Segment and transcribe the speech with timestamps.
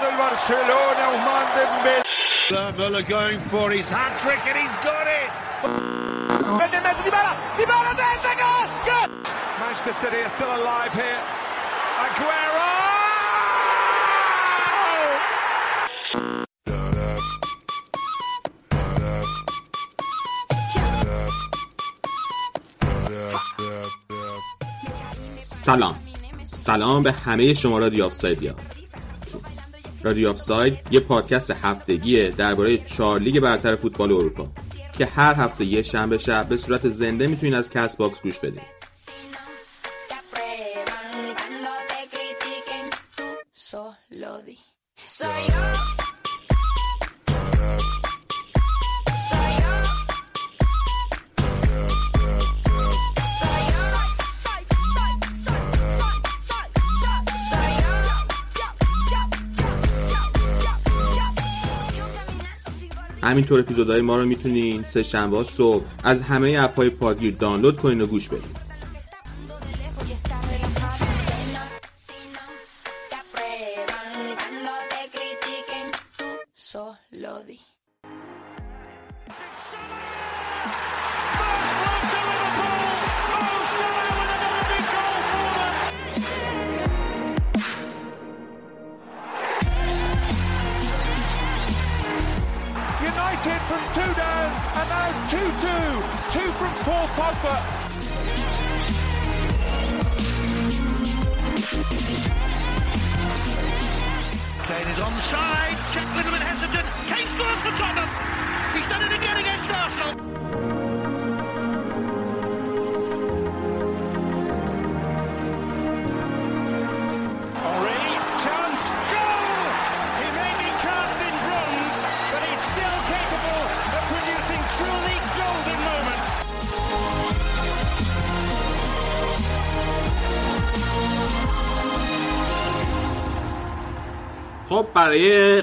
[0.00, 2.02] del Barcelona, Ousmane Dembélé.
[2.78, 5.30] Muller going for his hat trick and he's got it.
[9.58, 11.22] Manchester City are still alive here.
[12.06, 12.86] Aguero!
[25.66, 25.94] سلام
[26.42, 28.54] سلام به همه شما رادیو آفسایدیا
[30.06, 34.48] رادیو آفساید یه پادکست هفتگیه درباره چهار لیگ برتر فوتبال اروپا
[34.98, 38.75] که هر هفته یه شنبه شب به صورت زنده می‌تونید از Castbox گوش بدید
[63.26, 68.06] همینطور اپیزودهای ما رو می‌تونین سه شنبه صبح از همه اپهای پادگیر دانلود کنین و
[68.06, 68.65] گوش بدین.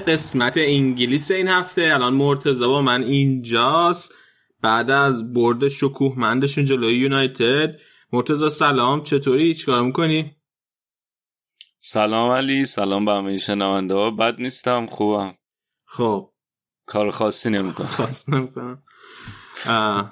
[0.06, 1.90] قسمت انگلیس این هفته.
[1.94, 4.12] الان مرتضی با من اینجاست.
[4.62, 7.76] بعد از برد شکوهمندشون جلوی یونایتد.
[8.12, 10.36] مرتضی سلام چطوری؟ چیکار می‌کنی؟
[11.78, 14.10] سلام علی سلام به همه شنونده ها.
[14.10, 15.34] بد نیستم خوبم.
[15.84, 16.30] خب.
[16.86, 17.86] کار خاصی نمی‌کنم.
[17.96, 18.82] خواست نمی‌کنم.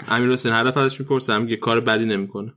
[0.09, 2.55] امیر حسین هر دفعه ازش می‌پرسم میگه کار بدی نمی‌کنه.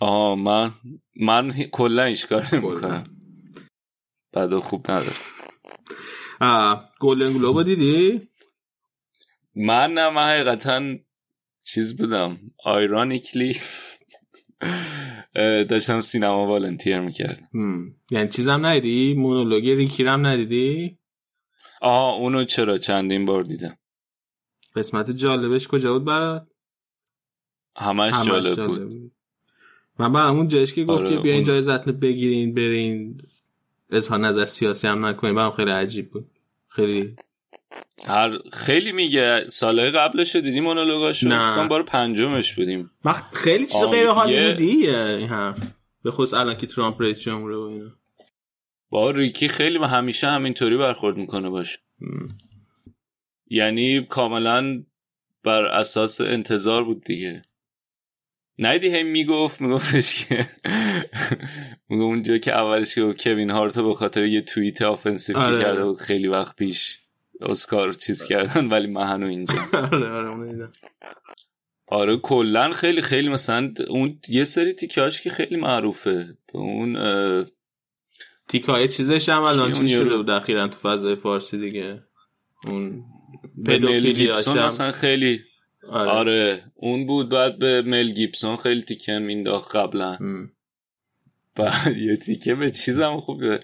[0.00, 0.72] آها من
[1.20, 3.04] من هی- کلا هیچ کار نمی‌کنم.
[4.36, 5.14] و خوب ندارم
[7.00, 8.28] گلدن گلوبو دیدی؟
[9.56, 10.82] من نه من حقیقتا
[11.64, 13.56] چیز بودم آیرانیکلی
[15.68, 17.48] داشتم سینما والنتیر می‌کردم.
[18.10, 20.98] یعنی چیزم ندیدی؟ مونولوگ ریکی رو هم ندیدی؟
[21.80, 23.78] آها اونو چرا چندین بار دیدم
[24.76, 26.46] قسمت جالبش کجا بود برات؟
[27.76, 29.12] همش همش جالب بود
[29.98, 33.20] من برام اون جایش که گفت آره، که بیاین اون- جایزت بگیرین برین
[33.94, 36.30] اظهار نظر سیاسی هم نکنین برام خیلی عجیب بود.
[36.68, 37.16] خیلی
[38.06, 39.44] هر خیلی میگه.
[39.48, 41.68] سالهای قبلش دیدی مونولوگاشو؟ نه.
[41.68, 42.90] بار پنجمش بودیم.
[43.04, 45.58] من خیلی چیز غیر یه- هالیوودی این حرف.
[46.02, 47.90] به خصوص الان که ترامپ رئیس جمهوره و اینا.
[48.90, 51.78] با ریکی خیلی همیشه همینطوری برخورد می‌کنه باشه.
[53.50, 54.82] یعنی کاملا
[55.42, 57.42] بر اساس انتظار بود دیگه.
[58.58, 60.46] نیدی هی می‌گفت میگفتش که
[61.88, 65.62] میگه اونجا که اولش که کوین هارتو به خاطر یه توییت آفنسیو آره.
[65.62, 66.98] کرده بود خیلی وقت پیش
[67.40, 69.54] اسکار چیز کردن ولی من هنو اینجا
[69.92, 70.68] آره آره.
[71.86, 77.46] آره کلا خیلی خیلی مثلا اون یه سری تیکاش که خیلی معروفه به اون اه،
[78.48, 82.02] تیکای چیزش هم الان چی شده؟ بود اخیرا تو فضای فارسی دیگه
[82.66, 83.04] اون
[83.66, 85.40] پدوفیلیاش هم مثلا خیلی
[85.88, 86.64] آره, آره.
[86.74, 90.18] اون بود بعد به مل گیبسون خیلی تیکه مینداخت قبلا.
[91.54, 93.60] بعد یه تیکه به چیزم خوبه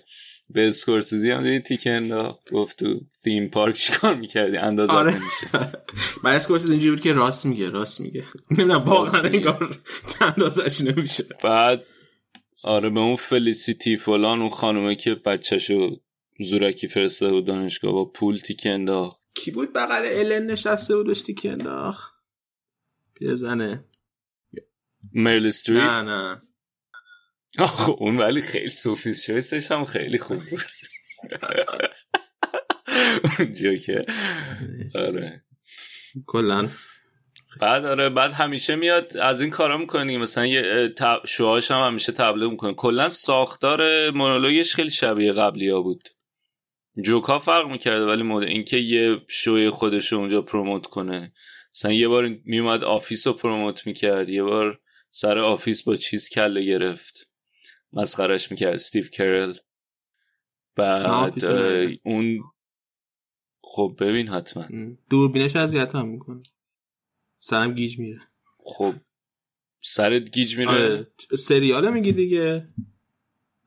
[0.50, 2.50] به اسکورسیزی هم دیدی تیکه انداخت.
[2.52, 5.14] گفت تو theme park چیکار می‌کردی؟ اندازه آره.
[5.14, 5.46] نمیشه
[6.24, 8.24] بعد اسکورسیز اینجوری بود که راست میگه راست میگه.
[8.50, 9.22] نمی‌دونم واقعا.
[9.22, 9.78] انگار
[10.18, 11.24] چند ازش نمیشه.
[11.42, 11.84] بعد
[12.62, 15.96] آره به اون فلیسیتی فلان اون خانومه که بچهشو
[16.40, 19.19] زورکی فرستاده بود دانشگاه با پول تیکه انداخت.
[19.34, 22.14] کی بود بغل الن نشسته بود داشتی که انداخت؟
[23.14, 23.84] پیرزنه.
[25.12, 26.42] میرل استریپ نه نه.
[27.58, 30.60] آخه اون ولی خیلی سوفیس شویسش هم خیلی خوب بود.
[33.38, 34.02] اونجا که
[34.94, 35.44] آره.
[36.26, 36.68] کلا
[37.60, 40.94] بعد آره بعد همیشه میاد از این کارا می‌کنه مثلا یه.
[41.26, 42.74] شوهاش هم همیشه تبلیغ می‌کنه.
[42.74, 46.08] کلا ساختار مونولوگش خیلی شبیه قبلی ها بود.
[47.04, 51.32] جوکا فرق می‌کرده ولی mood اینکه یه شوی خودش رو اونجا promote کنه.
[51.74, 56.64] مثلا یه بار میومد Office رو promote می‌کرد یه بار سر Office با چیز کله
[56.64, 57.28] گرفت.
[57.92, 59.54] مسخرش می‌کرد استیو کرل
[60.76, 61.44] بعد.
[62.04, 62.40] اون
[63.62, 64.68] خب ببین حتما.
[65.10, 66.42] دوربینش اذیت هم می‌کنه.
[67.38, 68.20] سرم گیج میره.
[68.58, 68.94] خب
[69.80, 72.68] سرت گیج میره؟ آره سریاله میگی دیگه.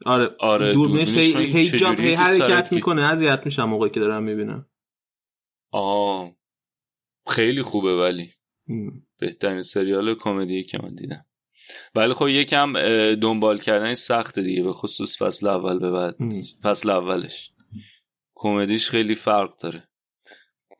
[0.06, 4.70] آره آره، دوربینش هی هی هی حرکت می‌کنه اذیت میشم موقعی که دارم می‌بینم.
[5.72, 6.36] آه
[7.28, 8.34] خیلی خوبه ولی.
[9.20, 11.26] بهترین سریال کمدی که من دیدم.
[11.96, 12.74] ولی خب یکم
[13.16, 16.16] دنبال کردن سخته دیگه به خصوص فصل اول به بعد.
[16.64, 17.52] فصل اولش.
[18.36, 19.90] کمدیش خیلی فرق داره.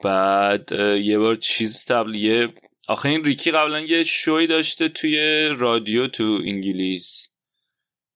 [0.04, 0.72] بعد
[1.02, 2.54] یه بار چیز تبلیه
[2.88, 7.30] آخه این ریکی قبلا یه شوی داشته توی رادیو تو انگلیس.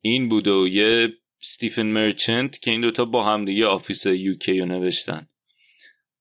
[0.09, 4.65] این بود و یه ستیفن مرچنت که این دوتا با هم دیگه Office UK رو
[4.65, 5.27] نوشتن.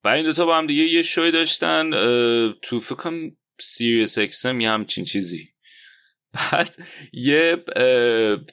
[0.04, 1.90] و این دوتا با هم دیگه یه شوی داشتن
[2.62, 5.48] تو فکر کنم Sirius XM یه همچین چیزی.
[6.32, 6.76] بعد
[7.12, 7.64] یه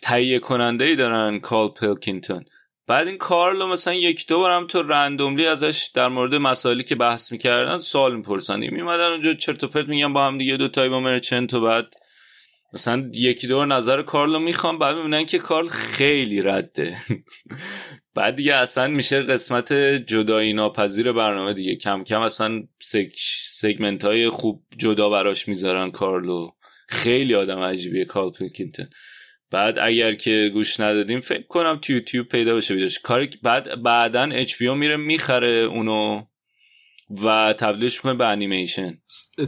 [0.01, 2.45] تهیه کننده ای دارن کارل پیلکینگتون
[2.87, 7.31] بعد این کارلو مثلا یک دو بارم تو randomly ازش در مورد مسائلی که بحث
[7.31, 8.59] می‌کردن سوال می‌پرسن.
[8.59, 11.95] میمدن اونجا چرت و پرت میگن با هم دیگه دو تایی با مرچنت و بعد
[12.73, 16.97] مثلا یکی دو نظر کارلو می‌خوان بعد می‌بینن که کارل خیلی رده.
[18.15, 19.73] بعد دیگه اصلا میشه قسمت
[20.07, 21.75] جدایی ناپذیر برنامه دیگه.
[21.75, 23.11] کم کم اصلا seg...
[23.47, 26.51] segment های خوب جدا براش می‌ذارن کارلو.
[26.87, 28.85] خیلی آدم عجیبیه کارل پیلکینگتون
[29.51, 32.99] بعد اگر که گوش ندادیم فکر کنم تو یوتیوب پیدا بشه ویدیوش.
[32.99, 36.21] کاری که بعد بعدا HBO میره می‌خره اونو
[37.23, 39.01] و تبدیلش می‌کنه به انیمیشن.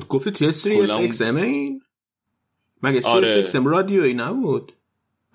[0.10, 1.82] گفتی XM این
[2.82, 3.30] مگه آره.
[3.30, 4.72] XM رادیویی نبود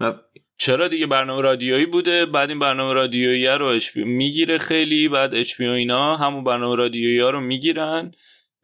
[0.01, 0.15] و
[0.57, 5.61] چرا دیگه برنامه رادیویی بوده بعد این برنامه رادیویی رو HBO می‌گیره خیلی بعد HBO
[5.61, 8.13] اینا همون برنامه رادیویی ها رو می‌گیرن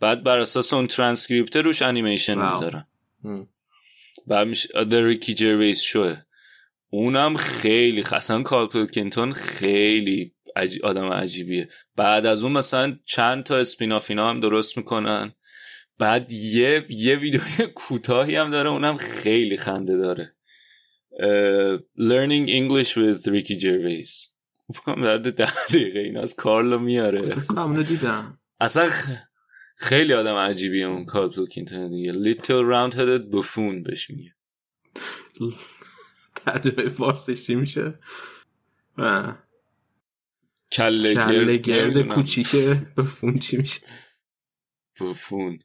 [0.00, 2.44] بعد بر اساس اون ترانسکریپت روش انیمیشن.
[2.44, 2.86] می‌ذارن.
[4.26, 6.16] بعد میشه The ریکی جرویس شوه
[6.90, 10.80] اونم خیلی اصلا کارل پلکینتون خیلی عج...
[10.82, 15.32] آدم عجیبیه بعد از اون مثلا چند تا اسپیناف اینا هم درست می‌کنن
[15.98, 20.36] بعد یه یه ویدیوی کوتاهی هم داره اونم خیلی خنده داره.
[21.98, 24.28] Learning English with Ricky Gervais.
[24.74, 25.30] فکرم در ده
[25.68, 27.36] دقیقه این از کارلو میاره.
[27.50, 28.38] اونو دیدم.
[28.60, 29.18] اصلا خ-
[29.76, 32.12] خیلی آدم عجیبیه اون کارل پلکینتون دیگه.
[32.12, 34.34] Little Round Headed Buffoon بهش میگه.
[36.36, 37.98] ترجمه فارسیش چی میشه.
[40.72, 42.14] کله گرد گرد نمی‌دونم.
[42.14, 42.56] کوچیک
[42.96, 43.80] بفون چی میشه؟
[45.00, 45.58] بفون.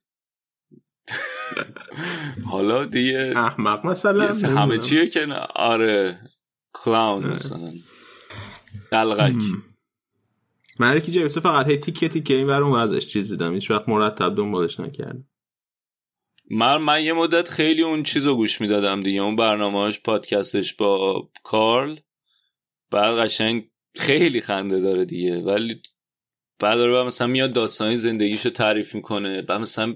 [2.45, 4.77] حالا دیگه احمق مثلا همه.
[4.77, 5.25] چیه که.
[5.55, 6.19] آره.
[6.73, 7.71] کلاون مثلا.
[8.91, 9.43] دلغک.
[10.79, 13.53] من ریکی جیویس فقط هی تیکه تیکه این ور ازش چیز دیدم.
[13.53, 15.27] هیچ وقت مرتب دنبالش نکردم.
[16.51, 19.21] من من یه مدت خیلی اون چیز رو گوش می‌دادم دیگه.
[19.21, 21.95] اون برنامهاش پادکستش با کارل.
[22.91, 25.37] بعد قشنگ خیلی خنده داره دیگه.
[25.37, 25.81] ولی
[26.59, 29.41] بعد داره مثلا میاد داستانهای زندگیشو تعریف می‌کنه.
[29.41, 29.95] بعد مثلا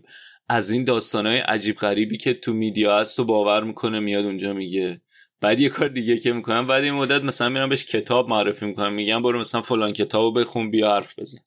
[0.50, 5.02] از این داستانهای عجیب غریبی که تو میدیا هست و باور می‌کنه میاد اونجا میگه.
[5.42, 8.94] بعد یه کار دیگه که می‌کنم بعد یه مدت مثلا میرم بهش کتاب معرفی می‌کنم
[8.94, 11.40] میگم برو مثلا فلان کتابو بخون بیا حرف بزن.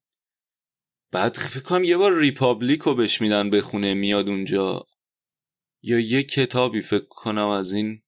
[1.13, 4.87] بعد فکر کنم یه بار Republic رو بهش میدن بخونه میاد اونجا.
[5.83, 8.03] یا یه کتابی فکر کنم از این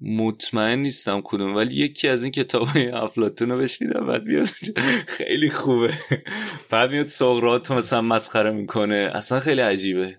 [0.00, 4.46] مطمئن نیستم کدوم ولی یکی از این کتاب های افلاتون رو بهش میدم بعد میاد.
[5.06, 5.94] خیلی خوبه.
[6.70, 9.10] بعد میاد سقراط رو مثلا مسخره می‌کنه.
[9.14, 10.16] اصلا خیلی عجیبه.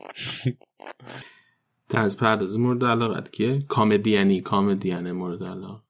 [1.90, 5.82] طنز پرداز مورد علاقت کیه؟ comedian ی comedian ه مورد علاقه.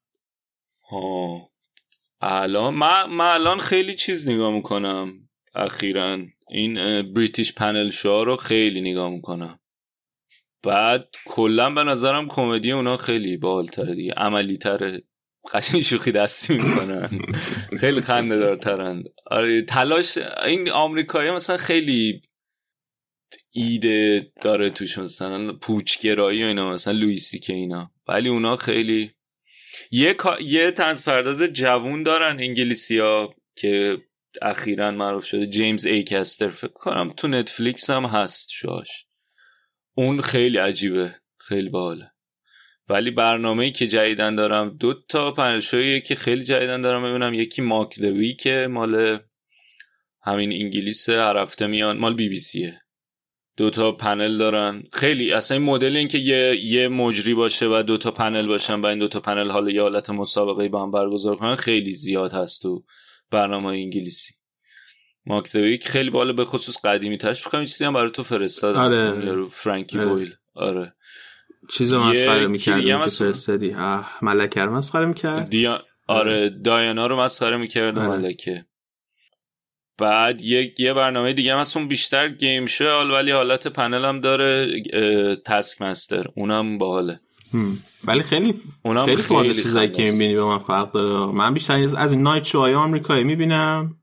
[0.91, 1.50] ها.
[2.22, 5.13] الان من, من الان خیلی چیز نگاه می‌کنم.
[5.56, 6.17] اخیرا
[6.50, 9.60] این بریتیش پنل شو رو خیلی نگاه می‌کنم.
[10.68, 14.14] بعد کلا به نظرم کمدی اونا خیلی باحالتره دیگه.
[14.14, 15.04] عملی تره
[15.54, 17.10] قشنگ شوخی دستی می‌کنن.
[17.80, 22.22] خیلی خنده دارترن آره تلاش این آمریکایی مثلا خیلی
[23.52, 27.92] ایده داره توش مثلا پوچگرایی و اینا مثلا لویسی که اینا.
[28.08, 29.12] ولی اونا خیلی
[29.92, 33.98] یه یه طنز پرداز جوون دارن انگلیسی ها که
[34.42, 36.50] اخیرا معروف شده جیمز ایکستر.
[36.50, 39.06] فکر کنم تو نتفلیکس هم هست شوش.
[39.98, 42.12] اون خیلی عجیبه خیلی باحاله.
[42.89, 47.04] ولی برنامه ای که جدیدن دارم دو تا panel show یی که خیلی جدیدن دارم
[47.04, 49.20] ببینم یکی Mock the Week که مال
[50.22, 52.82] همین انگلیس هر هفته میان مال بی بی سیه.
[53.58, 54.84] دوتا پنل دارن.
[54.94, 58.86] خیلی اصلا این مدل این که یه یه مجری باشه و دوتا پنل باشن و
[58.86, 62.84] این دوتا پنل حالا یه حالت مسابقه با هم برگزار کنن خیلی زیاد هست تو
[63.32, 64.37] برنامه انگلیسی.
[65.27, 69.46] ماکتویک خیلی بالا به خصوص قدیمی تاش فکر کنم چیزی هم برای تو فرستادم آره.
[69.46, 70.07] فرانکی آره.
[70.10, 70.34] بویل.
[70.55, 70.93] آره.
[71.69, 73.75] چیزو مسخره دیگه که؟ فرستادی.
[74.22, 75.84] ملکه رو مسخره می‌کرد؟ دیا...
[76.07, 76.50] آره.
[76.50, 78.07] دایانا رو مسخره می‌کرد آره.
[78.07, 78.65] ملکه.
[79.98, 82.86] بعد یک یه برنامه دیگه هم هست اون بیشتر گیم شو.
[82.86, 84.81] حال ولی حالت پنل هم داره
[85.46, 87.19] تسک مستر اونم باحاله.
[88.05, 90.03] ولی خیلی اونم خیلی خیلی چیزایی که.
[90.03, 91.34] می‌بینی به من فرق داره.
[91.34, 93.97] من بیشتر از از این نایت شوهای آمریکایی می‌بینم.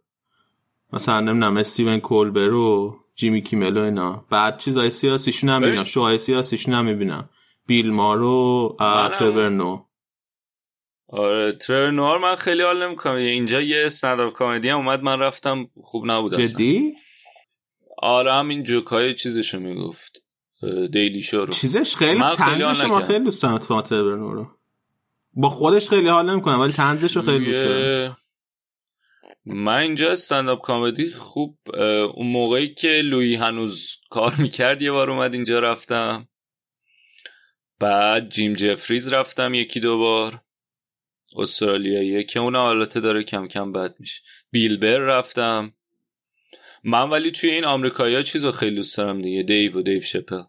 [0.94, 4.24] مثلا نمی‌دونم استیون کولبر و جیمی کیمل و اینا.
[4.30, 5.84] بعد چیزای سیاسیشون هم می‌بینم.
[5.84, 7.30] شوهای سیاسیشون هم می‌بینم
[7.66, 9.08] بیل مار و منم.
[9.08, 9.80] ترور
[11.08, 13.14] آره ترور نوار من خیلی حال نمی‌کنم.
[13.14, 16.46] اینجا یه استنداپ کمدی هم اومد من رفتم خوب نبود اصلا.
[16.46, 16.94] جدی؟
[17.98, 20.20] آره همین جوکای چیزشو می‌گفت.
[20.92, 21.52] دیلی شو رو.
[21.52, 23.00] چیزش خیلی تنزش ما.
[23.00, 24.46] خیلی دوست دارم اتفاقا ترور نو رو.
[25.32, 28.16] با خودش خیلی حال نمی‌کنم ولی تنزش رو خیلی دوست دارم.
[29.46, 31.58] من اینجا استنداپ کامدی خوب
[32.14, 36.28] اون موقعی که لویی هنوز کار می‌کرد یه بار اومد اینجا رفتم.
[37.80, 40.40] بعد جیم جفریز رفتم یکی دو بار.
[41.36, 44.22] استرالیاییه که اون حالت داره کم کم بد میشه.
[44.50, 45.72] بیلبر رفتم.
[46.84, 50.00] من ولی توی این آمریکایی ها چیز رو خیلی دوست دارم دیگه دیو و دیو
[50.00, 50.42] شپل.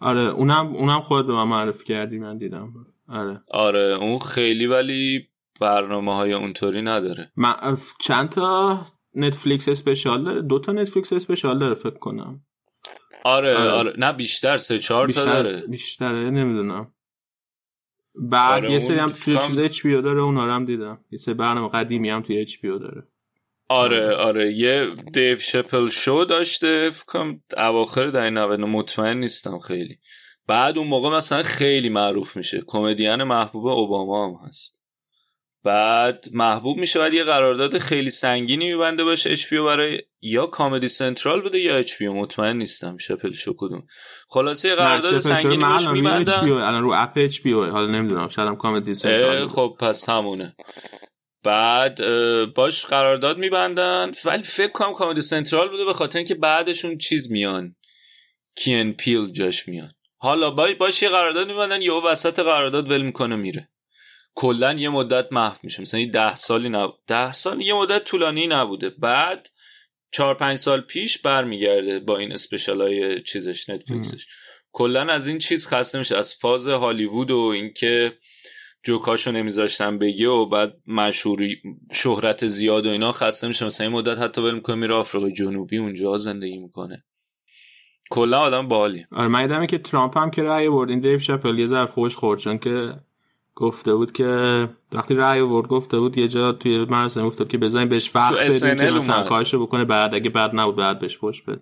[0.00, 2.74] آره اونم اونم خودت به من معرفی کردی من دیدم.
[3.08, 3.40] آره.
[3.50, 5.28] آره اون خیلی ولی
[5.60, 7.32] برنامه های اونطوری نداره.
[7.36, 12.42] من چند تا Netflix special داره؟ دو تا Netflix special داره فکر کنم.
[13.24, 13.70] آره آره.
[13.70, 15.66] آره, نه بیشتر سه چهار تا داره.
[15.66, 16.92] بیشتره نمی‌دونم.
[18.14, 21.04] بعد آره، یه سری هم توی چیز HBO داره اونا رو هم دیدم.
[21.10, 23.08] یه سری برنامه قدیمی هم توی اچ پی داره.
[23.68, 24.52] آره آره.
[24.52, 29.98] یه دیو شپل شو داشته فکر کنم اواخر دهه 90 مطمئن نیستم خیلی.
[30.46, 32.62] بعد اون موقع مثلا خیلی معروف میشه.
[32.66, 34.77] کمدین محبوب اوباما هم هست.
[35.64, 41.40] بعد محبوب میشه بعد یه قرارداد خیلی سنگینی میبنده باشه اچ برای یا کامدی سنترال
[41.40, 43.86] بوده یا اچ مطمئن نیستم شپل شو کدوم.
[44.28, 48.94] خلاصه یه قرارداد سنگینی باش HBO الان رو اپ HBO حالا نمی‌دونم شاید هم Comedy
[48.94, 49.46] Central.
[49.46, 50.56] خب پس همونه.
[51.44, 52.00] بعد
[52.54, 54.12] باش قرارداد میبندن.
[54.24, 57.76] ولی فکر کنم Comedy Central بوده به خاطر اینکه بعدشون چیز میان.
[58.56, 59.92] Key and Peele جاش میان.
[60.16, 63.68] حالا با- باش یه قرارداد میبندن یهو وسط قرارداد ول می‌کنه میره.
[64.40, 65.80] کلا یه مدت محو میشه.
[65.80, 66.90] مثلا یه ده سالی نب...
[67.06, 68.90] ده سال یه مدت طولانی نبوده.
[68.90, 69.50] بعد
[70.10, 74.26] چهار پنج سال پیش برمیگرده با این special های چیزش نتفلیکسش.
[74.72, 76.16] کلا از این چیز خسته میشه.
[76.16, 78.18] از فاز هالیوود و اینکه
[78.82, 83.66] جوکاشو نمیذاشتن بگه و بعد مشهوری شهرت زیاد و اینا خسته میشه.
[83.66, 87.04] مثلا این مدت حتی ول می‌کنه میره آفریقای جنوبی اونجا زندگی می‌کنه.
[88.10, 91.66] کلا آدم باحالی آره من که ترامپ هم که رأی آورد این دیو شپل یه
[91.66, 92.94] ذره فوش خورد چون که
[93.58, 94.24] گفته بود که
[94.92, 98.34] وقتی رأی آورد گفته بود یه جا توی مراسم گفته بود که بزنین بهش وقت
[98.34, 99.22] تو بدین که SNL مثلا.
[99.22, 99.84] کارشو بکنه.
[99.84, 101.60] بعد اگه بد نبود بعد بهش فوش بده.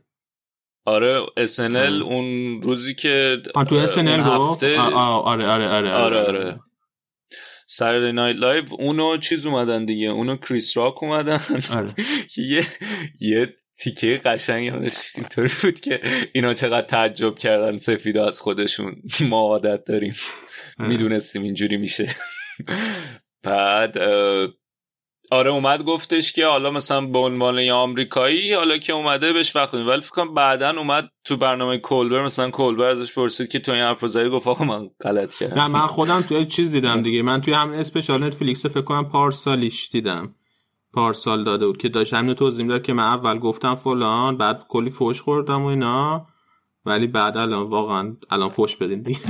[0.86, 1.26] آره
[1.56, 5.92] SNL اون روزی که آن تو اون گفت؟ آه، آه، آره آره آره.
[5.92, 6.60] آره آره.
[7.66, 10.08] Saturday Night Live اونو چیز اومدن دیگه.
[10.08, 11.40] اونو کریس راک اومدن.
[11.72, 11.94] آره.
[12.36, 12.66] یه
[13.20, 16.00] یه تیکه قشنگ اینطوری بود که
[16.32, 19.02] اینا چقدر تعجب کردن سفیدا از خودشون.
[19.20, 20.14] ما عادت داریم.
[20.78, 20.88] آره.
[20.88, 22.08] می‌دونستیم اینجوری میشه.
[23.42, 23.98] بعد
[25.30, 29.74] آره اومد گفتش که حالا مثلا به عنوان آمریکایی حالا که اومده بهش وقت.
[29.74, 33.82] ولی فکر کنم بعدا اومد تو برنامه کولبر مثلا کولبر ازش پرسید که تو این
[33.82, 35.60] حرف زدی گفت آقا من غلط کردم.
[35.60, 37.22] نه من خودم توی چیز دیدم دیگه.
[37.22, 40.34] من توی همین اسپشال نتفلیکس فکر کنم پارسالیش دیدم.
[40.92, 44.90] پارسال داده بود که داشت همین توضیح داد که من اول گفتم فلان بعد کلی
[44.90, 46.26] فوش خوردم و اینا.
[46.84, 49.20] ولی بعد الان واقعا الان فوش بدین دیگه.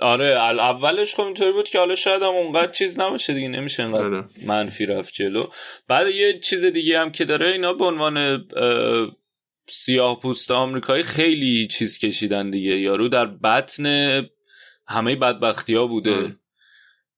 [0.00, 4.16] آره اولش خب اینطوری بود که حالا شاید هم اونقدر چیز نباشه دیگه نمیشه آره.
[4.16, 5.46] انقدر منفی رفت جلو.
[5.88, 9.16] بعد یه چیز دیگه هم که داره اینا به عنوان اه،
[9.68, 12.78] سیاه پوست آمریکایی خیلی چیز کشیدن دیگه.
[12.78, 13.86] یارو در بطن
[14.86, 16.14] همه بدبختی ها بوده.
[16.14, 16.36] آره.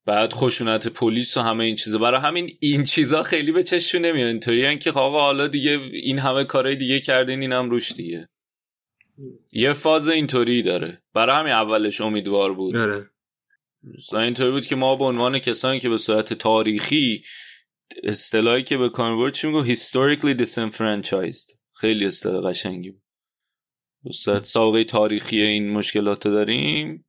[0.06, 1.98] بعد خشونت پلیس و همه این چیزا.
[1.98, 4.26] برای همین این چیزا خیلی به چششون نمیاد.
[4.26, 8.28] اینطوری که آقا حالا دیگه این همه کارهای دیگه کردین این هم روش دیگه.
[9.52, 11.02] یه فاز اینطوری داره.
[11.14, 12.76] برای همین اولش امیدوار بود.
[12.76, 13.10] آره.
[14.12, 17.22] اینطوری بود که ما به عنوان کسانی که به صورت تاریخی
[18.02, 21.56] اصطلاحی که به کار برد چی میگو historically disenfranchised.
[21.74, 23.02] خیلی اصطلاح قشنگی بود.
[24.04, 27.04] به صورت سابقه تاریخی این مشکلات داریم.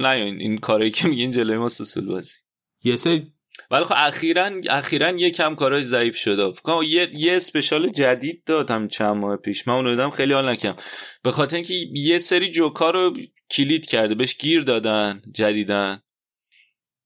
[0.00, 2.38] نه این, این کاری که میگین جلوی ما سسول بازی.
[2.84, 3.32] یه سری
[3.70, 8.88] ولی خب اخیرا اخیرا یکم کاراش ضعیف شده فکر کنم یه یه اسپشال جدید دادم
[8.88, 9.68] چند ماه پیش.
[9.68, 10.82] من اونو دیدم خیلی حال نکردم.
[11.22, 13.16] به خاطر اینکه یه سری جوکا رو
[13.50, 16.02] کلید کرده بهش گیر دادن جدیدن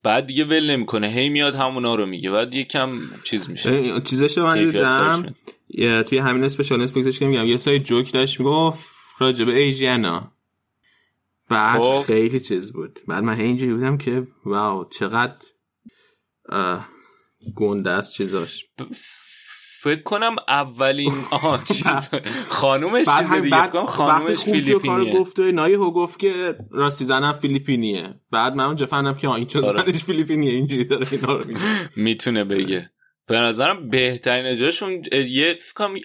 [0.02, 1.08] بعد دیگه ول نمی‌کنه.
[1.08, 2.30] هی میاد همونا رو میگه.
[2.30, 4.00] بعد یکم چیز میشه.
[4.04, 5.34] چیزش من دیدم.
[6.02, 8.88] توی همین اسپشال نتفلیکسش که میگم یه سری جوک داشت می‌گفت
[9.18, 10.32] راجب ایژینا
[11.48, 12.02] بعد خب.
[12.06, 13.00] خیلی چیز بود.
[13.08, 15.36] بعد من اینجوری بودم که واو چقدر
[17.56, 18.64] گنده است چیزاش.
[19.82, 22.10] فکر کنم اولین آها چیز
[22.48, 25.12] خانومش چیز دیگه بعد خانومش فیلیپینیه.
[25.12, 28.14] گفت و اینا یهو گفت که راستی زنم فیلیپینیه.
[28.30, 29.92] بعد من اونجا فهمیدم که این چه آره.
[29.92, 31.44] زنش فیلیپینیه اینجوری داره اینا رو
[31.96, 32.90] می‌تونه بگه.
[33.26, 35.58] به نظرم بهترین اجراشون یه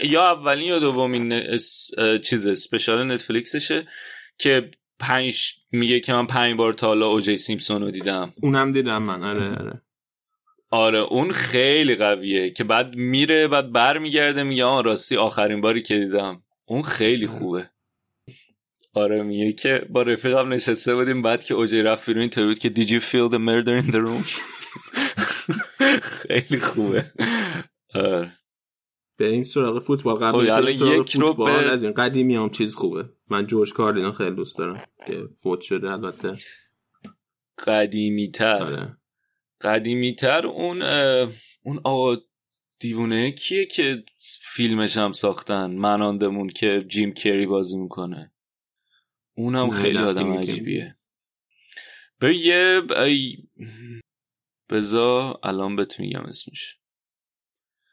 [0.03, 1.41] یا اولین یا دومین
[2.23, 3.87] چیز اسپشال نتفلیکسشه
[4.37, 8.33] که پنج میگه که من پنج بار تا حالا اوجی سیمپسون رو دیدم.
[8.41, 9.23] اونم دیدم من.
[9.23, 9.81] آره آره.
[10.75, 15.99] آره اون خیلی قویه که بعد میره بعد برمیگرده میگه آه راستی آخرین باری که
[15.99, 16.43] دیدم.
[16.65, 17.69] اون خیلی خوبه.
[18.93, 22.69] آره میگه که با رفیقم نشسته بودیم بعد که اوجی رفت بیرون اینطوری بود که
[22.69, 24.29] did you feel the murder in the room?
[26.27, 27.05] خیلی خوبه.
[27.95, 28.31] آره.
[29.19, 30.15] بریم سراغ فوتبال.
[30.15, 33.09] قبل خب، حالا یک رو به- از این قدیمی هم چیز خوبه.
[33.29, 36.37] من جورج کارلینو خیلی دوست دارم که فوت شده البته.
[37.67, 38.97] قدیمی تر آره.
[39.65, 40.81] قدیمی تر اون
[41.63, 42.17] اون آقا
[42.79, 44.03] دیوونه کیه که
[44.41, 48.33] فیلمش هم ساختن؟ مناندمون که جیم کری بازی می‌کنه.
[49.37, 50.97] اونم خیلی آدم عجیبیه.
[52.19, 53.37] به یه ای...
[54.69, 56.77] بزا الان بهت میگم اسمش.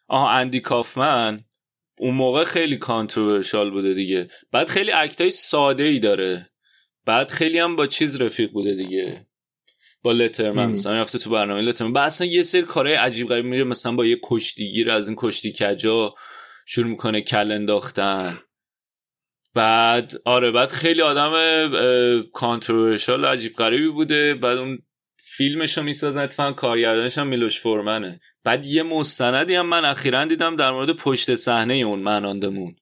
[0.08, 1.44] آها اندی کافمن.
[1.98, 4.28] اون موقع خیلی کانتروورشال بوده دیگه.
[4.52, 6.50] بعد خیلی اکتای ساده ای داره.
[7.04, 9.26] بعد خیلی هم با چیز رفیق بوده دیگه.
[10.02, 10.70] با لترمن.
[10.70, 11.92] مثلا رفته تو برنامه لترمن.
[11.92, 15.52] بعد اصلا یه سری کارهای عجیب غریب میره مثلا با یه کشتیگیر از این کشتی
[15.52, 16.14] کجا
[16.66, 18.38] شروع می‌کنه کل انداختن.
[19.54, 21.32] بعد آره بعد خیلی آدم
[22.32, 24.34] کانتروورشال عجیب غریبی بوده.
[24.34, 24.78] بعد اون
[25.16, 28.20] فیلمش رو می‌سازن اتفاقا کارگردانش هم میلوش فورمنه.
[28.44, 32.74] بعد یه مستندی هم من اخیرا دیدم در مورد پشت صحنه اون مناندمون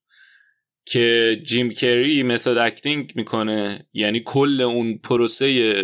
[0.90, 3.86] که جیم کری method acting می‌کنه.
[3.92, 5.74] یعنی کل اون پروسه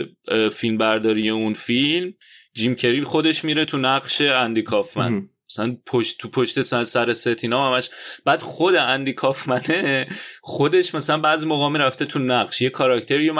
[0.52, 2.14] فیلم برداری اون فیلم
[2.54, 5.28] جیم کری خودش میره تو نقش اندی کافمن.
[5.50, 7.90] مثلا پشت تو پشت سر, سر ستینا همش.
[8.24, 10.06] بعد خود اندی کافمنه
[10.40, 12.62] خودش مثلا بعضی موقع می‌رفته تو نقش.
[12.62, 13.30] یه کاراکتری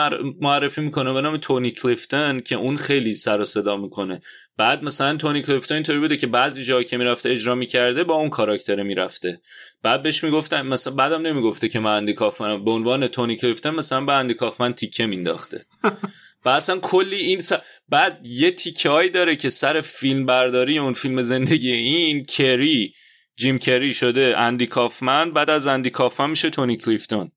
[0.40, 4.20] معرفی می‌کنه به نام تونی کلیفتن که اون خیلی سر و صدا می‌کنه.
[4.56, 8.30] بعد مثلا تونی کلیفتن اینطوری بوده که بعضی جایی که می‌رفته اجرا می‌کرده با اون
[8.30, 9.40] کاراکتر می‌رفته.
[9.82, 12.64] بعد بهش می‌گفتن مثلا بعدم نمی‌گفته که من اندی کافمنم.
[12.64, 15.66] به عنوان تونی کلیفتن مثلا به اندی کافمن تیکه مینداخته.
[16.44, 17.52] و اصلا کلی این س...
[17.88, 22.92] بعد یه تیکه هایی داره که سر فیلم برداری اون فیلم زندگی این کری
[23.36, 27.32] جیم کری شده اندی کافمن بعد از اندی کافمن میشه تونی کلیفتون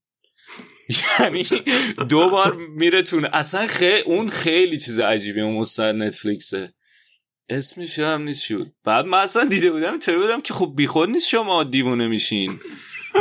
[1.20, 1.44] یعنی
[2.08, 3.24] دو بار میره تون.
[3.24, 3.98] اصلا خی...
[3.98, 6.72] اون خیلی چیز عجیبی اون مستند نتفلیکسه.
[7.50, 8.72] اسمش هم نیست شد.
[8.84, 12.60] بعد من اصلا دیده بودم اینطوری بودم که خب بیخود نیست شما دیوونه میشین.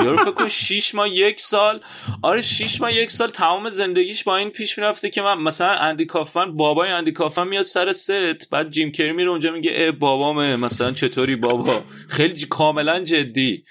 [0.03, 1.79] یارو فکر کن شیش ماه یک سال.
[2.21, 6.05] آره شیش ماه یک سال تمام زندگیش با این پیش می‌رفته که من مثلا اندی
[6.05, 10.55] کافن بابای اندی کافن میاد سر ست بعد جیم کری میره اونجا میگه اه بابامه
[10.55, 13.63] مثلا چطوری بابا؟ خیلی کاملا جدی.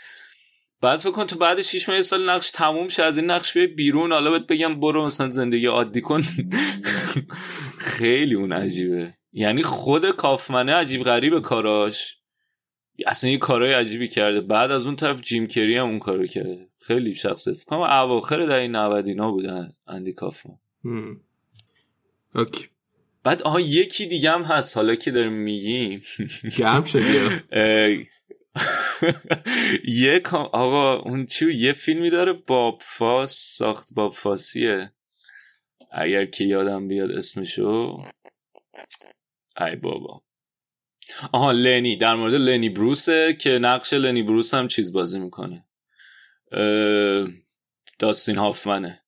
[0.80, 3.52] بعد فکر کن تو بعد شیش ماه یک سال نقش تموم شه از این نقش
[3.52, 4.12] بیای بیرون.
[4.12, 6.22] حالا بهت بگم برو مثلا زندگی عادی کن.
[7.78, 9.17] خیلی اون عجیبه.
[9.32, 12.18] یعنی خود کافمنه عجیب غریب کاراش.
[13.06, 14.40] اصلا یه کارهای عجیبی کرده.
[14.40, 16.68] بعد از اون طرف جیم کری هم اون کارو کرده.
[16.80, 17.54] خیلی شخصیت.
[17.54, 20.56] فکر کنم اواخر در این 90 اینا بودن اندی کافمن.
[22.34, 22.68] Okay.
[23.24, 24.76] بعد آها یکی دیگه هم هست.
[24.76, 26.02] حالا که داریم میگیم.
[26.58, 27.18] گرم شدی
[27.52, 28.04] اه،
[30.02, 32.32] یه com- آقا اون چی یه فیلمی داره.
[32.32, 33.94] باب فاس ساخت.
[33.94, 34.92] باب فاسیه.
[35.92, 38.02] اگر که یادم بیاد اسمشو.
[39.60, 40.22] ای بابا.
[41.32, 41.96] آها لنی.
[41.96, 45.64] در مورد لنی بروسه که نقش لنی بروس هم چیز بازی می‌کنه.
[47.98, 49.02] داستین هافمنه.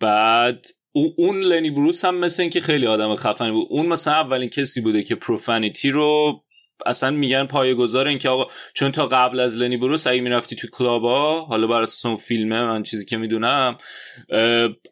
[0.00, 3.66] بعد او- اون لنی بروس هم مثل این که خیلی آدم خفنی بود.
[3.70, 6.42] اون مثلا اولین کسی بوده که پروفانیتی رو
[6.86, 10.68] اصلا میگن پایه‌گذار این که آقا چون تا قبل از لنی بروس اگه می‌رفتی تو
[10.68, 13.76] کلابا حالا بر اساس فیلمه من چیزی که می‌دونم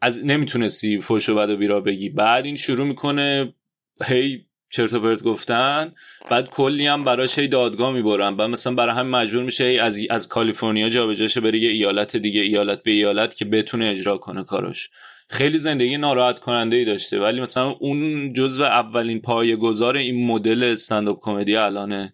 [0.02, 2.08] از نمی‌تونستی فوش و بد و بیرا بگی.
[2.10, 3.54] بعد این شروع می‌کنه
[4.04, 5.92] هی چرت و پرت گفتن
[6.30, 8.36] بعد کلی هم براش هی دادگاه می‌برن.
[8.36, 12.16] بعد مثلا برای هم مجبور میشه هی از از کالیفرنیا جابجا شه بره یه ایالت
[12.16, 14.90] دیگه ایالت به ایالت که بتونه اجرا کنه کاراش.
[15.30, 17.20] خیلی زندگی ناراحت کننده ای داشته.
[17.20, 22.08] ولی مثلا اون جزو اولین پایه‌گذار این مدل استنداپ کمدی الان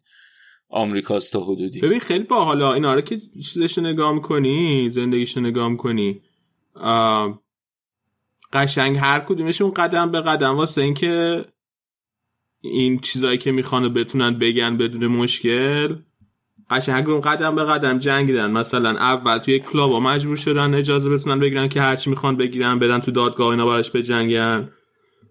[0.69, 1.81] آمریکاست تا حدودی.
[1.81, 3.21] ببین خیلی باحالا اینا رو که
[3.53, 6.21] چیزش نگاه می‌کنی زندگیش نگاه می‌کنی.
[8.53, 10.57] قشنگ هر کدومشون قدم به قدم.
[10.57, 11.45] واسه اینکه
[12.65, 15.97] این چیزایی که می‌خوانه بتونن بگن بدون مشکل.
[16.71, 18.51] قشنگ قدم به قدم جنگیدن.
[18.51, 22.99] مثلا اول توی کلاب ها مجبور شدن اجازه بتونن بگیرن که هرچی می‌خوان بگیرن بدن
[22.99, 24.71] تو دادگاه اینا براش بجنگن.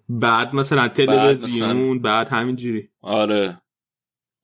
[0.09, 3.61] بعد مثلا تلویزیون بعد همینجوری آره.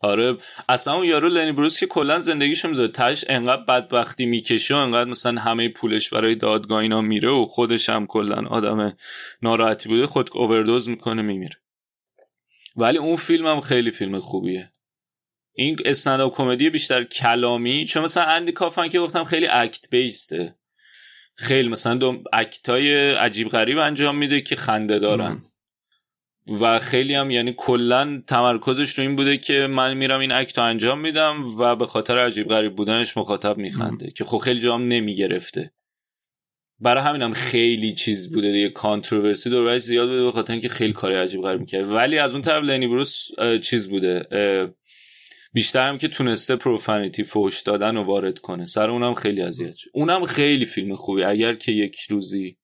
[0.01, 0.37] آره.
[0.69, 2.91] اصلا اون یارو لنی بروس که کلا زندگیشو می‌ذاره.
[2.91, 7.89] تاش انقدر بدبختی می‌کشه و انقدر مثلا همه پولش برای دادگاه اینا میره و خودش
[7.89, 8.95] هم کلا آدم
[9.41, 11.55] ناراحتی بوده خود اووردوز می‌کنه میمیره.
[12.79, 14.71] ولی اون فیلم هم خیلی فیلم خوبیه.
[15.53, 20.55] این استنداپ کمدی بیشتر کلامی چون مثلا اندی کافن که گفتم خیلی اکت بیسته
[21.35, 25.43] خیلی مثلا دو اکت های عجیب غریب انجام میده که خنده دارن.
[26.61, 30.63] و خیلی هم یعنی کلا تمرکزش رو این بوده که من میرم این اکت رو
[30.63, 35.71] انجام میدم و به خاطر عجیب غریب بودنش مخاطب میخنده که خب خیلی جام نمی‌گرفته.
[36.81, 41.15] برای همینم خیلی چیز بوده دیگه کانتروورسی دورش زیاد بوده به خاطر اینکه خیلی کاری
[41.15, 41.91] عجیب غریب می‌کرد.
[41.91, 43.27] ولی از اون طرف لنی بروس
[43.61, 44.27] چیز بوده
[45.53, 48.65] بیشتر هم که تونسته پروفانیتی فوش دادن و وارد کنه.
[48.65, 49.89] سر اونم خیلی اذیت شد.
[49.93, 51.23] اونم خیلی فیلم خوبی.
[51.23, 52.57] اگر که یک روزی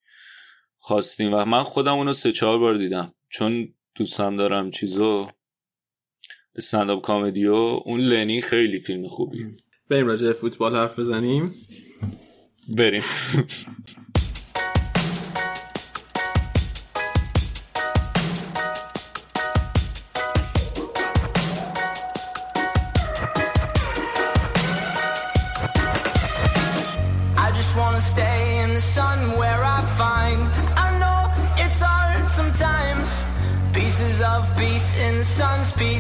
[0.78, 3.14] خواستیم و من خودم اونو سه چهار بار دیدم.
[3.30, 5.28] چون دوستم دارم چیزو
[6.56, 7.54] استنداپ کامدی و
[7.86, 9.46] اون لنی خیلی فیلم خوبی
[9.90, 11.54] بریم راجع فوتبال حرف بزنیم.
[12.78, 13.04] بریم.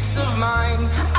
[0.06, 1.14] Peace of mind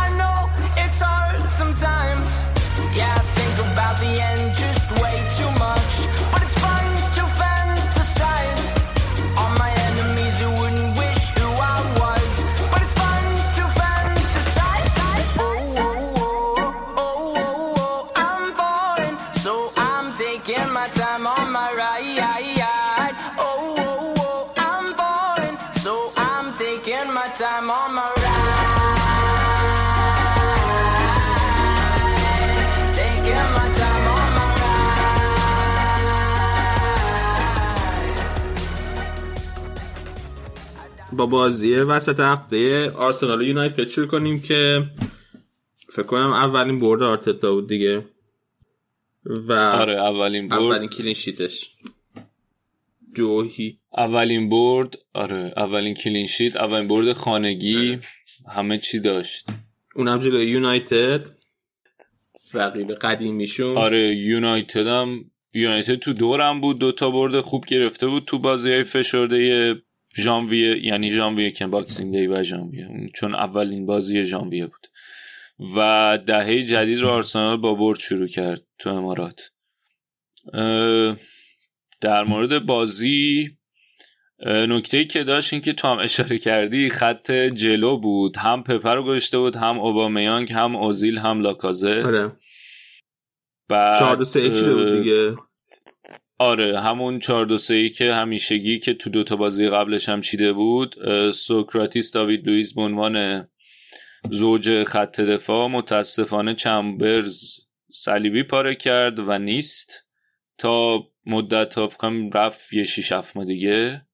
[41.17, 44.83] با بازی وسط هفته آرسنال و یونایتد شروع کنیم که
[45.89, 48.05] فکر کنم اولین برد آرتتا بود دیگه.
[49.25, 50.61] و آره اولین برد.
[50.61, 51.71] اولین کلین شیتش.
[53.15, 53.79] جوهی.
[53.97, 57.99] اولین برد آره اولین کلین شیت اولین برد خانگی
[58.49, 59.47] همه چی داشت.
[59.95, 61.27] اونم جلوی یونایتد.
[62.55, 63.77] رقیب قدیمیشون.
[63.77, 65.25] آره یونایتد هم
[65.55, 69.75] یونایتد تو دورم بود دوتا برد خوب گرفته بود تو بازی های فشرده
[70.17, 73.11] ژانویه یعنی ژانویه که Boxing Day و ژانویه.
[73.15, 74.87] چون اولین بازی ژانویه بود.
[75.77, 79.53] و دهه جدید رو آرسنال با برد شروع کرد تو امارات.
[82.01, 83.57] در مورد بازی
[84.47, 88.37] نکته که داشت این که تو هم اشاره کردی خط جلو بود.
[88.37, 92.05] هم پپه رو گذاشته بود هم اوبامیانگ هم اوزیل هم لاکازت.
[92.05, 92.33] آره.
[93.69, 95.35] بعد 4 2 3 چیده بود دیگه.
[96.39, 100.97] آره همون 4 2 3 که همیشگی که تو دوتا بازی قبلش هم چیده بود
[101.31, 103.49] سوکراتیس داوید لوئیس به عنوان
[104.31, 110.05] زوج خط دفاع متاسفانه چمبرز صلیبی پاره کرد و نیست.
[110.59, 114.07] تا مدت ها فکر کنم رفت یه 6 7 ماه دیگه.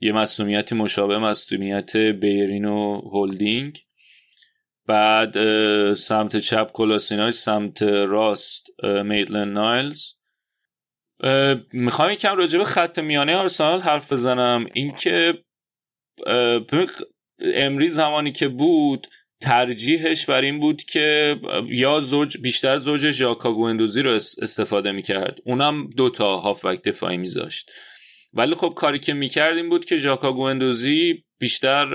[0.00, 3.78] یه مصدومیتی مشابه مصدومیت بیرین و هولدینگ.
[4.86, 5.34] بعد
[5.94, 10.12] سمت چپ کولاشیناچ سمت راست اه، میتلند نایلز.
[11.72, 14.66] می‌خوام یکم راجع به خط میانه آرسنال حرف بزنم.
[14.74, 15.34] اینکه
[17.40, 19.06] امری زمانی که بود
[19.40, 21.36] ترجیحش بر این بود که
[21.68, 25.38] یا زوج بیشتر زوج ژاکا گوندوزی رو اس- استفاده می‌کرد.
[25.44, 27.70] اونم دوتا هافبک دفاعی میذاشت.
[28.34, 31.86] ولی خب کاری که می‌کرد این بود که ژاکا گوندوزی بیشتر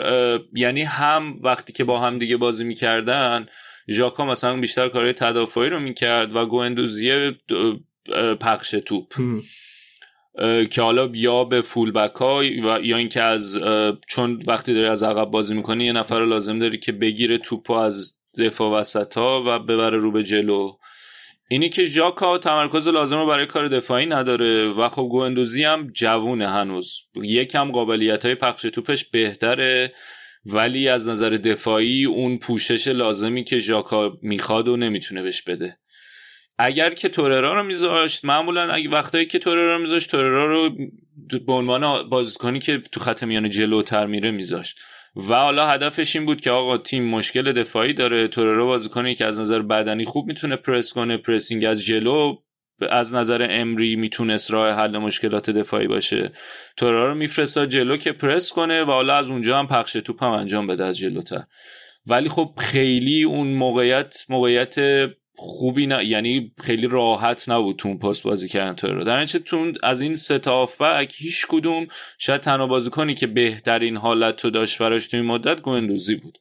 [0.53, 3.45] یعنی هم وقتی که با هم دیگه بازی می‌کردن
[3.91, 7.77] ژاکا مثلا بیشتر کارهای تدافعی رو می‌کرد و گوندوزی اه، اه،
[8.39, 9.13] پخش توپ.
[10.69, 13.59] که حالا یا به فول بک ها و یا اینکه از
[14.07, 17.73] چون وقتی داری از عقب بازی می‌کنی یه نفر رو لازم داری که بگیره توپو
[17.73, 20.77] از دفاع وسط ها و ببره رو به جلو.
[21.49, 26.47] اینی که ژاکا تمرکز لازم رو برای کار دفاعی نداره و خب گوندوزی هم جوونه
[26.47, 27.03] هنوز.
[27.15, 29.93] یکم قابلیت های پخش توپش بهتره
[30.45, 35.77] ولی از نظر دفاعی اون پوشش لازمی که ژاکا می‌خواد و نمی‌تونه بهش بده.
[36.59, 40.69] اگر که توررا رو میذاشت معمولا اگه وقتایی که توررا رو میذاشت توررا رو
[41.47, 44.79] به عنوان بازیکنی که تو خط میانه جلوتر میره میذاشت.
[45.29, 49.39] و حالا هدفش این بود که آقا تیم مشکل دفاعی داره توررا بازیکنی که از
[49.39, 52.35] نظر بدنی خوب می‌تونه پرس کنه پرسینگ از جلو
[52.89, 56.31] از نظر امری می‌تونست راه حل مشکلات دفاعی باشه.
[56.77, 60.31] توررا رو میفرستاد جلو که پرس کنه و حالا از اونجا هم پخش توپ هم
[60.31, 61.43] انجام بده از جلوتر.
[62.07, 64.75] ولی خب خیلی اون موقعیت موقعیت
[65.37, 69.03] خوبی نه یعنی خیلی راحت نبود تو اون پست بازی کردن تو رو.
[69.03, 74.45] در تو از این سه تا بک هیچ کدوم شاید تنها بازیکنی که بهترین حالت
[74.45, 76.37] رو داشت براش تو مدت گوندوزی بود.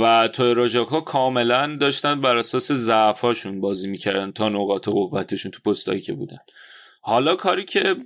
[0.00, 6.00] و تو ژاکا کاملا داشتن بر اساس ضعفاشون بازی می‌کردن تا نقاط قوتشون تو پستایی
[6.00, 6.38] که بودن.
[7.00, 7.96] حالا کاری که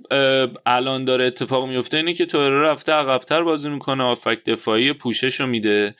[0.65, 5.47] الان داره اتفاق میفته اینه که تو رفته عقبتر بازی می‌کنه آفک دفاعی پوشش رو
[5.47, 5.95] میده.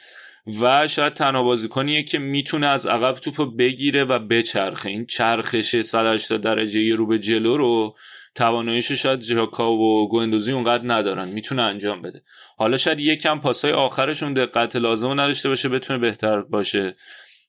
[0.62, 4.90] و شاید تنها بازیکنیه که می‌تونه از عقب توپ بگیره و بچرخه.
[4.90, 7.96] این چرخش 180 درجه رو به جلو رو
[8.36, 11.30] تواناییش شاید جاکا و گوندوزی اونقدر ندارن.
[11.30, 12.22] می‌تونه انجام بده.
[12.58, 16.96] حالا شاید یکم پاسای آخرشون دقت لازم نداشته باشه بتونه بهتر باشه.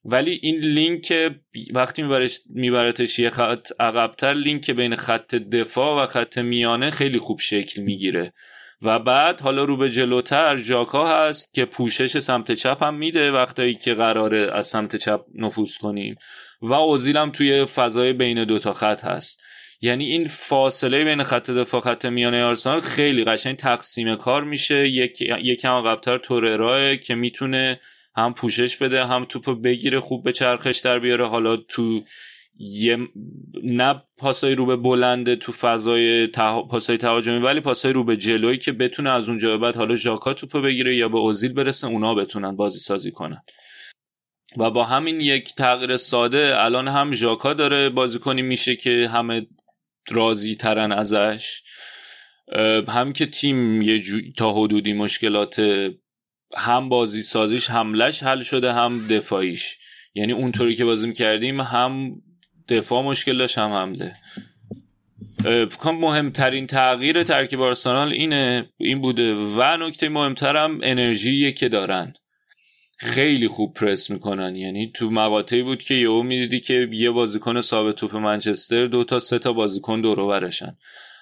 [0.04, 1.32] ولی این لینک
[1.74, 2.02] وقتی
[2.54, 8.32] میبرتش یه خط عقبتر لینک بین خط دفاع و خط میانه خیلی خوب شکل می‌گیره.
[8.82, 13.74] و بعد حالا رو به جلوتر ژاکا هست که پوشش سمت چپ هم میده وقتایی
[13.74, 16.16] که قراره از سمت چپ نفوذ کنیم.
[16.62, 19.42] و اوزیل هم توی فضای بین دوتا خط هست.
[19.80, 24.88] یعنی این فاصله بین خط دفاع خط میانه آرسنال خیلی قشنگ تقسیم کار میشه.
[24.88, 27.80] یک یکم عقبتر تورراه که می‌تونه
[28.16, 31.26] هم پوشش بده هم توپ بگیره خوب به چرخش در بیاره.
[31.26, 32.02] حالا تو
[32.58, 32.98] یه
[33.62, 36.62] نه پاسای رو به بلنده تو فضای ته...
[36.70, 40.34] پاسای تهاجمی ولی پاسای رو به جلویی که بتونه از اونجا به بعد حالا ژاکا
[40.34, 43.42] توپو بگیره یا به اوزیل برسه اونا بتونن بازی سازی کنن.
[44.56, 49.46] و با همین یک تغییر ساده الان هم ژاکا داره بازیکنی میشه که همه
[50.10, 51.62] راضی ترن ازش
[52.88, 54.20] هم که تیم یه جو...
[54.36, 55.62] تا حدودی مشکلات
[56.56, 59.78] هم بازی سازیش حملش حل شده هم دفاعیش.
[60.14, 62.22] یعنی اونطوری که بازی کردیم هم
[62.76, 64.16] دفاع مشکل داشت هم حمله.
[65.70, 69.34] فکرم مهمترین تغییر ترکیب آرسنال اینه این بوده.
[69.34, 72.14] و نکته مهمترم انرژی که دارن.
[72.98, 74.56] خیلی خوب پرس می‌کنن.
[74.56, 79.18] یعنی تو مقاطعی بود که یهو می‌دیدی که یه بازیکن ثابت توپ منچستر دو تا
[79.18, 80.76] سه تا بازیکن دور برشن.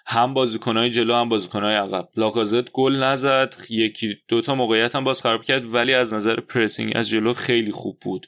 [0.07, 2.09] هم بازیکنهای جلو هم بازیکنهای عقب.
[2.17, 6.93] لاکازت گل نزد یکی دو تا موقعیت هم باز خراب کرد ولی از نظر پرسینگ
[6.97, 8.27] از جلو خیلی خوب بود.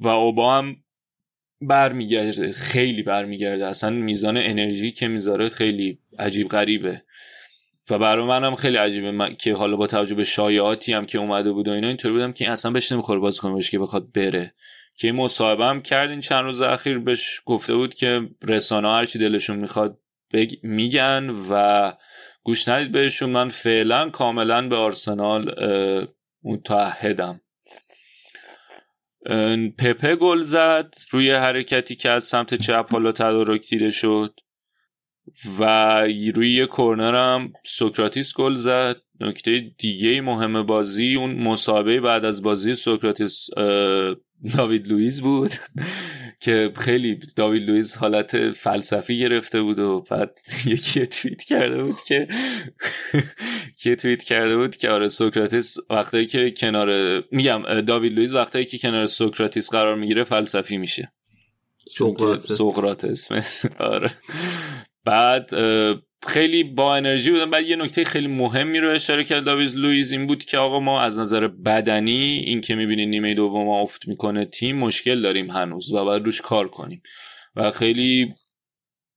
[0.00, 0.76] و اوبا هم
[1.66, 3.66] برمیگرده خیلی برمیگرده.
[3.66, 7.02] اصلا میزان انرژی که می‌ذاره خیلی عجیب غریبه.
[7.90, 9.10] و برای منم خیلی عجیبه.
[9.10, 9.34] من...
[9.34, 12.50] که حالا با توجه به شایعاتی هم که اومده بود و اینا اینطوری بودم که
[12.50, 14.54] اصلا بهش نمی‌خوره بازیکن باشه که بخواد بره.
[14.96, 19.18] که این مصاحبه هم کرد این چند روز اخیر بهش گفته بود که رسانه هرچی
[19.18, 19.98] دلشون می‌خواد
[20.32, 20.54] بگ...
[20.62, 21.92] میگن و
[22.42, 23.30] گوش ندید بهشون.
[23.30, 25.54] من فعلا کاملا به آرسنال
[26.44, 27.40] متحدم.
[29.78, 34.40] پپه گل زد روی حرکتی که از سمت چپ حالا تدارک دیده شد
[35.58, 35.64] و
[36.34, 38.96] روی یه کورنر هم سوکراتیس گل زد.
[39.20, 43.50] نکته دیگه مهم بازی اون مسابقه بعد از بازی سوکراتیس
[44.56, 45.50] داوید لوئیس بود.
[46.40, 52.28] که خیلی داوید لوئیس حالت فلسفی گرفته بود و بعد یکی توییت کرده بود که
[53.82, 58.78] که توییت کرده بود که آره سوکراتیس وقتی که کنار میگم داوید لوئیس وقتی که
[58.78, 61.12] کنار سوکراتیس قرار می‌گیره فلسفی میشه.
[61.88, 63.04] سقراط.
[63.04, 64.10] اسمش آره.
[65.04, 65.50] بعد
[66.26, 70.26] خیلی با انرژی بودن بعد یه نکته خیلی مهمی رو اشاره کرد داوید لوئیز این
[70.26, 74.76] بود که آقا ما از نظر بدنی این که می‌بینید نیمه دوم افت می‌کنه تیم
[74.76, 77.02] مشکل داریم هنوز و باید روش کار کنیم.
[77.56, 78.34] و خیلی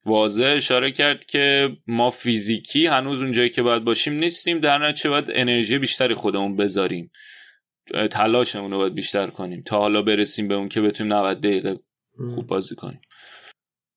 [0.05, 4.59] واضح اشاره کرد که ما فیزیکی هنوز اونجایی که باید باشیم نیستیم.
[4.59, 7.11] در نتیجه باید انرژی بیشتری خودمون بذاریم.
[8.11, 11.79] تلاشمون رو باید بیشتر کنیم تا حالا برسیم به اون که بتونیم 90 دقیقه
[12.35, 13.01] خوب بازی کنیم.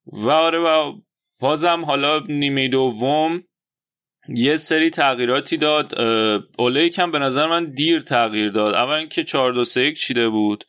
[0.07, 0.93] و آره و
[1.41, 3.45] بازم حالا نیمه دوم
[4.29, 6.01] یه سری تغییراتی داد
[6.59, 8.75] اوله کم به نظر من دیر تغییر داد.
[8.75, 10.65] اول اینکه 4 2 3 چیده بود.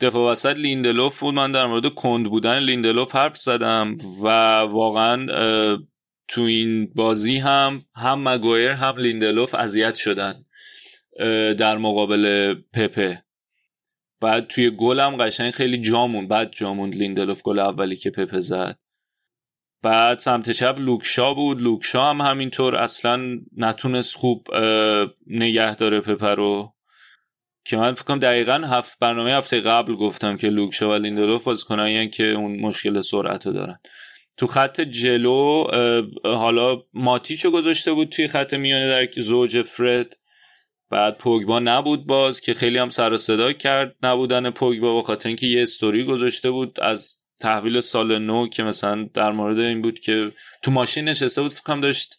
[0.00, 1.34] دفاع وسط لیندلوف بود.
[1.34, 4.28] من در مورد کند بودن لیندلوف حرف زدم و
[4.60, 5.26] واقعا
[6.28, 10.44] تو این بازی هم هم مگویر هم لیندلوف اذیت شدن
[11.58, 13.22] در مقابل پپه.
[14.20, 18.10] بعد توی گل هم قشنگ خیلی جا موند بعد جا موند لیندلوف گل اولی که
[18.10, 18.78] پپه زد.
[19.82, 21.62] بعد سمت چپ لوک شا بود.
[21.62, 24.46] لوک شا هم همینطور اصلا نتونست خوب
[25.26, 26.74] نگه داره پپه رو.
[27.64, 32.08] که من فکرم دقیقا هفت برنامه هفته قبل گفتم که لوک شا و لیندلوف بازیکنایی
[32.08, 33.78] که اون مشکل سرعت دارن.
[34.38, 35.66] تو خط جلو
[36.24, 40.18] حالا ماتیچو گذاشته بود توی خط میانه در زوج فرد.
[40.90, 45.28] بعد پوگبا نبود باز که خیلی هم سر و صدا کرد نبودن پوگبا به خاطر
[45.28, 50.00] اینکه یه استوری گذاشته بود از تحویل سال نو که مثلا در مورد این بود
[50.00, 52.18] که تو ماشین نشسته بود فکرم داشت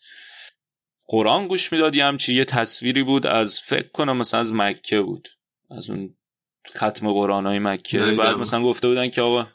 [1.07, 5.29] قرآن گوش می‌داد یه همچی یه تصویری بود از فکر کنم مثلا از مکه بود
[5.71, 6.15] از اون
[6.77, 9.47] ختم قرآن های مکه بعد مثلا گفته بودن که آقا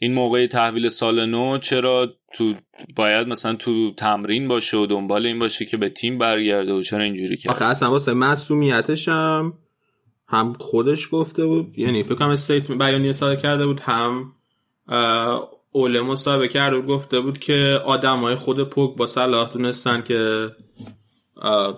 [0.00, 2.54] این موقع تحویل سال نو چرا تو
[2.96, 7.02] باید مثلا تو تمرین باشه و دنبال این باشه که به تیم برگرده و چرا
[7.02, 9.58] اینجوری کرد؟ آخه اصلا واسه مسئولیتش هم
[10.26, 14.32] هم خودش گفته بود یعنی فکر کنم استیت بیانیه صادر کرده بود هم
[15.72, 20.50] اوله مصاحبه کرده و گفته بود که آدمای خود پوک با صلاح دونستن که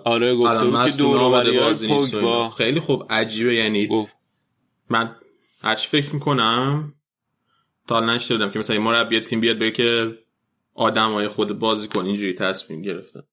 [0.03, 3.55] آره گفته بود که دور با خیلی خوب عجیبه.
[3.55, 4.15] یعنی گفت.
[4.89, 5.15] من
[5.61, 6.93] هرچی فکر می‌کنم
[7.87, 10.17] تا نشده که مثلا مربی تیم بیاد بگه که
[10.73, 13.23] آدمای خود بازیکن اینجوری تصمیم گرفتن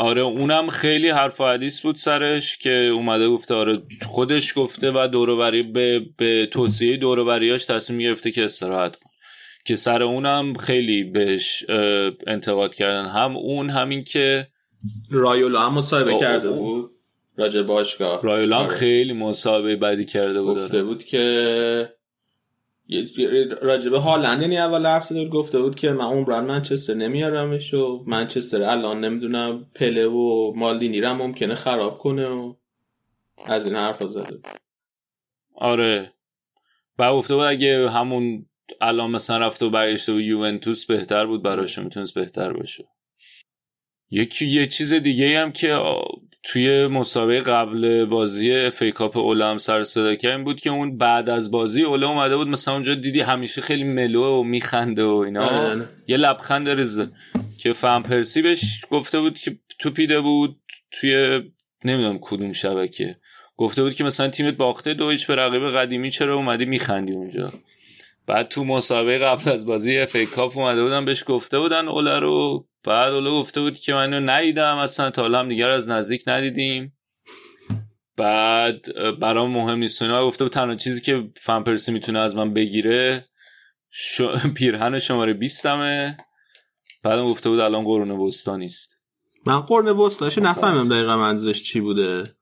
[0.00, 5.08] آره اونم خیلی حرف و حدیث بود سرش که اومده گفته آره خودش گفته و
[5.12, 9.10] دوروبری به, به توصیه دوروبریاش تصمیم گرفته که استراحت کن
[9.64, 11.64] که سر اونم خیلی بهش
[12.26, 13.06] انتقاد کردن.
[13.06, 14.46] هم اون همین که
[15.10, 16.90] رایولا هم مصاحبه کرده بود.
[17.36, 18.22] راجع باشگاه.
[18.22, 18.74] رایولا هم آره.
[18.74, 21.94] خیلی مصاحبه بدی کرده بود گفته بود که
[23.62, 28.62] راجبه هالند یعنی اول حرف زده گفته بود که من برند منچستر نمیارمش و منچستر
[28.62, 32.54] الان نمی‌دونم پله و مالدینی رو ممکنه خراب کنه و
[33.46, 34.38] از این حرف زده.
[35.54, 36.12] آره.
[36.98, 38.46] و گفته بود اگه همون
[38.80, 42.84] الان مثلا رفته و برگشته و یوونتوس بهتر بود براش می‌تونست بهتر باشه.
[44.10, 45.78] یکی یه چیز دیگه هم که
[46.42, 51.50] توی مسابقه قبل بازی فیکاپ اوله هم سر صدا این بود که اون بعد از
[51.50, 55.76] بازی اوله اومده بود مثلا اونجا دیدی همیشه خیلی ملو و میخنده و اینا.
[56.06, 57.08] یه لبخند ریزه
[57.58, 60.56] که فهم پرسی بهش گفته بود که تو پیده بود
[60.90, 61.40] توی
[61.84, 63.14] نمی‌دونم کدوم شبکه.
[63.56, 67.52] گفته بود که مثلا تیمت باخته دو هیچ به رقیب قدیمی چرا اومدی میخندی اونجا.
[68.30, 72.18] بعد تو مسابقه قبل از بازی اف ای کاپ اومده بودن بهش گفته بودن اوله
[72.18, 72.68] رو.
[72.84, 76.98] بعد اوله گفته بود که من ندیدم اصلا تا حالا هم دیگر از نزدیک ندیدیم.
[78.16, 78.86] بعد
[79.20, 80.26] برام مهم نیست اینا.
[80.26, 83.28] گفته بود تنها چیزی که فن پرسی می‌تونه از من بگیره
[83.90, 84.36] شو...
[84.56, 86.16] پیرهن شماره 20 همه
[87.02, 89.04] بعدم گفته بود الان قرون وسطا نیست.
[89.46, 92.36] من قرون وسطاش نفهمم دقیقا منظورش چی بوده.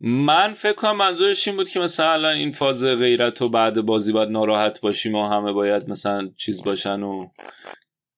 [0.00, 4.12] من فکر کنم منظورش این بود که مثلا الان این فاز غیرت و بعد بازی
[4.12, 7.28] باید ناراحت باشیم و همه باید مثلا چیز باشن و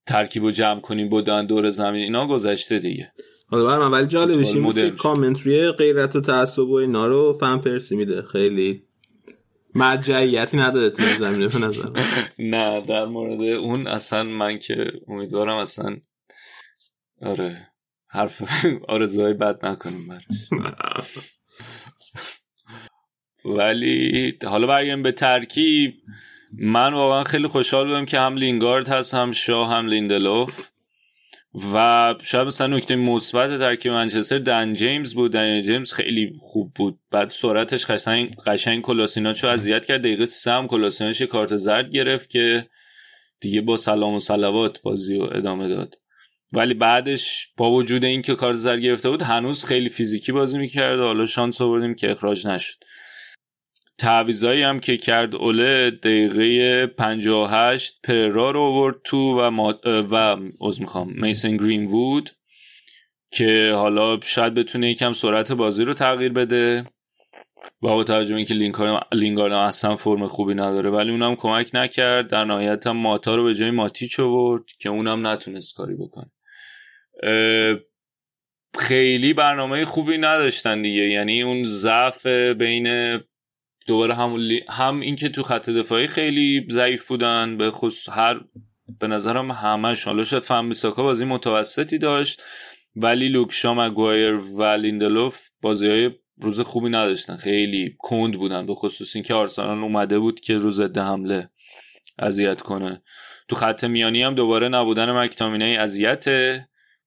[0.06, 3.12] ترکیب و جمع کنیم بودن دور زمین اینا گذشته دیگه.
[3.46, 7.60] حالا برای من ولی جالبش این که کامنتری غیرت و تعصب و اینا رو فهم
[7.60, 8.22] پرسی میده.
[8.22, 8.82] خیلی
[9.74, 11.88] مرجعیتی نداره تو زمینه به نظر
[12.38, 15.96] نه در مورد اون اصلا من که امیدوارم اصلا
[17.22, 17.68] آره
[18.08, 20.48] حرف آرزوهای بد نکنیم براش
[23.56, 25.94] ولی حالا برگردیم به ترکیب.
[26.52, 30.68] من واقعا خیلی خوشحال بودم که هم لینگارد هست هم شاه هم لیندلوف.
[31.74, 35.32] و شاید مثلا نکته مثبت ترکیب منچستر دن جیمز بود.
[35.32, 36.98] دن جیمز خیلی خوب بود.
[37.10, 40.00] بعد سرعتش قشنگ قشنگ کلاسیناچو اذیت کرد.
[40.00, 42.66] دقیقه سه هم کلاسیناچ کارت زرد گرفت که
[43.40, 45.98] دیگه با سلام و صلوات بازی رو ادامه داد.
[46.52, 51.26] ولی بعدش با وجود اینکه کارت زرد گرفته بود هنوز خیلی فیزیکی بازی می‌کرد حالا
[51.26, 52.74] شانس آوردیم که اخراج نشد.
[53.98, 60.14] تعویضایی هم که کرد اوله دقیقه 58 پررا رو آورد تو و ما و
[60.66, 62.30] از می‌خوام میسن گرین وود
[63.32, 66.84] که حالا شاید بتونه یکم سرعت بازی رو تغییر بده
[67.82, 68.54] و با توجه اینکه
[69.12, 72.28] لینگارد هم اصلا فرم خوبی نداره ولی اونم کمک نکرد.
[72.28, 76.30] در نهایت هم ماتا رو به جای ماتیچ آورد که اونم نتونست کاری بکنه.
[78.78, 81.02] خیلی برنامه خوبی نداشتن دیگه.
[81.02, 83.18] یعنی اون ضعف بین
[83.88, 84.36] دوباره هم
[84.68, 88.40] هم اینکه تو خط دفاعی خیلی ضعیف بودن به خصوص هر
[89.00, 92.42] به نظرم همش حالا شاید فهم بیساکا بازی متوسطی داشت
[92.96, 96.10] ولی لوکشا مگوایر و لیندلوف بازی های
[96.40, 97.36] روز خوبی نداشتن.
[97.36, 101.50] خیلی کند بودن به خصوص اینکه آرسنال اومده بود که روز ضد حمله
[102.18, 103.02] اذیت کنه.
[103.48, 106.24] تو خط میانی هم دوباره نبودن مکتامینه اذیت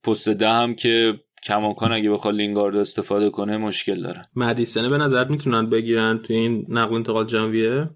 [0.03, 5.27] پست ده هم که کماکان اگه بخواد لینگارد استفاده کنه مشکل دارن مدیسنه به نظر
[5.27, 7.89] می‌تونن بگیرن تو این نقل انتقال ژانویه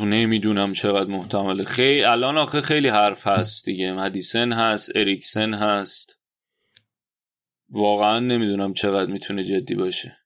[0.00, 1.64] نمی‌دونم چقدر محتمله.
[1.64, 3.92] خیلی الان آخه خیلی حرف هست دیگه.
[3.92, 6.18] مدیسن هست اریکسن هست.
[7.70, 10.16] واقعا نمی‌دونم چقدر می‌تونه جدی باشه.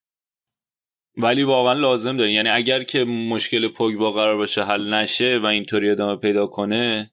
[1.16, 2.32] ولی واقعا لازم داره.
[2.32, 7.10] یعنی اگر که مشکل پوگبا قرار باشه حل نشه و اینطوری ادامه پیدا کنه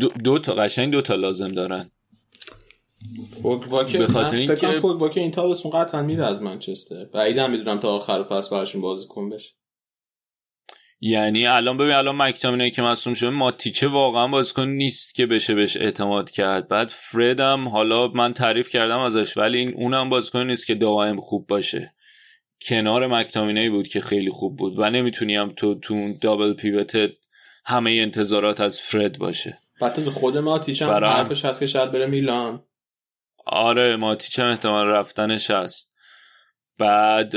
[0.00, 1.90] دو, دو تا قشنگ دو تا لازم دارن.
[3.42, 7.04] پوگبا که فکر کنم پوگبا که این تابستون قطعا میره از منچستر.
[7.04, 9.50] بعیدم می‌دونم تا آخر فصل براشون بازیکن بشه.
[11.00, 15.76] یعنی الان ببین الان مکتامینه که مصوم شده ماتیچه واقعا بازیکن نیست که بشه بهش
[15.76, 16.68] اعتماد کرد.
[16.68, 21.46] بعد فردم حالا من تعریف کردم ازش ولی این اونم بازیکن نیست که دائم خوب
[21.46, 21.94] باشه.
[22.62, 27.10] کنار مکتامینه بود که خیلی خوب بود و نمی‌تونیم تو تو دابل پیوت
[27.64, 29.58] همه انتظارات از فرد باشه.
[29.80, 31.12] بعد خود ماتیچ هم برام.
[31.12, 32.62] حرفش هست که شاید بره میلان.
[33.48, 35.94] آره ماتیچ هم احتمال رفتنش هست
[36.78, 37.34] بعد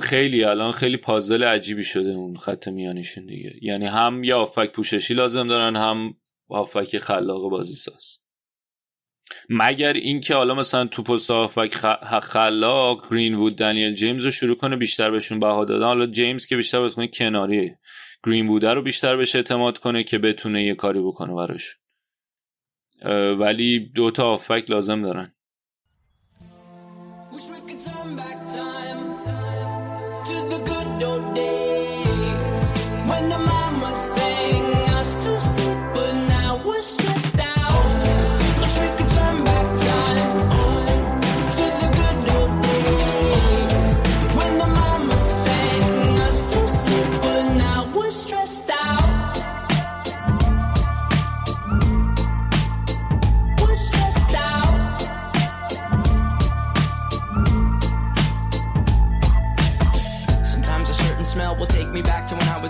[0.00, 3.52] خیلی الان خیلی پازل عجیبی شده اون خط میانیشون دیگه.
[3.62, 6.14] یعنی هم یه آفک پوششی لازم دارن هم
[6.48, 8.18] آفک خلاق بازی ساز.
[9.48, 11.74] مگر اینکه حالا مثلا تو پست آفک
[12.22, 15.86] خلاق گرین وود دنیل جیمز رو شروع کنه بیشتر بهشون بها دادن.
[15.86, 17.78] حالا جیمز که بیشتر بازیکن کناریه.
[18.26, 21.76] گرین وود رو بیشتر بهش اعتماد کنه که بتونه یه کاری بکنه براش.
[23.38, 25.32] ولی دو تا آفک لازم دارن.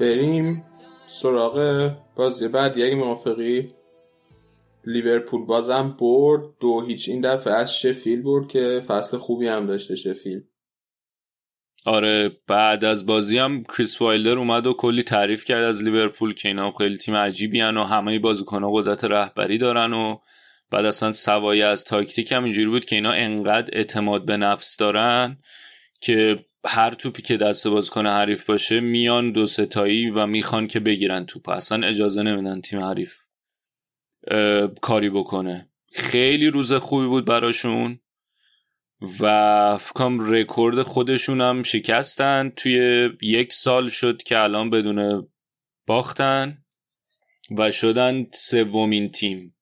[0.00, 0.64] بریم
[1.06, 2.84] سراغ بازی بعدی.
[2.84, 3.74] اگه موافقی
[4.84, 7.08] لیورپول بازم برد دو هیچ.
[7.08, 10.42] این دفعه از شفیلد برد که فصل خوبی هم داشته شفیلد
[11.86, 16.48] آره بعد از بازی هم کریس وایلدر اومد و کلی تعریف کرد از لیورپول که
[16.48, 20.18] اینا خیلی تیم عجیبی‌ان و همه بازیکن‌ها قدرت رهبری دارن و
[20.70, 25.38] بعد اصلا سوای از تاکتیک هم اینجوری بود که اینا انقدر اعتماد به نفس دارن
[26.00, 31.26] که هر توپی که دست بازیکن حریف باشه میان دو ستایی و می‌خوان که بگیرن
[31.26, 31.48] توپ.
[31.48, 33.14] اصلا اجازه نمیدن تیم حریف
[34.80, 35.68] کاری بکنه.
[35.92, 38.00] خیلی روز خوبی بود براشون
[39.20, 42.52] و فکرم رکورد خودشون هم شکستن.
[42.56, 45.28] توی یک سال شد که الان بدون
[45.86, 46.64] باختن
[47.58, 49.56] و شدن سومین تیم.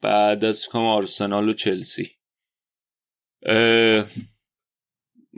[0.00, 2.10] بعد از فکرم آرسنال و چلسی.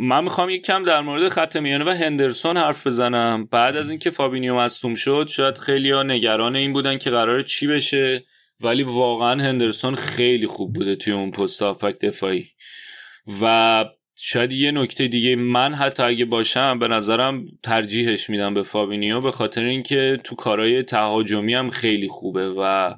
[0.03, 3.48] من می‌خوام یک کم در مورد خط میانه و هندرسون حرف بزنم.
[3.50, 7.66] بعد از اینکه فابینیو مصدوم شد شاید خیلی ها نگران این بودن که قراره چی
[7.66, 8.24] بشه
[8.61, 12.46] ولی واقعا هندرسون خیلی خوب بوده توی اون پست هافبک دفاعی.
[13.42, 13.84] و
[14.16, 19.30] شاید یه نکته دیگه من حتی اگه باشم به نظرم ترجیحش میدم به فابینیو به
[19.30, 22.94] خاطر اینکه تو کارهای تهاجمی هم خیلی خوبه و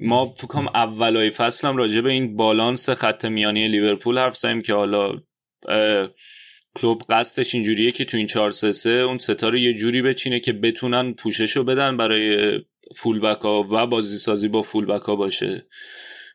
[0.00, 4.74] ما فکرم اولای فصل هم راجع به این بالانس خط میانی لیورپول حرف زدیم که
[4.74, 5.12] حالا
[6.76, 10.02] کلوب قصدش اینجوریه که تو این 4 3 3 اون سه تا رو یه جوری
[10.02, 12.58] بچینه که بتونن پوشش رو بدن برای
[12.94, 15.66] فولبک ها و بازی سازی با فولبک ها باشه.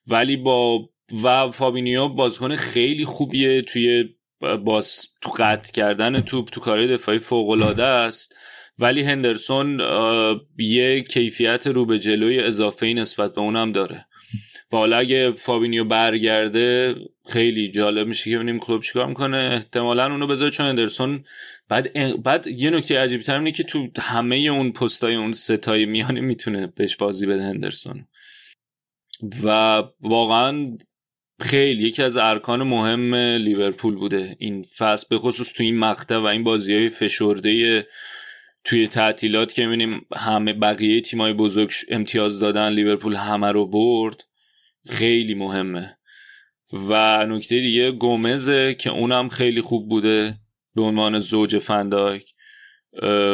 [0.08, 0.90] ولی با
[1.24, 4.04] و فابینیو بازیکن خیلی خوبیه توی
[4.66, 8.36] باز تو قطع کردن توپ تو کارهای دفاعی فوق العاده است.
[8.80, 9.82] ولی هندرسون
[10.60, 14.06] یه کیفیت رو به جلوی اضافه نسبت به اونم داره.
[14.72, 16.96] و حالا اگه فابینیو برگرده
[17.30, 19.38] خیلی جالب میشه که ببینیم کلوب چیکار می‌کنه.
[19.38, 21.24] احتمالا اونو بذاره چون هندرسون
[21.70, 26.22] بعد بعد یه نکته عجیبی تر اینه که تو همه اون پستای اون ستای میانه
[26.22, 28.08] می‌تونه بهش بازی بده هندرسون
[29.44, 30.78] و واقعا
[31.42, 36.26] خیلی یکی از ارکان مهم لیورپول بوده این فصل به خصوص تو این مقطع و
[36.26, 37.88] این بازی های فشرده
[38.64, 44.24] توی تعطیلات که می‌بینیم همه بقیه تیمای بزرگ امتیاز دادن لیورپول همه رو برد
[44.90, 45.98] خیلی مهمه.
[46.88, 50.36] و نکته دیگه گومزه که اونم خیلی خوب بوده
[50.76, 52.24] به عنوان زوج فنداک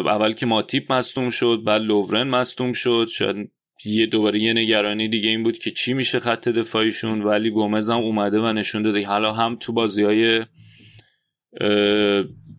[0.05, 3.07] اول که ماتیپ مصدوم شد بعد لوورن مصدوم شد.
[3.11, 3.51] شاید
[3.85, 7.97] یه دوباره یه نگرانی دیگه این بود که چی میشه خط دفاعیشون ولی گومز هم
[7.97, 9.05] اومده و نشون داده.
[9.05, 10.45] حالا هم تو بازی های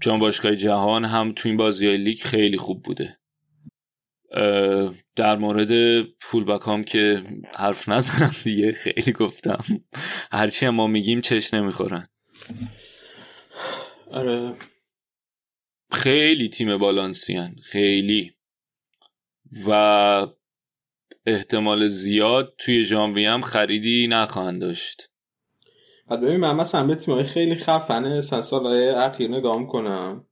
[0.01, 3.19] جام باشگاه جهان هم تو این بازی های لیگ خیلی خوب بوده.
[5.17, 7.25] در مورد فولبک هم که
[7.55, 9.65] حرف نزنم دیگه خیلی گفتم.
[10.33, 12.09] هرچی هم ما میگیم چش نمی‌خورن.
[14.11, 14.55] آره.
[15.93, 18.33] خیلی تیم بالانسی خیلی.
[19.67, 20.27] و
[21.27, 25.11] احتمال زیاد توی ژانویه هم خریدی نخواهند داشت.
[26.09, 30.27] بعد ببین من مثلا به تیمای خیلی خفنه مثلا سالهای اخیر نگاه کنم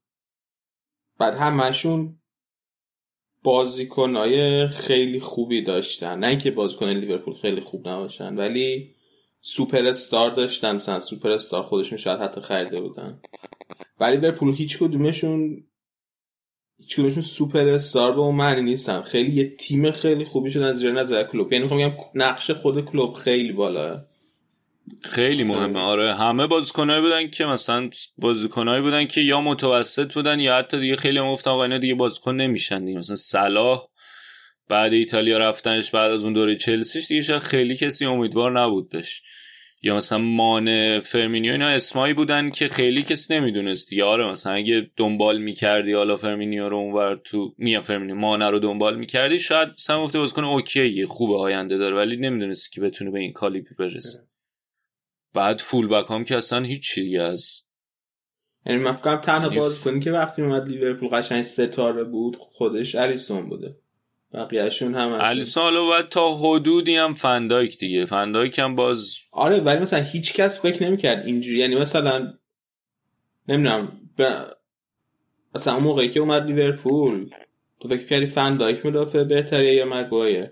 [1.18, 2.18] بعد همشون
[3.42, 6.18] بازیکنهای خیلی خوبی داشتن.
[6.18, 8.94] نه اینکه بازیکن لیورپول خیلی خوب نباشن ولی
[9.40, 10.76] سوپر استار داشتن.
[10.76, 13.20] مثلا سوپر استار خودشون شاید حتی خریده بودن.
[14.00, 15.64] ولی لیورپول هیچ کدومشون
[16.78, 19.02] هیچ کدومشون سوپر استار به اون معنی نیستن.
[19.02, 21.52] خیلی یه تیم خیلی خوبی شدن زیر نظر کلوب.
[21.52, 24.15] یعنی می‌خوام بگم نقش خود کلوب خیلی بالاه
[25.02, 25.80] خیلی مهمه.
[25.80, 26.14] آره.
[26.14, 31.18] همه بازیکنایی بودن که مثلا بازیکنایی بودن که یا متوسط بودن یا حتی دیگه خیلی
[31.18, 32.98] هم گفتن آقا اینا دیگه بازیکن نمیشن دیگه.
[32.98, 33.88] مثلا صلاح
[34.68, 39.22] بعد ایتالیا رفتنش بعد از اون دوره چلسیش دیگه شاید خیلی کسی امیدوار نبود بهش.
[39.82, 44.04] یا مثلا مان فرمینیو اینا اسمایی بودن که خیلی کسی نمی‌دونست دیگه.
[44.04, 48.96] آره مثلا اگه دنبال می‌کردی حالا فرمینیو رو اونور تو میا فرمینیو مانه رو دنبال
[48.96, 53.18] می‌کردی شاید مثلا گفته بازیکن okay ه خوبه آینده داره ولی نمی‌دونستی که بتونه به
[53.18, 54.18] این caliber برسه.
[55.36, 57.62] بعد فول بک هم که اصلا هیچ دیگه از
[58.66, 63.76] یعنی من فکرم تنها بازیکنی که وقتی اومد لیورپول قشنگ ستاره بود خودش الیسون بوده.
[64.32, 68.04] بقیهشون هم الیسون حالا باید تا حدودی هم فندایک دیگه.
[68.04, 71.58] فندایک هم باز آره ولی مثلا هیچ کس فکر نمی‌کرد اینجوری.
[71.58, 72.34] یعنی مثلا
[73.48, 74.22] نمی‌دونم ب...
[75.54, 77.30] مثلا اون موقعی که اومد لیورپول
[77.80, 80.50] تو فکر کردی فندایک مدافع بهتریه یا مگوایر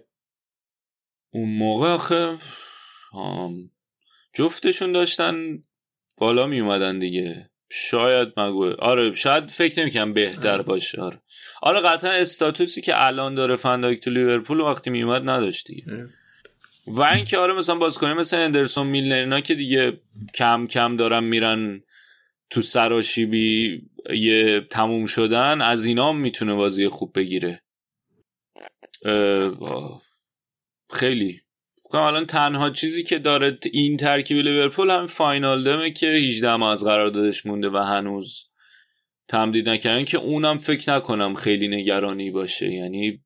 [1.30, 2.38] اون موقع آخه
[4.34, 5.62] جفتشون داشتن
[6.16, 7.50] بالا می اومدن دیگه.
[7.70, 11.20] شاید مگوه آره شاید فکر نمی‌کنم بهتر باشه آره.
[11.62, 15.84] آره قطعا استاتوسی که الان داره فنداک تو لیورپول وقتی می اومد نداشت دیگه.
[16.86, 20.00] و اینکه آره مثلا بازیکن مثل اندرسون میلنر که دیگه
[20.34, 21.82] کم کم دارن میرن
[22.50, 23.82] تو سراشیبی
[24.14, 27.62] یه تموم شدن از اینا می‌تونه بازی خوب بگیره.
[30.92, 31.43] خیلی.
[31.94, 36.72] کنم الان تنها چیزی که داره این ترکیب لیورپول هم فاینال دمه که 18 ماه
[36.72, 38.44] از قراردادش مونده و هنوز
[39.28, 42.72] تمدید نکردن که اونم فکر نکنم خیلی نگرانی باشه.
[42.72, 43.20] یعنی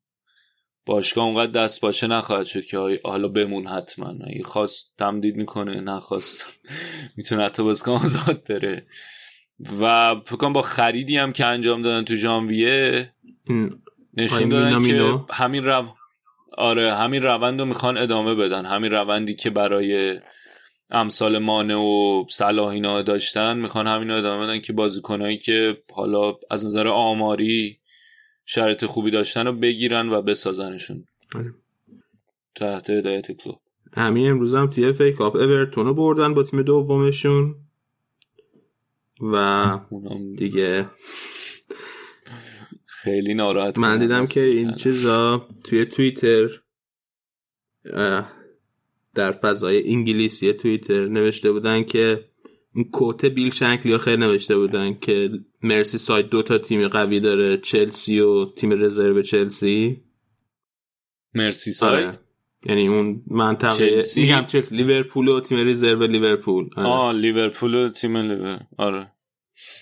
[0.85, 4.15] باشگاه اونقدر دست باشه نخواهد شد که حالا بمون حتما.
[4.27, 6.59] اگه خواست تمدید می‌کنه نخواست.
[7.17, 8.83] می‌تونه حتی بازیکن آزاد بره.
[9.81, 13.11] و فکر با خریدی هم که انجام دادن تو ژانویه
[14.13, 15.98] نشون دادن که همین رو
[16.59, 18.65] آره همین روند رو می‌خوان ادامه بدن.
[18.65, 20.19] همین روندی که برای
[20.91, 26.35] امثال مانه و صلاح اینا داشتن می‌خوان همین رو ادامه بدن که بازیکنایی که حالا
[26.51, 27.79] از نظر آماری
[28.45, 31.05] شرط خوبی داشتن رو بگیرن و بسازنشون.
[31.35, 31.53] آره.
[32.55, 33.59] تحت هدایت کلوب.
[33.93, 37.55] همین امروز هم توی فیک آپ اورتون رو بردن با تیم دومشون.
[39.21, 39.79] و
[40.37, 40.89] دیگه
[43.03, 46.49] خیلی ناراحت من دیدم که این چیزا توی توییتر
[49.15, 52.29] در فضای انگلیسی توییتر نوشته بودن که
[52.75, 55.29] این quote بیل شنکلی خیلی نوشته بودن که
[55.63, 60.03] مرسی ساید دو تا تیم قوی داره چلسی و تیم رزرو چلسی.
[61.35, 62.19] مرسی ساید
[62.65, 64.21] یعنی اون منطقه چلسی.
[64.21, 66.69] میگم چلسی لیورپول و تیم رزرو لیورپول.
[66.75, 69.11] آه لیورپول و تیم لیور آره.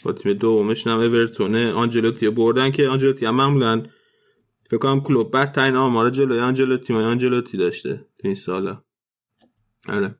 [0.03, 1.71] با تیم دومش هم اورتونه.
[1.71, 3.83] آنجلوتی بردن که آنجلوتی هم معمولا
[4.69, 8.83] فکر کنم کلوب بدترین آمار جلوی آنجلوتی ما آنجلوتی داشته تو این سالا.
[9.89, 10.15] آره.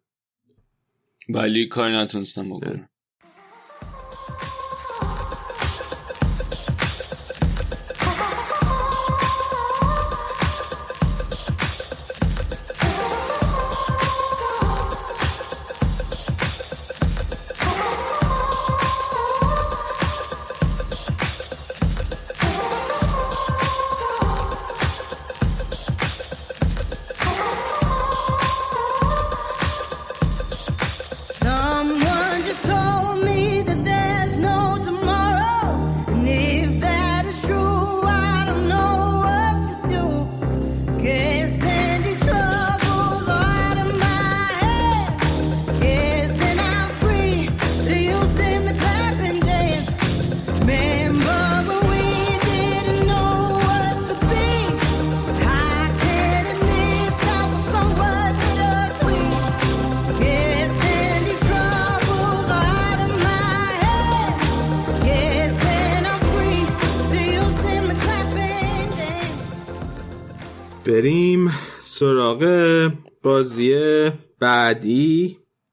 [1.29, 2.89] ولی کاری نتونستم بکنم.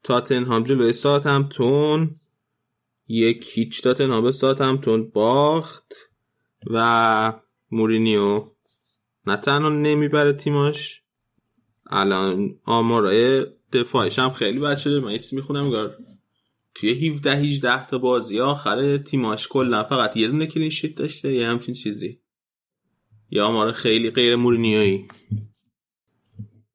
[0.05, 2.21] تاتنهام جلوی ساوثهمپتون
[3.09, 5.95] یک هیچ تاتنهام به ساوثهمپتون باخت
[6.67, 7.33] و
[7.73, 8.45] مورینیو
[9.27, 11.03] نه تنها نمی‌بره تیماش
[11.87, 15.99] الان آمارای دفاعش هم خیلی بد شده من یه stat ی می‌خوندم انگار
[16.75, 21.49] توی 17 18 تا بازی آخر تیماش کلا فقط یه دونه clean sheet داشته یه
[21.49, 22.21] همچین چیزی.
[23.31, 25.09] یا آمار خیلی غیر مورینیویی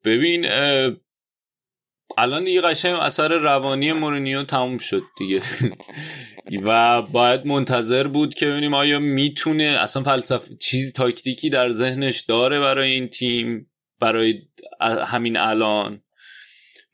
[0.04, 0.46] ببین
[2.20, 5.42] الان دیگه قشنگ اثر روانی مورینیو تموم شد دیگه.
[6.66, 12.60] و باید منتظر بود که ببینیم آیا می‌تونه اصلا فلسفه چیز تاکتیکی در ذهنش داره
[12.60, 14.42] برای این تیم برای
[14.80, 16.02] همین الان.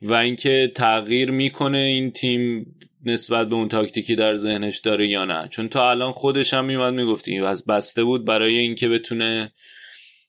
[0.03, 2.75] و اینکه تغییر می‌کنه این تیم
[3.05, 5.49] نسبت به اون تاکتیکی در ذهنش داره یا نه.
[5.49, 9.53] چون تا الان خودش هم میومد می‌گفتی از بسته بود برای اینکه بتونه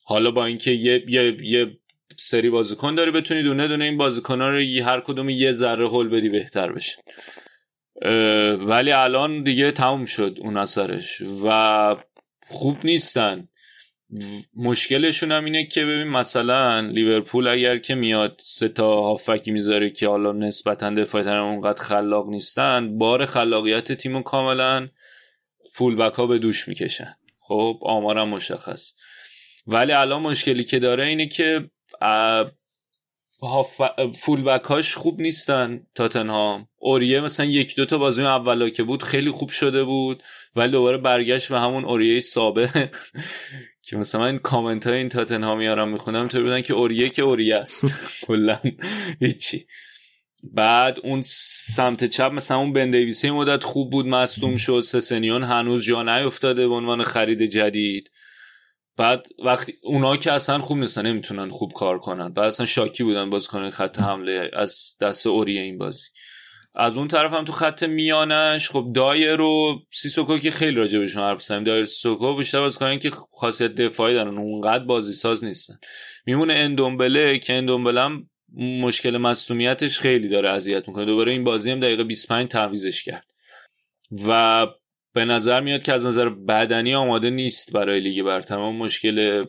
[0.03, 1.77] حالا با اینکه یه, یه, یه
[2.19, 6.29] سری بازیکن داری بتونی دونه دونه این بازیکن‌ها رو هر کدوم یه ذره هول بدی
[6.29, 6.97] بهتر بشه.
[8.57, 11.95] ولی الان دیگه تموم شد اون اثرش و
[12.47, 13.47] خوب نیستن.
[14.55, 20.07] مشکلشون هم اینه که ببین مثلا لیورپول اگر که میاد سه تا هافکی می‌ذاره که
[20.07, 24.87] حالا نسبتا دفاعی اونقدر خلاق نیستن بار خلاقیت تیمو کاملا
[25.71, 27.15] فول بک ها به دوش می‌کشن.
[27.39, 28.93] خب آمارم مشخص.
[29.67, 31.69] ولی الان مشکلی که داره اینه که
[34.15, 36.67] فول هاش خوب نیستن تاتنهام.
[36.77, 40.23] اوریه مثلا یک دو تا بازی اولا که بود خیلی خوب شده بود
[40.55, 42.89] ولی دوباره برگشت به همون اوریه سابق.
[43.87, 47.55] که مثلا من کامنت های این تاتنهام میارم می‌خونم تو بودن که اوریه که اوریه
[47.55, 47.85] است.
[48.27, 48.59] کلا
[49.21, 49.67] هیچی.
[50.43, 51.21] بعد اون
[51.75, 56.73] سمت چپ مثلا اون بن مدت خوب بود مصدوم شد سسنیون هنوز جا نیفتاده به
[56.73, 58.11] عنوان خرید جدید.
[58.97, 62.33] بعد وقتی اونا که اصلا خوب نیستن نمی‌تونن خوب کار کنن.
[62.33, 66.07] بعد اصلا شاکی بودن بازیکنای خط حمله از دست اوریه این بازی.
[66.75, 71.23] از اون طرف هم تو خط میانش خب دایر و سیسوکو که خیلی راجع بهشون
[71.23, 75.75] حرف زدیم دایر سیسوکو بیشتر بازیکنن که خاصیت دفاعی دارن اونقدر بازی ساز نیستن.
[76.25, 81.05] میمونه اندومبله که اندومبله هم مشکل مصونیتش خیلی داره اذیت می‌کنه.
[81.05, 83.25] دوباره این بازی هم دقیقه 25 تعویزش کرد.
[84.27, 84.67] و
[85.17, 89.45] به نظر میاد که از نظر بدنی آماده نیست برای لیگ برتر مشکل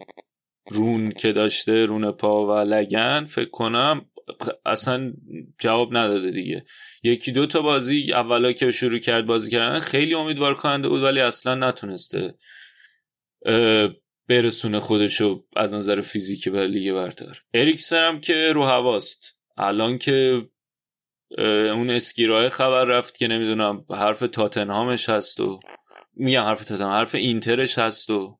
[0.70, 4.06] رون که داشته رون پا و لگن فکر کنم
[4.66, 5.12] اصلا
[5.58, 6.64] جواب نداده دیگه.
[7.02, 11.20] یکی دو تا بازی اولا که شروع کرد بازی کردن خیلی امیدوار کننده بود ولی
[11.20, 12.34] اصلا نتونسته
[14.28, 17.40] برسونه خودشو از نظر فیزیکی به لیگ برتر.
[17.54, 19.36] اریکسن هم که رو هواست.
[19.56, 20.48] الان که
[21.38, 25.60] اون اسکیرای خبر رفت که نمی‌دونم حرف تاتنهامش هست و
[26.16, 28.38] میگم حرف تاتنهام حرف اینترش هست و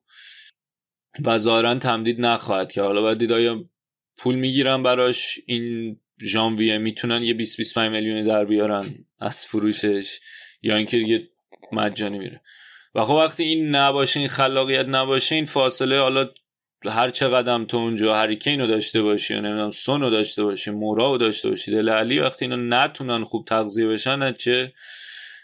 [1.25, 3.69] و ظاهرا تمدید نخواهد که حالا باید دید آیا
[4.17, 8.85] پول می‌گیرن براش این ژانویه می‌تونن یه 20 25 میلیونی در بیارن
[9.19, 10.19] از فروشش
[10.61, 11.29] یا اینکه دیگه
[11.71, 12.41] مجانی میره.
[12.95, 16.29] و خب وقتی این نباشه این خلاقیت نباشه این فاصله حالا
[16.85, 21.11] هر چقدرم تو اونجا هریکین رو داشته باشی و نمی‌دونم سون رو داشته باشی مورا
[21.11, 24.73] رو داشته باشی دل علی وقتی اینا نتونن خوب تغذیه بشن چه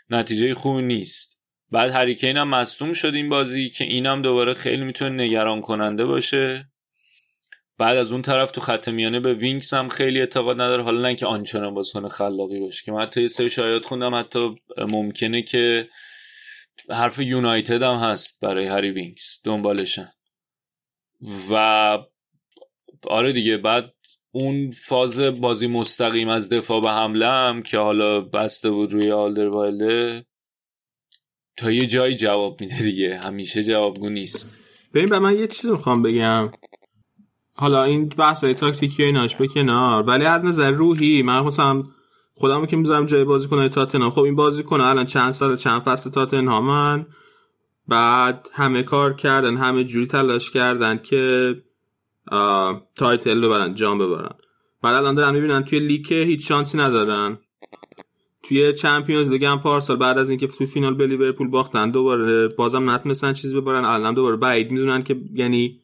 [0.10, 1.40] نتیجه خوبی نیست.
[1.72, 6.70] بعد هریکین هم مصدوم شد این بازی که اینم دوباره خیلی می‌تونه نگران کننده باشه.
[7.78, 10.84] بعد از اون طرف تو خط میانه به وینکس هم خیلی اعتقاد نداره.
[10.84, 14.56] حالا نه که آنچنان بازیکن خلاقی باشه که من حتی یه سری شایعات خوندم حتی
[14.78, 15.90] ممکنه که
[16.90, 19.42] حرف یونایتد هم هست برای هری وینکس.
[19.44, 20.12] دنبالشن.
[21.52, 22.00] و
[23.08, 23.94] آره دیگه بعد
[24.32, 30.26] اون فاز بازی مستقیم از دفاع به حمله هم که حالا بسته بود روی آلدروایلده
[31.58, 33.18] تا یه جایی جواب میده دیگه.
[33.18, 34.60] همیشه جوابگو نیست.
[34.94, 36.52] ببین به من یه چیز می‌خوام بگم.
[37.54, 40.04] حالا این بحث های تاکتیکی و ایناش به کنار.
[40.04, 41.84] ولی از نظر روحی من مثلا
[42.34, 44.12] خودمو که می‌ذارم جای بازیکنای تاتنهام.
[44.12, 47.06] خب این بازیکن الان چند سال چند فصل تاتنهامن.
[47.88, 51.56] بعد همه کار کردن همه جوری تلاش کردن که
[52.96, 54.36] title ببرن جام ببرن.
[54.82, 57.38] بعد الان دارن می‌بینن توی لیگ هیچ شانسی ندارن.
[58.44, 62.90] توی Champions League هم پارسال بعد از اینکه تو فینال به لیورپول باختن دوباره بازم
[62.90, 63.86] نتونستن چیز ببرن.
[63.86, 65.80] الان دوباره بعید می‌دونن که یعنی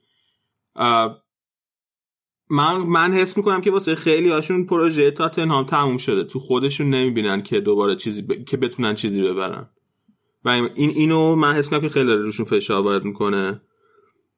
[2.49, 6.23] من من حس می‌کنم که واسه خیلی هاشون پروژه تاتنهام تموم شده.
[6.23, 8.43] تو خودشون نمی‌بینن که دوباره چیزی ب...
[8.45, 9.69] که بتونن چیزی ببرن.
[10.45, 13.61] و این اینو من حس می‌کنم که خیلی روشون فشار وارد می‌کنه.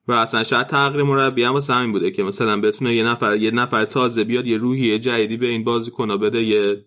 [0.08, 3.52] و اصلا شاید تغییر مربی هم واسه همین بوده که مثلا بتونه یه نفر یه
[3.52, 6.86] نفر تازه بیاد یه روحیه جدیدی به این بازیکن‌ها بده یه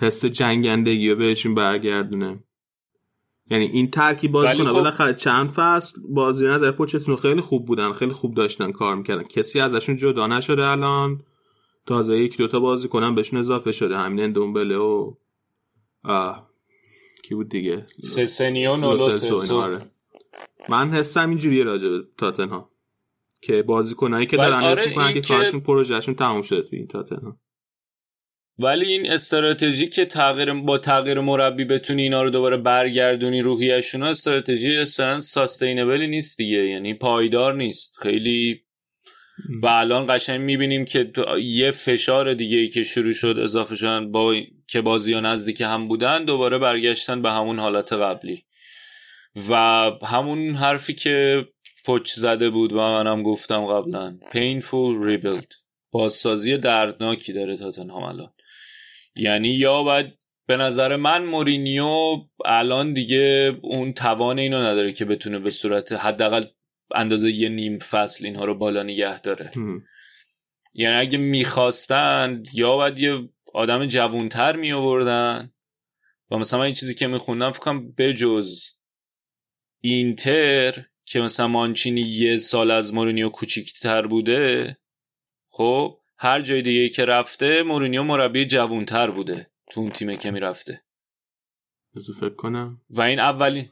[0.00, 2.44] حس جنگندگی رو بهشون برگردونه.
[3.50, 4.68] یعنی این ترکیب بازی ولی کنه.
[4.68, 9.22] خب- بالاخره چند فصل بازی نظر پوچتونو خیلی خوب بودن خیلی خوب داشتن کار می‌کردن.
[9.22, 11.22] کسی ازشون جدا نشده الان.
[11.86, 13.98] تازه یک دوتا بازی کنن بهشون اضافه شده.
[13.98, 15.14] همین دومبله و
[16.04, 16.51] آه.
[17.22, 19.54] کی بود دیگه سسنیون و لو سلسو لوسلسو.
[19.54, 19.80] اینا، آره.
[20.68, 22.68] من حسم اینجوریه راجع به تاتنهام
[23.42, 27.38] که بازیکنایی که دارن آره می‌کنن که که- کارشون پروژهشون تموم شده تو این تاتنهام
[28.58, 34.76] ولی این استراتژی که تغییر با تغییر مربی بتونی اینا رو دوباره برگردونی روحیشون استراتژی
[34.76, 38.62] اصلا ساستینبلی نیست دیگه یعنی پایدار نیست خیلی
[39.62, 41.12] و الان قشنگ می‌بینیم که
[41.42, 44.34] یه فشار دیگه ای که شروع شد اضافه شدن با
[44.66, 48.44] که بازی ها نزدیک هم بودن دوباره برگشتن به همون حالت قبلی.
[49.50, 49.54] و
[50.02, 51.48] همون حرفی که
[51.84, 55.54] پچ زده بود و منم گفتم قبلا painful rebuild
[55.90, 58.32] بازسازی دردناکی داره تاتنهام الان.
[59.16, 65.38] یعنی یا باید به نظر من مورینیو الان دیگه اون توان اینو نداره که بتونه
[65.38, 66.42] به صورت حداقل
[66.94, 69.50] اندازه یه نیم فصل اینها رو بالا نگه داره.
[69.54, 69.84] هم.
[70.74, 75.52] یعنی اگه می‌خواستن یا باید یه آدم جوونتر می آوردن
[76.30, 78.72] و مثلا من این چیزی که میخوندم فکر کنم بجز
[79.80, 84.76] اینتر که مثلا مانچینی یه سال از مورینیو کوچیکتر بوده
[85.46, 90.82] خب هر جای دیگه که رفته مورینیو مربی جوونتر بوده تو اون تیمه که می‌رفته.
[91.96, 92.80] بذار فکر کنم.
[92.90, 93.68] و این اولین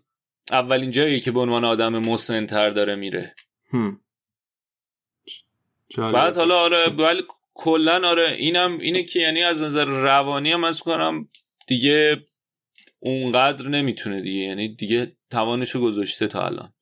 [0.50, 3.34] اولین جایی که به عنوان آدم مسنتر داره میره.
[3.72, 4.00] هم.
[5.96, 7.22] بعد حالا آره ولی
[7.54, 11.28] کلا آره اینم اینه که یعنی از نظر روانی هم از کنم
[11.66, 12.26] دیگه
[12.98, 16.72] اونقدر نمی‌تونه دیگه یعنی دیگه توانشو گذاشته تا الان.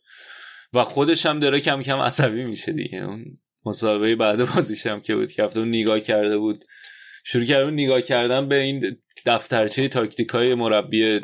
[0.72, 2.98] و خودش هم داره کم کم عصبی میشه دیگه.
[2.98, 3.24] اون
[3.66, 6.64] مسابقه بعد بازیش هم که بود که هفته نگاه کرده بود.
[7.24, 8.96] شروع کرده نگاه کردن به این
[9.26, 11.20] دفترچه تاکتیک های مربی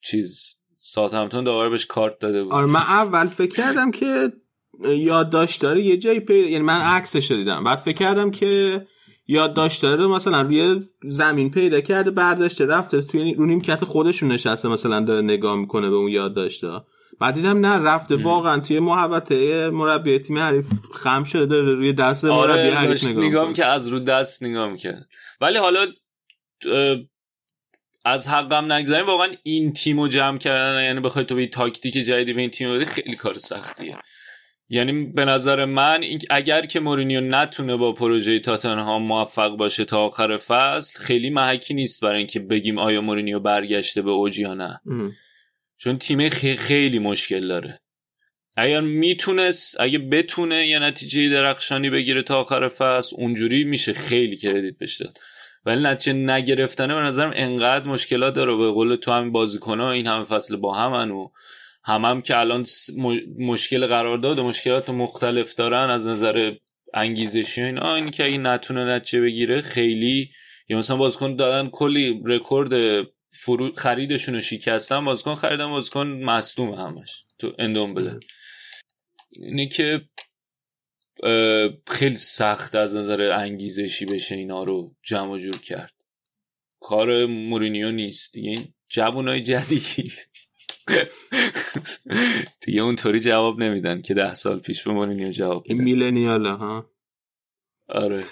[0.00, 0.56] چیز.
[0.78, 2.52] ساعتمتون دوباره بهش کارت داده بود.
[2.52, 4.32] آره من اول فکر کردم که
[4.84, 7.64] یادداشت داره یه جایی پیدا یعنی من عکسش رو دیدم.
[7.64, 8.86] بعد فکر کردم که
[9.26, 15.00] یادداشت داره مثلا روی زمین پیدا کرده برداشته رفته توی رو نیمکت خودشون نشسته مثلا
[15.00, 16.68] داره نگاه می‌کنه به اون یادداشته
[17.20, 22.24] بعد دیدم نه رفته واقعا توی محوطه مربی تیم حریف خم شده داره روی دست
[22.24, 25.08] مربی آره حریف داشت نگاه نگاه که از رو دست نگاه می‌کرد.
[25.40, 25.86] ولی حالا
[28.06, 32.32] از حقم نگذاریم واقعا این تیم رو جمع کردن یعنی بخوای تو به تاکتیک جدیدی
[32.32, 33.96] به این تیم بدی خیلی کار سختیه.
[34.68, 40.36] یعنی به نظر من اگر که مورینیو نتونه با پروژه تاتنهام موفق باشه تا آخر
[40.36, 44.80] فصل خیلی محکی نیست برای اینکه بگیم آیا مورینیو برگشته به اوج یا نه.
[44.90, 45.12] ام.
[45.78, 47.80] چون تیم خی- خیلی مشکل داره.
[48.56, 54.74] اگر می‌تونست اگه بتونه یه نتیجه درخشانی بگیره تا آخر فصل اونجوری میشه خیلی کردیت
[55.00, 55.18] داد.
[55.66, 58.56] ولی نتیجه نگرفتنه به نظرم انقدر مشکلات داره.
[58.56, 61.28] به قول تو همین بازیکن این همه فصل با همن و
[61.84, 62.64] هم هم که الان
[63.38, 66.54] مشکل قرار داد و مشکلات مختلف دارن از نظر
[66.94, 67.94] انگیزشی و اینا.
[67.94, 70.30] این که اگه نتونه نتیجه بگیره خیلی
[70.68, 77.24] یا مثلا بازیکن دادن کلی رکورد فرو خریدشون رو شکستن بازیکن خریدن بازیکن مصدوم همش
[77.38, 78.20] تو اندومبله.
[79.30, 80.00] اینه که
[81.86, 85.92] خیلی سخت از نظر انگیزشی بشه اینا رو جمع جور کرد.
[86.80, 88.32] کار مورینیو نیست.
[88.34, 90.28] دیگه این جوانای جدید
[92.66, 95.84] دیگه اونطوری جواب نمیدن که ده سال پیش به مورینیو جواب این میدن.
[95.84, 96.90] میلنیاله ها؟
[97.88, 98.24] آره.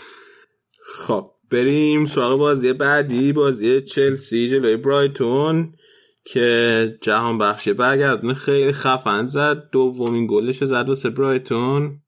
[0.87, 5.77] خب بریم سراغ بازی بعدی بازی چلسی جلوی برایتون
[6.25, 9.71] که جهان بخشی برگردونه خیلی خفن زد.
[9.71, 12.04] دومین گلش زد واسه برایتون.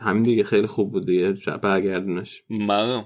[0.00, 1.32] همین دیگه خیلی خوب بود دیگه.
[1.62, 2.42] برگردونش.
[2.50, 3.04] من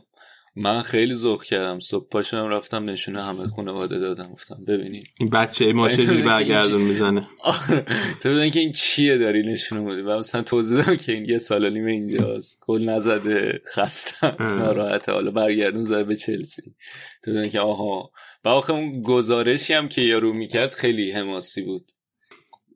[0.57, 1.79] من خیلی ذوق کردم.
[1.81, 4.33] صبح پاشم رفتم نشونه همه خانواده دادم.
[4.33, 7.27] گفتم ببینید این بچه ما چجوری برگردون می‌زنه؟
[8.23, 10.03] تو بدون که این چیه داری نشونه میدی.
[10.03, 12.63] و مثلا توضیح دادم که این یه سال و نیم اینجاست.
[12.67, 14.57] گل نزده خسته است.
[14.57, 15.13] ناراحته.
[15.13, 16.63] حالا برگردون زده به چلسی.
[17.25, 18.11] تو بدون که آها.
[18.45, 21.91] و آخه اون گزارشی هم که یارو می‌کرد خیلی حماسی بود.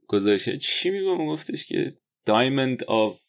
[0.07, 1.97] گزارش چی میگم گفتش که
[2.27, 3.24] دایموند آف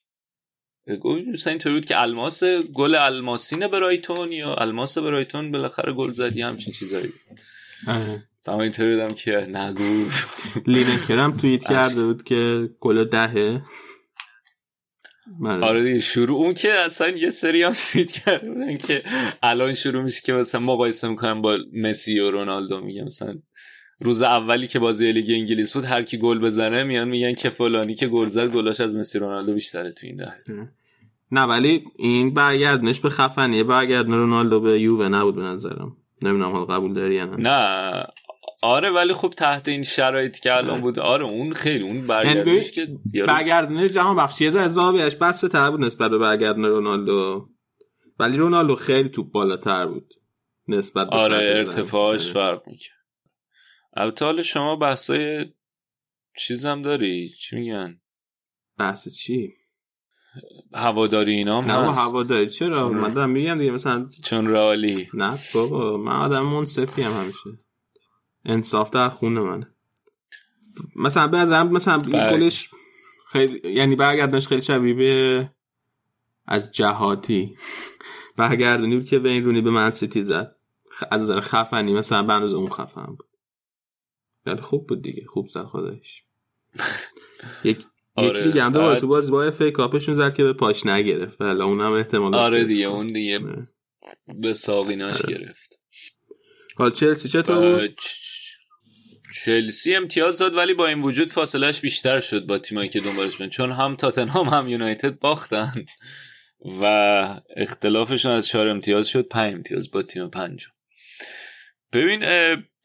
[0.88, 6.74] مثلا اینطوری بود که الماس گل الماسینه برایتون یا الماس برایتون بالاخره گل زدی همچین
[6.74, 7.14] چیزایی.
[8.44, 10.06] تمام اینطوری بودم که نگو.
[10.68, 13.62] لینکر هم توییت کرده بود که گل دهه.
[15.44, 19.04] آره دیگه شروع اون که اصلا یه سری هم توییت کرده بودن که
[19.44, 23.36] الان شروع میشه که مثلا مقایسه می‌کنم با مسی و رونالدو میگه مثلا
[24.00, 27.96] روز اولی که بازی لیگ انگلیس بود هر کی گل بزنه میان میگن که فلانی
[27.96, 30.70] که گل زد گلاش از مسی رونالدو بیشتره تو این دهه.
[31.32, 33.64] نه ولی این برگردنش به خفنیه.
[33.64, 35.98] برگردن رونالدو به یووه نبود به نظرم.
[36.24, 38.06] نمی‌دونم حال قبول داری نه؟ نه.
[38.62, 42.72] آره ولی خب تحت این شرایطی که الان بود آره اون خیلی اون یعنی برگردش
[42.72, 42.88] که
[43.28, 44.42] برگردونه جهان بخش.
[44.42, 47.50] یه ذره بسته تر بود نسبت به برگردونه رونالدو.
[48.20, 50.14] ولی رونالدو خیلی توپ بالاتر بود
[50.68, 52.34] نسبت به آره ارتفاعش آره.
[52.34, 53.05] فرق می‌کنه
[53.96, 55.46] البته حالا شما بحثای
[56.38, 58.02] چیزم داری؟ چی میگن؟
[58.78, 59.54] بحث چی؟
[60.74, 64.10] هواداری اینا هم نه با هست هوا داری چرا؟ چون- من دارم میگم دیگه مثلا
[64.24, 65.10] چون رالی.
[65.14, 67.60] نه بابا من آدم منصفی هم همیشه.
[68.46, 69.68] انصاف در خونه منه
[70.96, 72.32] مثلا به نظرم مثلا بله.
[72.38, 72.70] گلش
[73.32, 75.52] خیلی یعنی برگردنش خیلی شبیه به
[76.46, 77.56] از جهاتی
[78.38, 80.56] برگردونی بود که وین رونی به من سیتی زد.
[81.12, 83.28] از نظر خفنی مثلا به اون خفن بود.
[84.46, 85.26] ولی خوب بود دیگه.
[85.28, 86.24] خوب زد خودش.
[87.64, 87.86] یک
[88.16, 91.42] آره، یکی دیگه هم بعد- تو بازی با ای کاپشون زد که به پاش نگرفت.
[91.42, 93.68] ولی اونم احتمال آره دیگه اون دیگه آره.
[94.42, 95.82] به ساقیناش گرفت.
[96.76, 98.00] حالا چلسی چطور بود؟
[99.46, 103.50] چلسی امتیاز داد ولی با این وجود فاصلهش بیشتر شد با تیمایی که دنبالش بودن.
[103.50, 105.86] چون هم تاتنهام هم یونایتد باختن
[106.82, 106.86] و
[107.58, 110.70] اختلافشون از چهار امتیاز شد پنج امتیاز با تیم پنجم.
[111.94, 112.24] ببین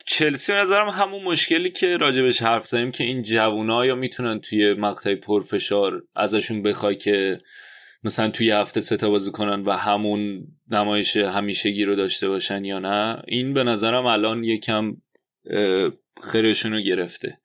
[0.06, 5.14] چلسی نظرم همون مشکلی که راجبش حرف زدیم که این جوونا یا می‌تونن توی مقطع
[5.14, 7.38] پرفشار ازشون بخوای که
[8.04, 12.78] مثلا توی هفته سه تا بازی کنن و همون نمایش همیشگی رو داشته باشن یا
[12.78, 14.96] نه این به نظرم الان یکم
[16.32, 17.38] خیرشون رو گرفته.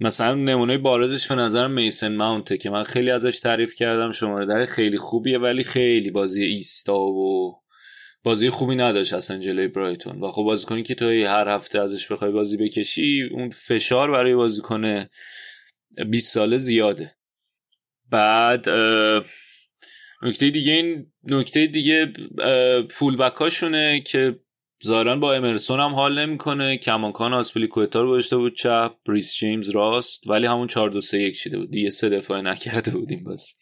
[0.00, 4.64] مثلا نمونه بارزش به نظرم میسن ماونته که من خیلی ازش تعریف کردم شماره در
[4.64, 7.61] خیلی خوبیه ولی خیلی بازی ایستا و
[8.24, 10.20] بازی خوبی نداشت اصلا جلوی برایتون.
[10.20, 15.04] و خب بازیکنی که توی هر هفته ازش بخوای بازی بکشی اون فشار برای بازیکن
[16.10, 17.14] 20 ساله زیاده.
[18.10, 18.68] بعد
[20.22, 22.12] نکته دیگه این نکته دیگه
[22.90, 24.38] فول بکاشونه که
[24.84, 26.76] ظاهرا با امرسون هم حال نمی‌کنه.
[26.76, 31.36] کماکان آسپلیکوتا رو گذاشته بود چپ ریس جیمز راست ولی همون 4 2 3 1
[31.36, 31.70] شده بود.
[31.70, 33.54] دیگه سه دفاع نکرده بودیم بس.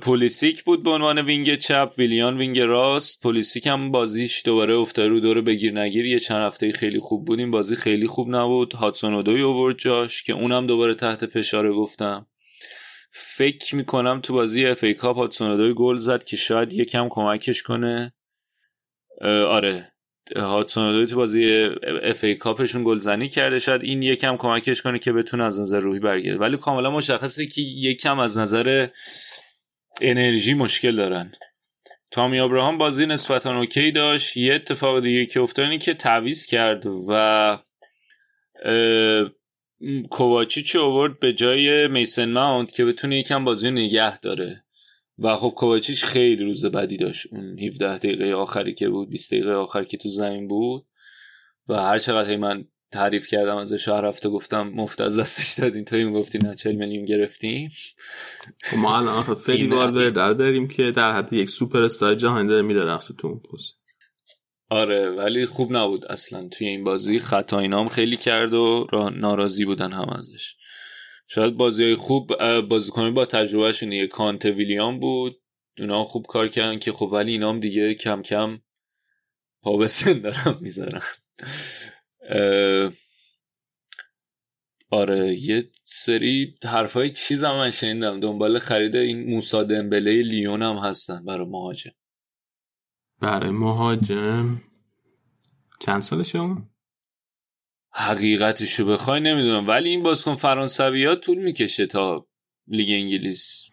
[0.00, 3.22] پولیسیک بود به عنوان وینگ چپ ویلیان وینگ راست.
[3.22, 6.06] پولیسیک هم بازیش دوباره افتاد رو دور بگیر نگیر.
[6.06, 7.38] یه چند هفته خیلی خوب بود.
[7.38, 8.72] این بازی خیلی خوب نبود.
[8.72, 12.26] هادسون اودوی آورد جاش که اونم دوباره تحت فشار گفتم.
[13.10, 18.12] فکر می‌کنم تو بازی FA Cup هادسون اودوی گل زد که شاید یکم کمکش کنه.
[19.48, 19.92] آره.
[20.36, 21.68] هاتسون اودوی تو بازی
[22.02, 23.58] اف ای کاپشون گلزنی کرده.
[23.58, 26.38] شاید این یکم کمکش کنه که بتونه از نظر روحی برگرده.
[26.38, 28.88] ولی کاملا مشخصه که یکم از نظر
[30.00, 31.32] انرژی مشکل دارن
[32.10, 34.36] تامی ابراهام بازی نسبتا اوکی داشت.
[34.36, 37.58] یه اتفاق دیگه که افتاد اینه که تعویض کرد و
[40.10, 44.64] کوواچیچ رو آورد به جای میسن ماونت که بتونه یکم بازی نگه داره.
[45.18, 47.26] و خب کوواچیچ خیلی روز بدی داشت.
[47.30, 50.86] اون 17 دقیقه آخری که بود 20 دقیقه آخر که تو زمین بود.
[51.68, 52.64] و هر چقدر من
[52.94, 55.84] تعریف کردم ازش هر هفته گفتم مفت از دستش دادین.
[55.84, 57.68] تو گفتی نه 40 میلیون گرفتیم؟
[58.64, 62.62] خب ما الان این- والورده رو داریم که در حد یک سوپر استار جهانی داره
[62.62, 63.74] میره رفت تو اون پست.
[64.70, 66.48] آره ولی خوب نبود اصلا.
[66.48, 70.56] توی این بازی خطا اینام خیلی کرد و را- ناراضی بودن هم ازش.
[71.28, 75.40] شاید بازی خوب اه، بازیکنی با تجربهشون یه کانت ویلیام بود.
[75.78, 78.58] اونا خوب کار کردن که خب ولی اینام دیگه کم کم
[79.62, 81.00] پا به سن دارن می‌ذارن.
[84.90, 88.20] آره یه سری حرفای چیز هم من شنیدم.
[88.20, 91.92] دنبال خرید این موسا دمبله لیون هم هستن برای مهاجم.
[93.20, 94.60] برای مهاجم؟
[95.80, 96.68] چند سالشه اون؟
[97.92, 99.68] حقیقتشو بخوای نمی‌دونم.
[99.68, 102.26] ولی این بازیکن فرانسوی ها طول می‌کشه تا
[102.66, 103.70] لیگ انگلیس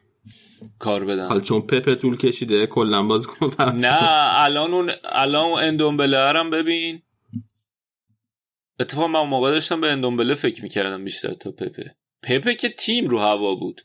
[0.79, 1.27] کار بدن.
[1.27, 3.99] حالا چون پپه طول کشیده کلا بازیکن فرانسه نه
[4.43, 7.01] الان اون الان اون اندومبله هم ببین.
[8.81, 11.95] اتفاقا من موقع داشتم به اندومبله فکر می‌کردم بیشتر تا پپه.
[12.23, 13.81] پپه که تیم رو هوا بود.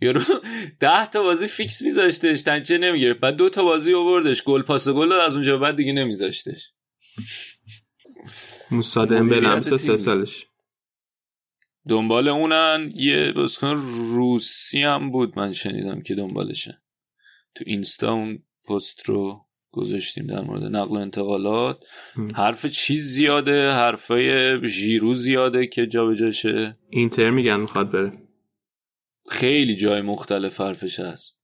[0.00, 0.20] یارو
[0.80, 3.20] ده تا بازی فیکس میذاشتش نتیجه نمی‌گرفت.
[3.20, 4.42] بعد دو تا بازی آوردش.
[4.42, 6.72] گل پاس گل از اونجا بعد دیگه نمیذاشتش.
[8.70, 9.96] موسا دمبله هم مدیریت سه.
[9.96, 10.46] سالش.
[11.88, 12.92] دنبال اونن.
[12.94, 13.74] یه بازیکن
[14.14, 15.38] روسی هم بود.
[15.38, 16.82] من شنیدم که دنبالشه.
[17.54, 21.84] تو اینستا اون پست رو گذاشتیم در مورد نقل و انتقالات.
[22.14, 22.28] هم.
[22.34, 28.12] حرف چیز زیاده؟ حرفای ژیرو زیاده که جابجا شه اینتر میگن می‌خواد بره.
[29.28, 31.42] خیلی جای مختلف حرفش هست.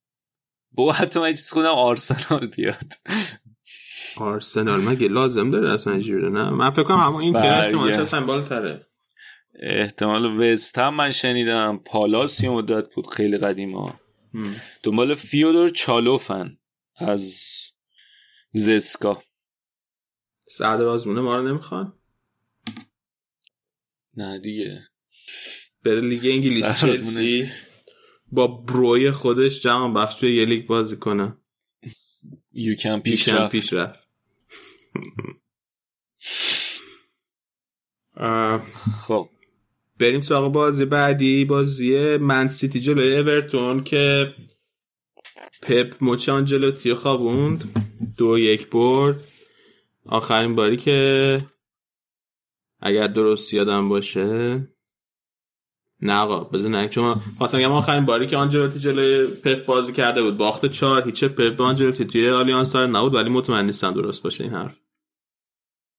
[0.73, 2.93] با حتی من چیز خودم آرسنال بیاد.
[4.17, 7.65] آرسنال مگه لازم داره اصلا جوره نه من فکر کنم همون برگرد.
[7.65, 8.87] احتمالش اصلا بالاتره.
[9.63, 11.81] احتمال وست هم من شنیدم.
[11.85, 14.01] پالاس یه مدت بود خیلی قدیما.
[14.83, 16.57] دنبال فیودور چالوفن
[16.97, 17.35] از
[18.55, 19.23] زسکا.
[20.49, 21.99] سعد آزمونه ما رو نمی‌خوان؟
[24.17, 24.89] نه دیگه.
[25.85, 26.81] بره لیگ انگلیس.
[26.81, 27.51] چلسی.
[28.33, 31.37] با بروی خودش جهان بخش توی یه لیگ بازی کنه.
[32.53, 33.53] یکم پیش پیشرفت رفت.
[33.53, 34.09] پیش رفت.
[39.07, 39.29] خب.
[40.01, 44.35] بریم سراغ بازی بعدی بازی من سیتی جلوی اورتون که
[45.63, 47.65] پپ مچ آنچلوتی خوابوند.
[48.19, 49.25] دو یک برد.
[50.07, 51.39] آخرین باری که
[52.81, 54.61] اگر درست یادم باشه.
[56.01, 60.23] نه آقا بذار نه چون خواستم بگم آخرین باری که آنچلوتی جلوی پپ بازی کرده
[60.23, 60.37] بود.
[60.37, 64.53] باخت چهار هیچ پپ آنچلوتی توی آلیانز آره‌نا بود ولی مطمئن نیستم درست باشه این
[64.53, 64.81] حرف.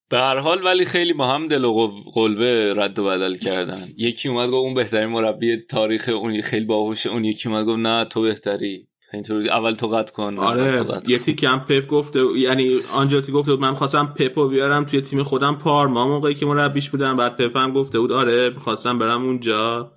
[0.08, 3.88] به هر حال ولی خیلی با هم دل و قلبه رد و بدل کردن.
[3.96, 8.04] یکی اومد گفت اون بهترین مربی تاریخ اون خیلی باهوشه اون یکی اومد گفت نه
[8.04, 8.88] تو بهتری.
[9.16, 10.84] اینطوری اول تو قطع کن آره.
[11.08, 15.54] یه تیکم پپ گفته یعنی آنجلوتی گفته بود من خواستم پپو بیارم توی تیم خودم
[15.54, 19.92] پارما موقعی که مربیش بودم بعد پپ هم گفته بود آره خواستم برم اونجا.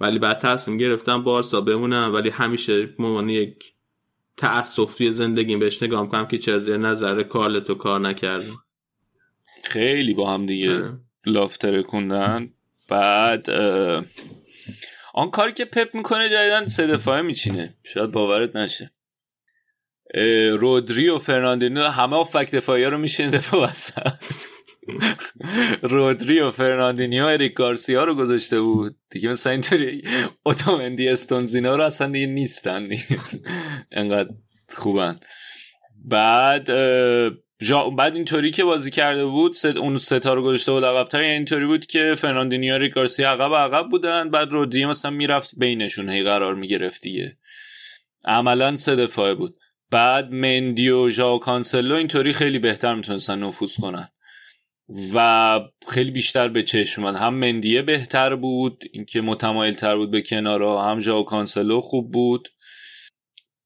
[0.00, 2.14] ولی بعد تصمیم گرفتم بارسا بمونم.
[2.14, 3.74] ولی همیشه عنوان یک
[4.36, 8.64] تأسف توی زندگیم بهش نگاه کنم که چه زیر نظر کارلتو کار نکردم
[9.64, 10.98] خیلی با هم دیگه آره.
[11.26, 12.50] love ترکوندن
[12.88, 14.04] بعد اه،
[15.14, 17.74] آن کاری که پپ می‌کنه جدیدا سه دفاعه میچینه.
[17.84, 18.90] شاید باورت نشه.
[20.50, 24.12] رودری و فرناندینو هافبک دفاعی ها رو میچینه دفاع وسط.
[25.82, 28.96] رودری و فرناندینیو اریک گارسیا رو گذاشته بود.
[29.10, 30.02] دیگه مثلا اینطوری
[30.42, 32.86] اوتامندی استونز اینا رو اصلا دیگه نیستن.
[32.88, 33.18] دیگه.
[33.92, 34.30] انقدر
[34.68, 35.16] خوبن.
[36.04, 36.70] بعد
[37.62, 37.90] جا...
[37.90, 39.76] بعد اینطوری که بازی کرده بود سه تا...
[39.76, 43.88] اون سه تا رو گذاشته بود عقب‌تر یعنی اینطوری بود که فرناندینیو گارسیا عقب عقب
[43.88, 47.38] بودن بعد رودری مثلا می‌رفت بینشون هی قرار می‌گرفت دیگه.
[48.24, 49.56] عملا سه دفاعه بود.
[49.90, 54.08] بعد مندی و ژائو کانسلو اینطوری خیلی بهتر می‌تونستن نفوذ کنن.
[55.14, 57.16] و خیلی بیشتر به چشم اومد.
[57.16, 62.48] هم مندیه بهتر بود اینکه متمایل تر بود به کنارا هم ژائو کانسلو خوب بود.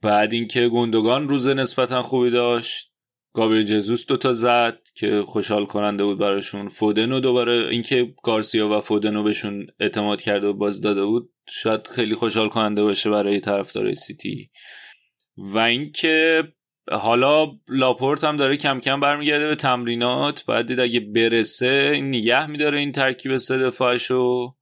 [0.03, 2.93] بعد اینکه گندگان روز نسبتا خوبی داشت.
[3.39, 6.68] گابریل جزوس دوتا زد که خوشحال کننده بود براشون.
[6.68, 12.14] فودنو دوباره اینکه گارسیا و فودنو بهشون اعتماد کرده و باز داده بود شاید خیلی
[12.14, 14.51] خوشحال کننده باشه برای طرفدارای سیتی.
[15.36, 16.45] و اینکه
[16.91, 20.45] حالا لاپورت هم داره کم کم برمیگرده به تمرینات.
[20.47, 24.55] بعد دید اگه برسه این نگه میداره این ترکیب سه دفاعشو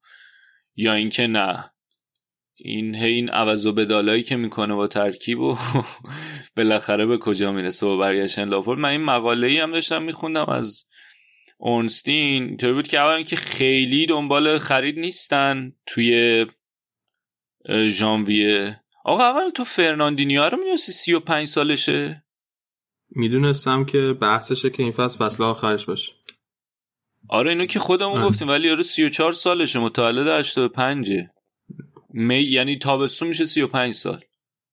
[0.76, 1.70] یا اینکه نه.
[2.59, 5.59] این هی این عوض و بدلایی که می‌کنه با ترکیب و
[6.57, 10.84] بالاخره به کجا می‌رسه با برگشتن لاپورت من این مقاله ای هم داشتم میخوندم از
[11.59, 16.46] اورنستین اینطوری بود که اولا که خیلی دنبال خرید نیستن توی
[17.88, 18.80] ژانویه.
[19.04, 22.24] آقا اول تو فرناندینیو رو می‌دونستی 35 سالشه؟
[23.11, 26.12] می‌دونستم که بحثشه که این فصل فصل آخرش باشه.
[27.28, 28.28] آره اینو که خودمون آره.
[28.28, 31.11] گفتیم ولی یارو 34 سالشه متولد 85
[32.16, 34.24] می یعنی تابستون میشه 35 سال.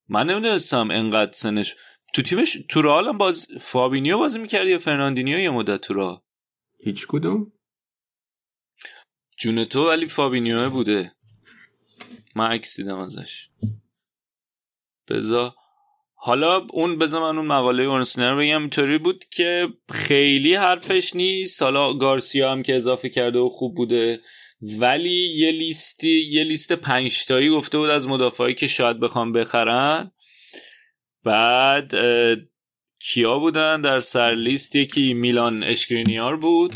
[0.10, 1.76] من نمی‌دونستم انقدر سنش
[2.14, 6.20] تو تیمش تو رئال هم باز فابینیو بازی می‌کرد یا فرناندینیو یه مدت تو رئال؟
[6.80, 7.52] هیچ کدوم.
[9.38, 11.16] جون تو ولی فابینیو بوده.
[12.36, 13.50] من عکس دیدم ازش.
[15.10, 15.56] بذا
[16.16, 18.62] حالا اون بذار من اون مقاله اورنستین رو بگم.
[18.62, 21.62] اینطوری بود که خیلی حرفش نیست.
[21.62, 24.22] حالا گارسیا هم که اضافه کرده و خوب بوده.
[24.64, 30.12] ولی یه لیستی یه لیست پنج تایی گفته بود از مدافعایی که شاید بخوام بخرن.
[31.24, 31.92] بعد
[33.00, 36.76] کیا بودن در سر لیست؟ یکی میلان اشکرینیار بود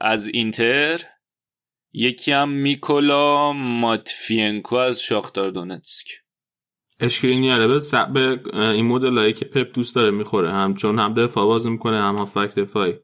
[0.00, 1.00] از اینتر.
[1.92, 6.06] یکی هم میکولا ماتفینکو از شاختار دونتسک.
[7.00, 7.66] اشکرینیاره.
[7.66, 10.52] به س- به این مدلایی که پپ دوست داره می‌خوره.
[10.52, 12.94] هم چون هم دفاع بازی می‌کنه هم هافبک دفاعی.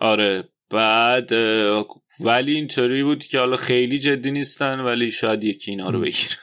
[0.00, 0.48] آره.
[0.70, 1.32] بعد
[2.20, 6.36] ولی اینطوری بود که حالا خیلی جدی نیستن ولی شاید یکی اینا رو بگیرن.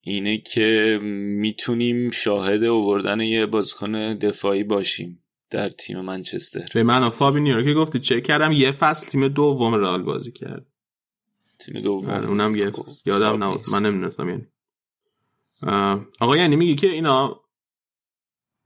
[0.00, 6.66] اینه که می‌تونیم شاهد اووردن یه بازیکن دفاعی باشیم در تیم منچستر.
[6.74, 10.66] به من و فابینیو که گفتی چک کردم یه فصل تیم دوم رئال بازی کرد.
[11.58, 12.10] تیم دوم.
[12.10, 13.60] آره، اونم یه خب، یادم نبود.
[13.72, 14.46] من نمی‌دونستم یعنی.
[16.20, 17.40] آقا یعنی میگی که اینا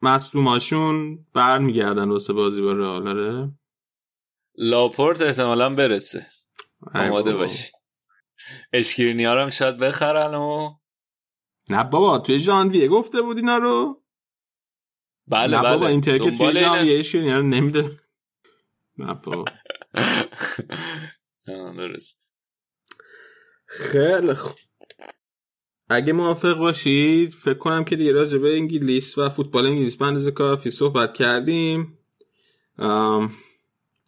[0.03, 3.51] مصدوماشون برمیگردن واسه بازی با رئال آره؟
[4.55, 6.27] لاپورت احتمالا برسه.
[6.95, 7.35] آماده.
[7.35, 7.73] باشید.
[8.73, 10.75] اشکرینیار هم شاید بخرن و
[11.71, 14.05] نه بابا توی ژانویه گفته بود اینا رو.
[15.27, 15.75] بله نه بله.
[15.75, 16.53] بابا اینتر که توی.
[16.53, 18.01] ژانویه اشکرینیار رو نمیده
[18.99, 19.45] نه بابا.
[21.79, 22.29] درست.
[23.67, 24.57] خیلی خوب
[25.89, 30.31] اگه موافق باشید فکر کنم که دیگه راجع به انگلیس و فوتبال انگلیس به اندازه
[30.31, 31.99] کافی صحبت کردیم.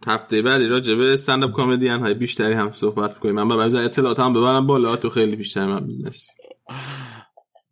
[0.07, 3.35] هفته بعدی راجع به استنداپ کمدین های بیشتری هم صحبت کنیم.
[3.35, 6.33] من ببرم اطلاعات هم ببرم بالا تو خیلی بیشتر من می‌دونستی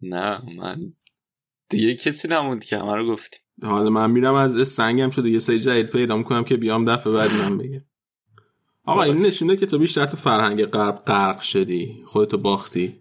[0.03, 0.93] نه من
[1.69, 5.59] دیگه کسی نموند که همه رو گفتیم حالا من میرم از سنگم شده یه سری
[5.59, 7.85] جدید پیدا می‌کنم که بیام دفعه بعد من بگم.
[8.85, 9.17] آقا این.
[9.17, 13.01] نشونه که تو بیشتر تو فرهنگ غرب غرق شدی خودتو باختی.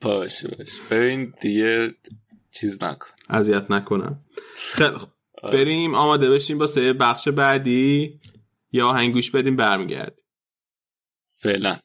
[0.00, 1.94] باشه باشه ببین دیگه
[2.50, 3.08] چیز نکن.
[3.28, 4.20] اذیت نکنم.
[4.56, 5.08] خیلی خب.
[5.42, 8.20] بریم آماده بشیم با سه بخش بعدی
[8.72, 10.18] یا آهنگ گوش بدیم برمیگرد
[11.34, 11.76] فعلا.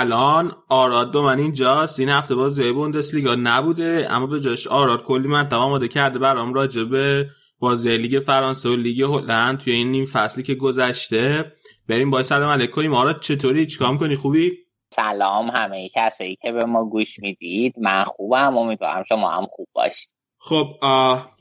[0.00, 5.28] الان آراد دو من اینجاست این هفته بازی بوندسلیگا نبوده اما به جاش آراد کلی
[5.28, 7.28] منطقه آماده کرده برام راجع به
[7.58, 11.52] بازی لیگ فرانسه و لیگ هلند توی این نیم فصلی که گذشته.
[11.88, 12.94] بریم با سلام علیک کنیم.
[12.94, 14.52] آراد چطوری؟ چیکار کنی خوبی؟
[14.90, 17.74] سلام همه کسایی که به ما گوش می‌دید.
[17.78, 18.56] من خوبم.
[18.56, 20.08] امیدوارم شما هم خوب باشید.
[20.38, 20.66] خب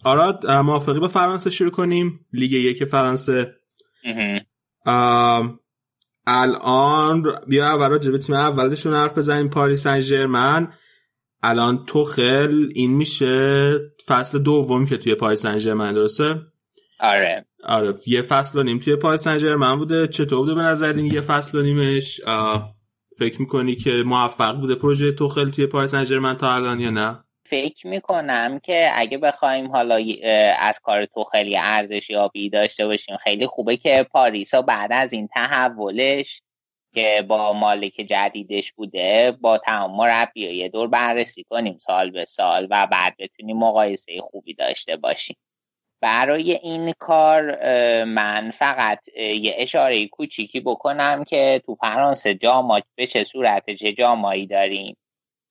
[0.04, 3.56] آراد موافقی با فرانسه شروع کنیم؟ لیگ یک فرانسه.
[6.28, 9.50] الان بیا اول راجع به تیم اولشون حرف بزنیم.
[9.50, 10.74] پاریس سن ژرمن
[11.44, 13.74] الان توخل این میشه
[14.08, 16.42] فصل دوم که توی پاریس سن ژرمن درسته؟
[17.00, 17.46] آره.
[17.64, 20.08] آره یه فصل و نیم توی پاریس سن ژرمن بوده.
[20.08, 22.22] چطور بوده به نظر این یه فصل و نیمش؟
[23.20, 27.24] فکر می‌کنی که موفق بوده پروژه توخل توی پاریس سن ژرمن تا الان یا نه؟
[27.46, 30.00] فکر می‌کنم که اگه بخوایم حالا
[30.60, 36.42] از کار توخلی ارزیابی داشته باشیم خیلی خوبه که پاریسا بعد از این تحولش
[36.94, 42.68] که با مالک جدیدش بوده با تمام مربی یه دور بررسی کنیم سال به سال
[42.70, 45.36] و بعد بتونیم مقایسه خوبی داشته باشیم.
[46.02, 47.56] برای این کار
[48.04, 54.48] من فقط یه اشاره کوچیکی بکنم که تو فرانسه جاما به چه صورت چه جامایی
[54.48, 54.98] داریم.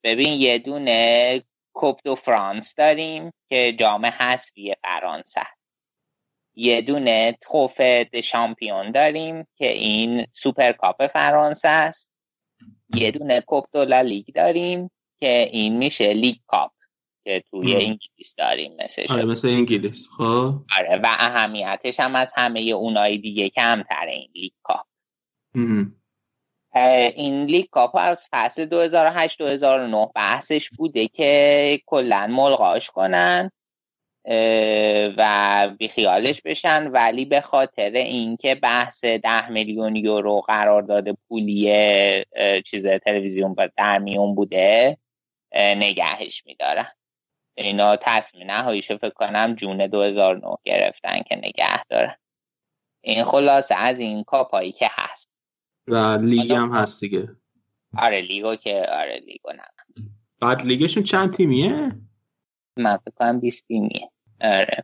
[0.03, 1.41] ببین یه دونه
[1.75, 5.41] کوپ دو فرانس داریم که جام حذفی فرانسه.
[6.55, 12.13] یه دونه Trophée des Champions داریم که این Super Cup فرانسه است
[12.95, 16.71] یه دونه Coupe de la Ligue داریم که این میشه League Cup
[17.23, 17.79] که توی مم.
[17.79, 23.49] انگلیس داریم مثل آره مثل انگلیس خب آره و اهمیتش هم از همه اونای دیگه
[23.49, 24.85] کمتره این League Cup
[25.55, 25.95] مهم.
[26.75, 28.65] این League Cup از فصل
[30.07, 33.51] 2008-2009 بحثش بوده که کلا ملغاش کنن
[35.17, 41.73] و بیخیالش بشن ولی به خاطر اینکه بحث ده میلیون یورو قرارداد پولی
[42.65, 44.97] چیز تلویزیون در میون بوده
[45.55, 46.91] نگهش میدارن
[47.57, 52.15] اینا تصمیم نهاییشو فکر کنم جون 2009 گرفتن که نگه دارن
[53.01, 55.34] این خلاصه از این کاپایی که هست.
[55.87, 57.35] و لیگ هم هست دیگه.
[57.97, 59.63] آره لیگو که آره لیگو نه.
[60.41, 61.91] بعد لیگشون چند تیمیه؟
[62.77, 64.11] من فکر کنم 20 تیمیه.
[64.41, 64.83] آره.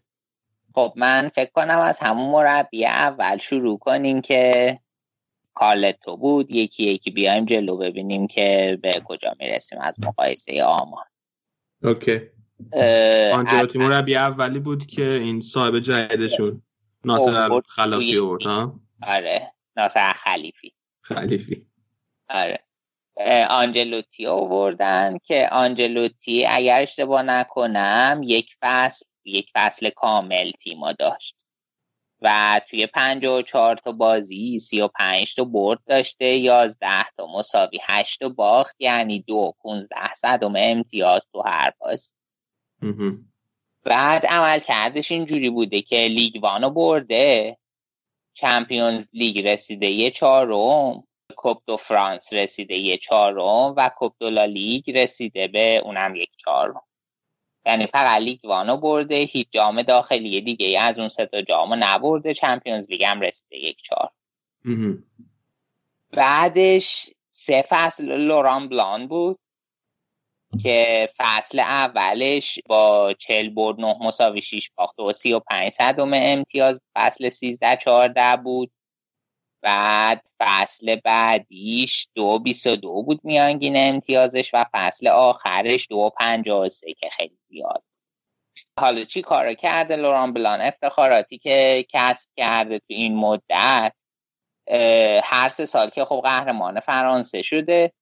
[0.75, 4.79] خب من فکر کنم از همون مربی اول شروع کنیم که
[5.53, 6.51] کارلتو بود.
[6.51, 11.05] یکی یکی بیایم جلو ببینیم که به کجا می‌رسیم از مقایسه آمار.
[11.83, 12.21] اوکی.
[13.33, 16.61] آنجلوتی مربی اولی بود که این صاحب جدیدشون
[17.05, 19.51] ناصر خلافی ها؟ آره.
[19.77, 20.73] ناصر خلیفی.
[21.13, 21.67] خلیفی
[22.29, 22.59] آره.
[23.49, 31.37] آنجلوتی آوردن که آنجلوتی اگر اشتباه نکنم یک فصل یک فصل کامل تیما داشت.
[32.21, 38.75] و توی 54 تا بازی 35 تا برد داشته 11 تا مساوی 8 تا باخت
[38.79, 42.11] یعنی دو 15 صدم امتیاز تو هر بازی.
[43.83, 47.57] بعد عمل کردش اینجوری بوده که لیگ وانو برده.
[48.33, 51.03] Champions League رسیده یه چهارم
[51.35, 56.29] Coupe de France رسیده یه چهارم و Coupe de la Ligue رسیده به اونم یک
[56.37, 56.81] چهارم.
[57.65, 61.75] یعنی فقط League One و برده هیچ جام داخلی دیگه از اون سه تا جامو
[61.79, 64.09] نبرده Champions League هم رسیده یک چهارم.
[66.11, 69.39] بعدش سه فصل لوران بلان بود.
[70.63, 76.11] که فصل اولش با چل برد نه مساوی شیش باخت و سی و پنج صدم
[76.13, 76.81] امتیاز.
[76.95, 78.71] فصل سیزده چهارده بود.
[79.61, 86.67] بعد فصل بعدیش دو بیست و دو بود میانگین امتیازش و فصل آخرش دو پنجاه
[86.67, 87.83] سه که خیلی زیاد
[88.79, 93.93] حالا چی کار کرده لوران بلان؟ افتخاراتی که کسب کرده تو این مدت
[95.23, 97.93] هر سه سال که خب قهرمان فرانسه شده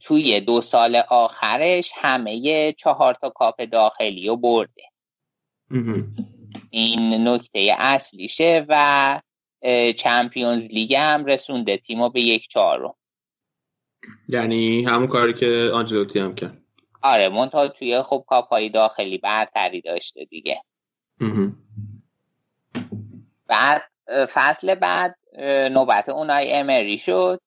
[0.00, 4.82] توی دو سال آخرش همه چهار تا کاپ داخلی رو برده
[6.70, 9.20] این نکته اصلیشه و
[9.96, 12.94] چمپیونز لیگ هم رسونده تیمو به یک چهارم.
[14.28, 16.58] یعنی همون کاری که آنجلوتی هم کرد.
[17.02, 20.62] آره منتها توی خب کاپای داخلی برتری داشته دیگه.
[23.46, 23.82] بعد
[24.32, 25.16] فصل بعد
[25.72, 27.40] نوبت اونای امری شد.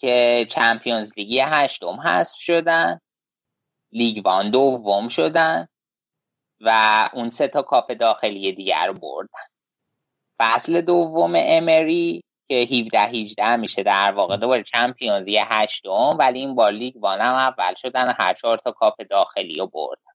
[0.00, 3.00] که چمپیونز لیگی هشتم حذف شدن
[3.92, 5.68] League One دوم شدن
[6.60, 9.44] و اون سه تا کاپ داخلی دیگر رو بردن.
[10.38, 16.54] فصل دوم امری که 17 18 میشه در واقع دوباره Champions یک هشتم ولی این
[16.54, 20.12] بار League One هم اول شدن هر چهار تا کاپ داخلی رو بردن.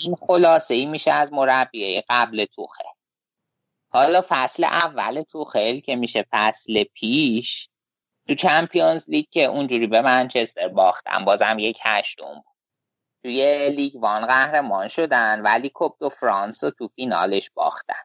[0.00, 2.84] این خلاصه ای میشه از مربی قبل توخل.
[3.92, 7.68] حالا فصل اول توخل که فصل فصل پیش
[8.28, 12.54] تو Champions League که اونجوری به منچستر باختن بازم یک هشتم بود.
[13.22, 18.02] توی League One قهرمان شدن ولی Coupe de France رو تو فینالش باختن.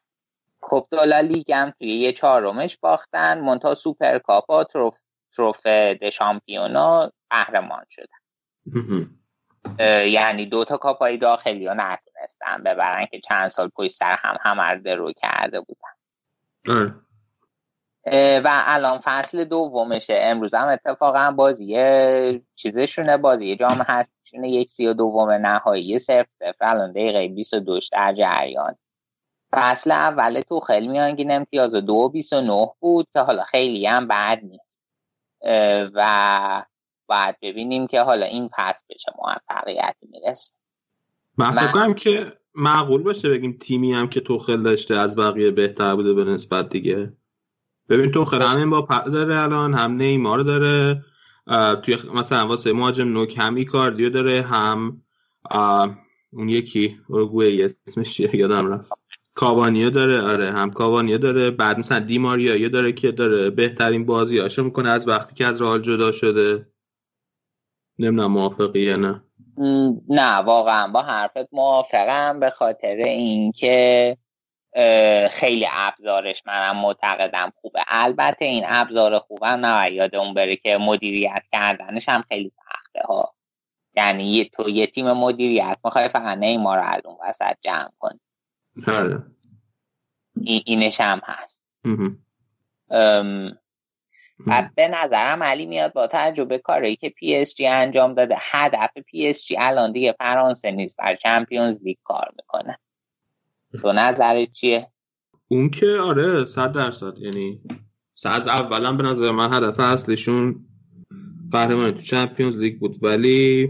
[0.60, 4.94] Coupe de la Ligue هم توی یه چهارمش باختن منتها Super Cup آ Trophée
[5.32, 8.20] Trophée des Champions آ قهرمان شدن.
[10.06, 14.94] یعنی دو تا کاپای داخلی رو نتونستن ببرن که چند سال پشت سر هم همه
[14.94, 15.90] رو برده بودن.
[18.44, 20.14] و الان فصل دومشه.
[20.18, 21.76] امروز هم اتفاقا بازی
[22.54, 23.16] چیزشونه.
[23.16, 24.50] بازی جام هستشونه.
[24.50, 26.54] یک سی و دوم نهایی صرف صفر.
[26.60, 28.76] الان دقیقه 22 در جریان.
[29.52, 34.40] فصل اول تو خیلی میانگین امتیاز دو و 29 بود که حالا خیلی هم بد
[34.42, 34.82] نیست.
[35.94, 36.62] و
[37.06, 40.54] باید ببینیم که حالا این پس به چه موفقیتی می‌رسه.
[41.38, 46.14] من فکر که معقول باشه بگیم تیمی هم که توخل داشته از بقیه بهتر بوده
[46.14, 47.12] به نسبت دیگه.
[47.90, 51.04] ببین توخل همین با پر داره الان هم نیمار داره
[51.82, 55.02] توی مثلا واسه مهاجم نوک هم ایکاردیو داره هم
[56.32, 58.92] اون یکی اروگوئه اسمش یادم رفت.
[59.34, 61.50] کاوانیو داره آره هم کاوانیو داره.
[61.50, 65.82] بعد مثلا دیماریا داره که داره بهترین بازی هاشو می‌کنه از وقتی که از رئال
[65.82, 66.62] جدا شده.
[67.98, 69.22] نمی‌دونم موافقی یا نه.
[70.08, 74.16] نه واقعا با حرفت موافقم به خاطر اینکه
[75.30, 77.80] خیلی ابزارش منم معتقدم خوبه.
[77.86, 83.34] البته این ابزار خوبم یادمون نره که مدیریت کردنش هم خیلی سخته ها.
[83.94, 88.20] یعنی تو یه تیم مدیریت می‌خوای فقط نیما رو از اون وسط جمع کنی.
[88.86, 89.22] آره.
[90.44, 91.62] اینش هم هست.
[94.46, 98.36] و به نظرم علی میاد با تجربه کاری که PSG انجام داده.
[98.40, 102.78] هدف PSG الان دیگه فرانسه نیست برا Champions League کار می‌کنه.
[103.82, 104.90] تو نظر چیه؟
[105.48, 107.18] اون که آره صد درصد.
[107.18, 107.60] یعنی
[108.24, 110.66] از اولا به نظر من هدف اصلیشون
[111.50, 112.96] قهرمانی تو Champions League بود.
[113.02, 113.68] ولی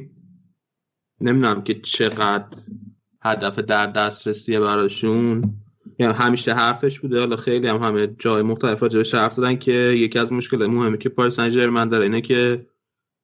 [1.21, 2.59] نمی‌دونم که چقدر
[3.23, 5.57] هدف در دسترسیه براشون.
[5.99, 7.19] یعنی همیشه حرفش بوده.
[7.19, 11.09] حالا خیلی هم همه جای مختلف راجبش حرف زدن که یکی از مشکل مهمی که
[11.09, 12.67] پاریس سن ژرمن داره اینه که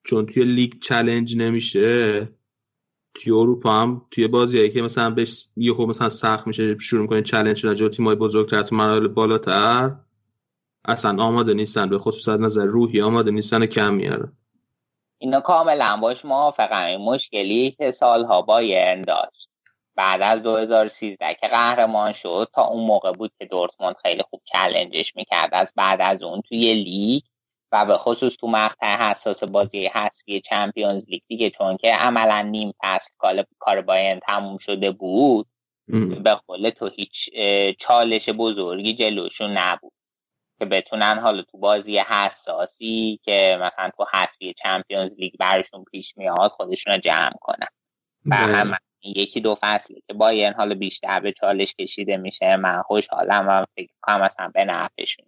[0.05, 2.29] چون توی لیگ challenge نمیشه
[3.17, 7.57] توی اروپا هم توی بازیایی که مثلا بهش یهو مثلا سخت میشه شروع می‌کنه challenge
[7.57, 9.97] شدن جلوی تیمای بزرگتر تو مراحل بالاتر
[10.85, 14.33] اصلا آماده نیستن به خصوص از نظر روحی آماده نیستن و کم میاره
[15.19, 16.97] اینا کاملا باش موافقم.
[16.97, 19.49] مشکلی که سالها بایرن داشت.
[19.97, 25.03] بعد از 2013 که قهرمان شد تا اون موقع بود که دورتموند خیلی خوب challenge
[25.03, 25.51] ش می‌کرد.
[25.53, 27.23] از بعد از اون توی لیگ
[27.73, 32.73] و به خصوص تو مقطع حساس بازی حذفی Champions League دیگه چون که عملا نیم
[32.83, 33.15] فصل
[33.59, 35.47] کار باین تموم شده بود
[36.25, 37.31] به قول تو هیچ
[37.79, 39.93] چالش بزرگی جلوشون نبود
[40.59, 46.51] که بتونن حالا تو بازی حساسی که مثلا تو حذفی چمپیونز لیگ برشون پیش میاد
[46.51, 47.67] خودشون رو جمع کنن.
[48.27, 53.49] و هم یکی دو فصله که باین حالا بیشتر به چالش کشیده میشه من خوشحالم
[53.49, 55.27] و فکر کنم مثلا به نفعشون.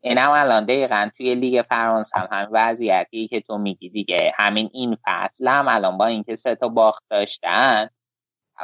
[0.00, 4.32] این هم الان دقیقا توی لیگ فرانسه هم همین وضعیتی که تو میگی دیگه.
[4.36, 7.88] همین این فصل هم الان با اینکه سه تا باخت داشتن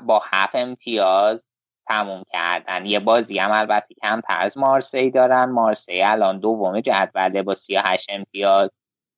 [0.03, 1.49] با هفت امتیاز
[1.87, 2.87] تموم کردن.
[2.87, 5.45] یه بازی هم البته کمتر از مارسی دارن.
[5.45, 8.71] مارسی الان دوم جدوله با 38 امتیاز.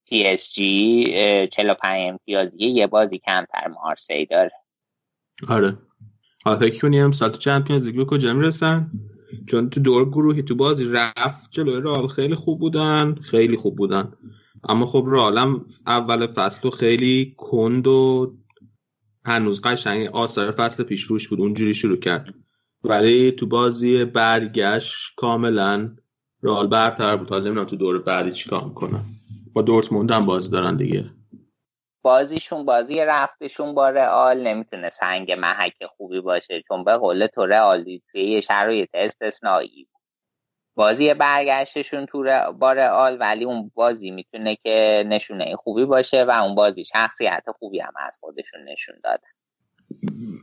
[0.08, 4.52] PSG 45 امتیازیه یه بازی کمتر مارسی داره.
[5.48, 5.78] آره.
[6.44, 8.90] حالا فکر کنیم سال Champions League کجا می‌رسن؟
[9.46, 14.12] چون تو دور گروهی تو بازی رفت جلوی رئال خیلی خوب بودن خیلی خوب بودن.
[14.68, 18.32] اما خب رئال هم اول فصل خیلی کند و
[19.24, 22.34] هنوز قشنگ آثار فصل پیش روش بود اونجوری شروع کرد.
[22.84, 25.96] ولی تو بازی برگشت کاملا
[26.42, 27.30] رئال برتر بود.
[27.30, 29.04] حالا نمی‌دونم تو دور بعدی چیکار می‌کنن.
[29.52, 31.10] با دورتموند هم بازی دارن دیگه.
[32.06, 37.84] بازیشون بازی رفتشون با رئال نمی‌تونه سنگ محک خوبی باشه چون به قول تو رئال
[37.84, 40.02] توی یه شرایط استثنایی بود.
[40.74, 46.30] بازی برگشتشون تو ر- با رئال ولی اون بازی می‌تونه که نشونه خوبی باشه و
[46.30, 49.28] اون بازی شخصیت خوبی هم از خودشون نشون دادن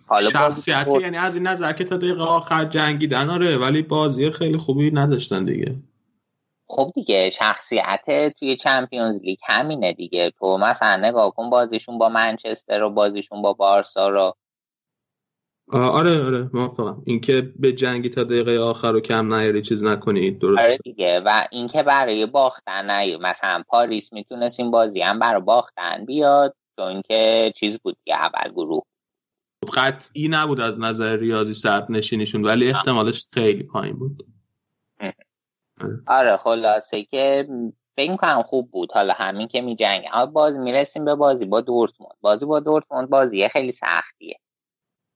[0.08, 4.58] حالا شخصیت یعنی از این نظر که تا دقیقه آخر جنگیدن آره ولی بازی خیلی
[4.58, 5.76] خوبی نداشتن دیگه.
[6.76, 10.30] خب دیگه شخصیت توی چمپیونز لیگ همینه دیگه.
[10.40, 14.34] تو مثلا نگاه کن بازیشون با منچستر و بازیشون با بارسا رو.
[15.72, 17.04] آره آره موافقم.
[17.06, 20.40] اینکه به جنگی تا دقیقه آخر رو کم نیاری چیز نکنید.
[20.40, 20.62] درست.
[20.62, 21.22] آره دیگه.
[21.26, 26.56] و اینکه برای باختن نه مثلا پاریس می‌تونست این بازی هم برای باختن بیاد.
[26.80, 28.84] چون که چیز بود که اول گروه.
[29.74, 34.33] قطعی نبود از نظر ریاضی صدر نشینیشون ولی احتمالش خیلی پایین بود.
[36.08, 37.48] آره خلاصه که
[37.96, 38.92] فکر می‌کنم خوب بود.
[38.92, 40.10] حالا همین که می جنگ.
[40.34, 42.16] باز می‌رسیم به بازی با دورتموند.
[42.22, 44.40] بازی با دورتموند بازی خیلی سختیه.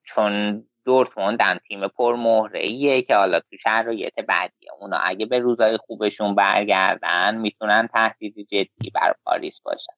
[0.03, 4.69] چون دورتموند هم تیم پر مهره که حالا تو شرایط بعدیه.
[4.80, 9.94] اونا اگه به روزای خوبشون برگردن می‌تونن تهدید جدی بر پاریس باشن.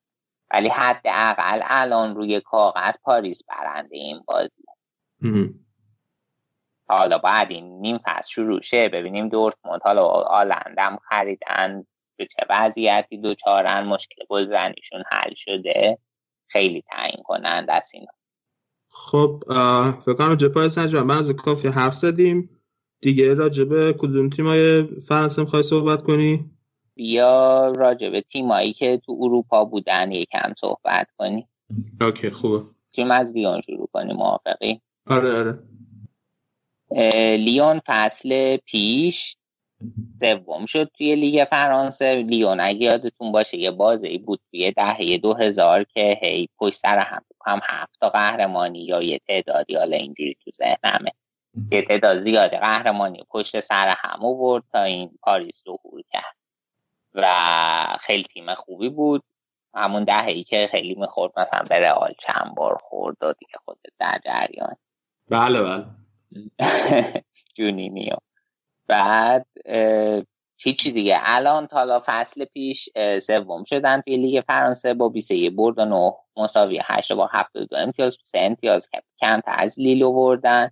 [0.52, 4.64] ولی حداقل الان روی کاغذ پاریس برنده این بازی.
[6.90, 8.90] حالا بعد این نیم فصل شروع شه.
[8.90, 11.86] ببینیم دورتموند حالا آلندم خریدن
[12.16, 15.98] به چه وضعیتی دوچارن مشکل گلزنیشون حل شده.
[16.48, 18.12] خیلی تعیین کنند از اینا.
[18.90, 19.44] خب
[20.06, 22.50] فکر کنم راجع پاریس سن من از کافی حرف زدیم.
[23.02, 26.50] دیگه راجع به کدوم تیمای فرانسه می‌خوای صحبت کنی؟
[26.96, 31.48] بیا راجع به تیمایی که تو اروپا بودن یکم صحبت کنیم
[32.02, 32.60] okay خوبه.
[32.94, 35.60] تیم از لیون شروع کنیم موافقی؟ آره آره.
[37.36, 39.36] لیون فصل پیش
[40.22, 42.16] سوم شد توی لیگ فرانسه.
[42.16, 46.98] لیون اگه یادتون باشه یه بازه‌ای بود توی دهه دو هزار که هی پشت سر
[46.98, 51.12] هم هم هفت تا قهرمانی یا یه تعدادی حالا اینجوری تو ذهنمه.
[51.72, 56.36] یه تعداد زیاد قهرمانی پشت سر هم آورد تا این پاریس ظهور کرد.
[57.14, 57.28] و
[58.02, 59.24] خیلی تیم خوبی بود.
[59.74, 64.20] همون دهه که خیلی می‌خورد مثلا به رئال چند بار خورد و دیگه خودت در
[64.26, 64.76] جریان.
[65.30, 65.86] بله بله.
[67.56, 68.16] جونینیو
[68.88, 69.48] بعد
[70.62, 71.20] هیچی دیگه.
[71.22, 72.90] الان تا فصل پیش
[73.22, 76.82] سوم شدن توی لیگ فرانسه با 21 برد و 9 مساوی.
[76.86, 78.90] 8 با 72 امتیاز سه امتیاز
[79.22, 80.72] کم- از لیل آوردن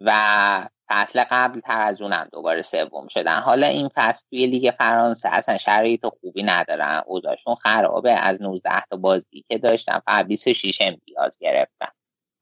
[0.00, 3.40] و فصل قبل تر از اونم دوباره سوم شدن.
[3.40, 7.02] حالا این فصل توی لیگ فرانسه اصلا شرایط خوبی ندارن.
[7.06, 8.12] اوضاعشون خرابه.
[8.12, 11.88] از 19 تا بازی که داشتن فقط 26 امتیاز گرفتن.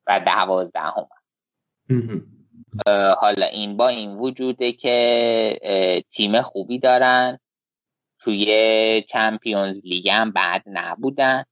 [0.06, 1.08] و 12 هم.
[3.20, 7.38] حالا این با این وجوده که تیم خوبی دارن.
[8.20, 11.44] توی چمپیونز لیگ هم بعد نبودن.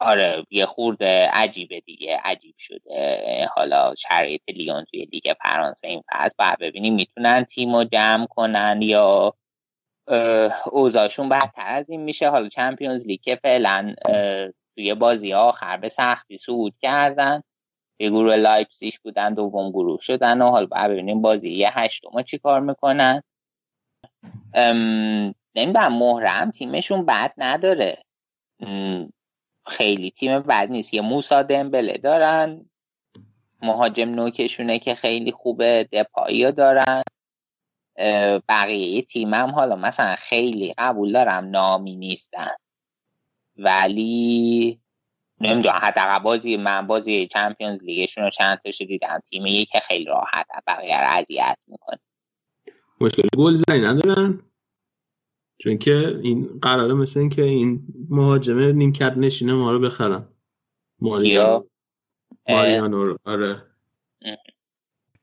[0.00, 3.48] آره یه خورده عجیبه دیگه عجیب شده.
[3.54, 6.34] حالا شرایط لیون توی لیگ فرانسه این فصل.
[6.38, 9.34] بعد ببینیم می‌تونن تیم رو جمع کنن یا
[10.08, 12.28] اه، اوضاعشون بدتر از این میشه.
[12.28, 13.94] حالا چمپیونز لیگ که فعلا
[14.74, 17.42] توی بازی آخر به سختی صعود کردن.
[17.98, 22.60] یه گروه لایپسیش بودن دوم گروه شدن و حالا ببینیم بازی یه هشتم چی کار
[22.60, 23.22] می‌کنن
[25.56, 27.98] نمی‌دونم مهرم تیمشون بد نداره.
[29.66, 30.94] خیلی تیم بد نیست.
[30.94, 32.70] یه موسا دمبله دارن
[33.62, 37.02] مهاجم نوکشونه که خیلی خوبه دپایی دارن.
[38.48, 42.50] بقیه تیمم حالا مثلا خیلی قبول دارم نامی نیستن.
[43.56, 44.80] ولی
[45.40, 49.22] نمی‌دونم حداقل بازی من بازی چمپیونز لیگشون رو چند تاشو دیدم.
[49.30, 51.98] تیمی که خیلی راحت بقیه رو اذیت می‌کنه.
[53.00, 54.40] مشکل گل زنی ندارن؟
[55.58, 60.28] چون که این قراره مثل این که این مهاجمه نیمکت نشینه ما رو بخرن.
[61.00, 61.64] ماریانو.
[62.48, 63.62] ماریانو رو آره.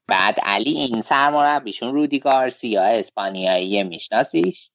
[0.07, 4.71] بعد علی این سرمربیشون رودی گارسیا اسپانیایی میشناسیش؟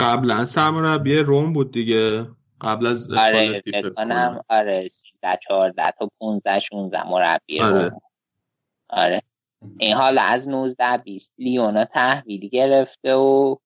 [0.00, 2.26] قبلا سرمربی روم بود دیگه.
[2.60, 3.62] قبل از آره
[3.96, 7.92] کنم آره 13 14 تا 15 16 مربی آره.
[8.88, 9.22] آره.
[9.78, 13.56] این حالا از 19 20 لیونا تحویل گرفته و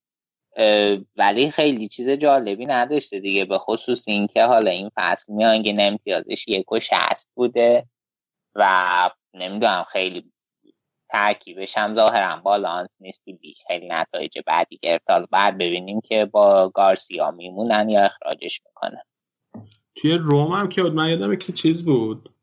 [1.16, 6.73] ولی خیلی چیز جالبی نداشته دیگه به خصوص اینکه حالا این فصل میانگین امتیازش یک
[6.73, 7.86] و شست بوده
[8.55, 10.32] و نمی‌دونم خیلی
[11.10, 15.10] ترکیبش هم ظاهرا بالانس نیست لیگ خیلی نتایج بعدی گرفت.
[15.10, 19.02] حالا بعد ببینیم که با گارسیا میمونن یا اخراجش می‌کنن.
[19.94, 22.35] توی روم هم که بود من یادمه که چیز بود؟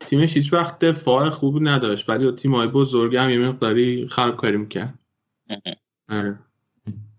[0.00, 4.98] تیمش هیچ وقت دفاع خوبی نداشت ولی تیم های بزرگ هم یه مقداری خرابکاری می‌کرد.
[6.08, 6.38] آره.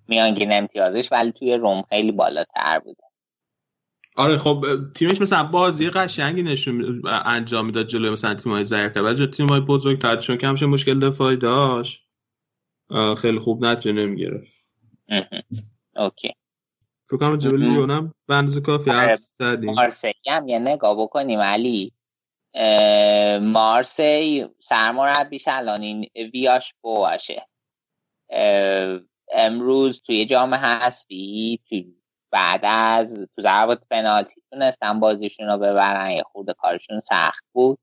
[0.07, 3.03] میانگین امتیازش ولی توی روم خیلی بالاتر بوده
[4.15, 9.15] آره خب تیمش مثلا بازی قشنگی نشون انجام می‌داد جلوی مثلا تیم های ضعیف ولی
[9.15, 12.01] جلوی تیم های بزرگ تا چون که همشه مشکل دفاعی داشت.
[13.17, 14.53] خیلی خوب نتیجه نمی‌گرفت.
[15.95, 16.33] اوکی.
[17.09, 17.69] فکر کنم جلوی.
[17.69, 21.93] لیونم بنز کافی آره، حرف مارسی هم یه نگاه بکنیم علی.
[23.41, 27.47] مارسی سرمربیش الان این ویاش بواشه
[29.33, 31.75] امروز توی جام حذفی تو
[32.31, 37.79] بعد از تو ضربات پنالتی تونستن بازیشون رو ببرن یه خورده کارشون سخت بود.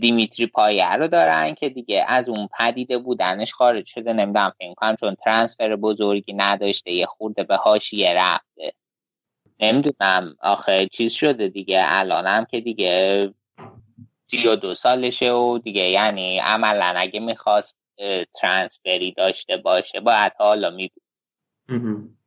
[0.00, 4.12] دیمیتری پایه رو دارن که دیگه از اون پدیده بودنش خارج شده.
[4.12, 8.72] نمی‌دونم فکر کنم چون ترانسفر بزرگی نداشته یه خورده به حاشیه رفته.
[9.60, 11.82] نمی‌دونم آخه چیز شده دیگه.
[11.84, 13.34] الانم که دیگه
[14.26, 17.76] سی و دو سالشه و دیگه یعنی عملا اگه می‌خواست
[18.34, 20.90] ترانسفری داشته باشه باید حالا می
[21.68, 22.17] مهم.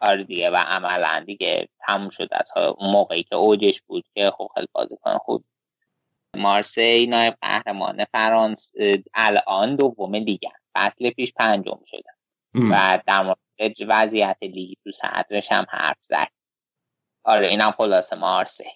[0.00, 4.48] آره دیگه و عملا دیگه تموم شد از اون موقعی که اوجش بود که خب
[4.54, 5.44] خیلی بازیکن خوب
[6.36, 12.12] مارسی نایب قهرمان فرانسه الان دوم لیگن فصل پیش پنجم شدن.
[12.70, 16.28] و در مورد وضعیت لیگ تو صدرش هم حرف زد.
[17.24, 18.70] آره اینم خلاصه مارسی.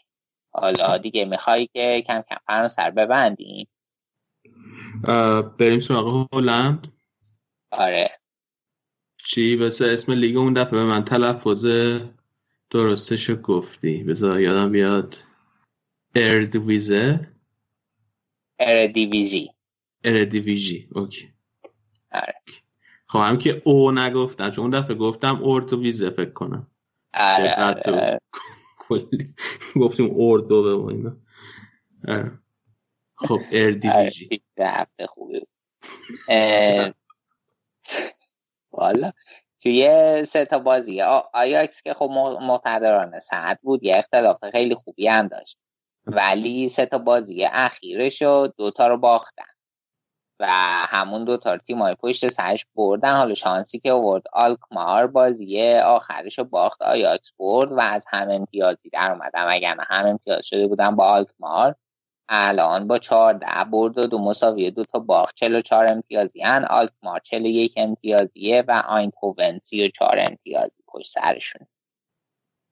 [0.52, 3.68] حالا دیگه می‌خوای که کم کم فرانسه رو ببندیم
[5.58, 6.92] بریم سراغ هلند.
[7.70, 8.10] آره.
[9.32, 11.66] چی؟ واسه اسم لیگ اون دفعه به من تلفظ
[12.70, 14.04] درستشو گفتی.
[14.04, 15.16] بذار یادم بیاد.
[16.14, 17.28] اردویزه
[18.58, 19.50] اردیویژی
[20.04, 21.32] اردیویژی اوکی.
[22.12, 22.34] آره.
[23.06, 26.66] خب هم که او نگفتم چون اون دفعه گفتم اردویزه فکر کنم.
[27.14, 28.20] آره آره, آره.
[28.78, 29.34] کلی
[29.76, 31.16] گفتیم اردو به ما اینا.
[32.08, 32.38] آره.
[33.14, 33.40] خب.
[33.52, 35.40] اردیویژی هفته خوبی
[38.72, 39.12] والا.
[39.62, 41.02] توی سه تا بازی.
[41.34, 45.58] آیاکس که خب مقتدرانه ساعت بود یه اختلاف خیلی خوبی هم داشت.
[46.06, 49.44] ولی سه تا بازی اخیرش رو دوتا رو باختن.
[50.40, 50.46] و
[50.88, 53.12] همون دوتا رو تیمای پشت سرش بردن.
[53.14, 58.90] حالا شانسی که آورد آلکمار بازی آخرش رو باخت آیاکس برد و از هم امتیازی
[58.90, 61.74] در اومدن وگرنه هم امتیاز شده بودن با آلکمار.
[62.34, 65.34] الان با چهارده برد و دو مساوی دو تا باخت.
[65.36, 68.82] چلو چهار امتیازی هن آلکمار چلو یک امتیازیه و
[69.84, 71.66] و چهار امتیازی پشت سرشون.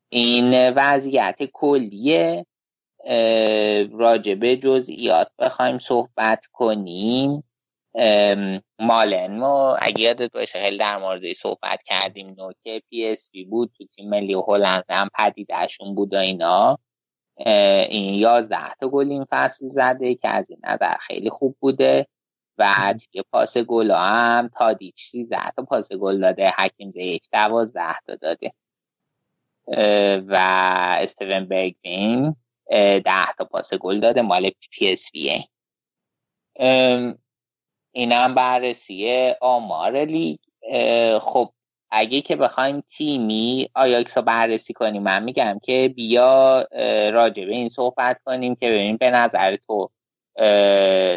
[0.09, 2.47] این وضعیت کلیه
[3.93, 7.45] راجبه جزئیات بخوایم صحبت کنیم.
[8.79, 14.09] مالن ما اگه یادت باشه خیلی در موردش صحبت کردیم نوک PSV بود تو تیم
[14.09, 16.79] ملی هلند هم پدیدهشون بود و اینا.
[17.47, 22.07] این یازده تا گل این فصل زده که از این نظر خیلی خوب بوده
[22.59, 28.15] و توی پاس گل هم تادیچ سیزده تا پاس گل داده حکیم زیچ دوازده تا
[28.15, 28.53] داده.
[30.29, 30.37] و
[31.01, 32.37] استیون برگوین
[33.05, 35.45] ده تا پاس گل داده مال PSV.
[37.93, 40.39] این هم بررسی آمار لیگ.
[41.21, 41.53] خب
[41.91, 46.67] اگه که بخوایم تیم آیاکس رو بررسی کنیم من میگم که بیا
[47.13, 49.91] راجع به این صحبت کنیم که ببین به نظر تو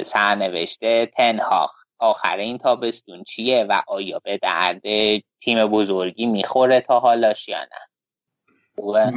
[0.04, 4.82] سرنوشت تن‌هاخ آخر این تابستون چیه و آیا به درد
[5.40, 7.90] تیم بزرگی می‌خوره تا حالاش یا نه؟
[8.76, 9.14] خوبه؟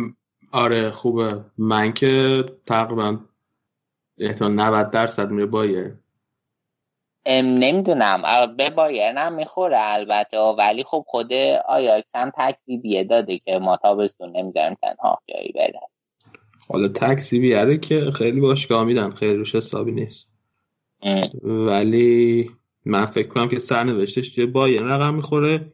[0.52, 1.44] آره خوبه.
[1.58, 3.18] من که تقریبا
[4.18, 5.98] احتمال 90 درصد میره
[7.28, 8.22] نمی‌دونم.
[8.56, 10.38] به بایرن هم می‌خوره البته.
[10.38, 11.32] ولی خب خود
[11.68, 15.80] آیاکس هم تکذیبیه داده که ما تابستون نمی‌ذاریم تنها جایی بره.
[16.68, 20.28] حالا تکسی بیاره که خیلی باشگاه میدن خیلی روش حسابی نیست.
[21.02, 21.30] ام.
[21.42, 22.50] ولی
[22.84, 25.72] من فکر کنم که سرنوشتش توی بایرن رقم می‌خوره.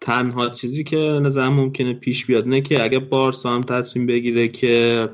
[0.00, 5.08] تنها چیزی که نظرم ممکنه پیش بیاد نه که اگه بارسا هم تصمیم بگیره که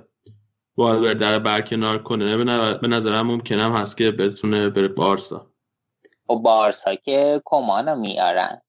[0.76, 5.51] والورده رو برکنار کنه به نظر- به نظرم ممکنه هم هست که بتونه بره بارسا.
[6.36, 8.60] بارسا که کمانو میارن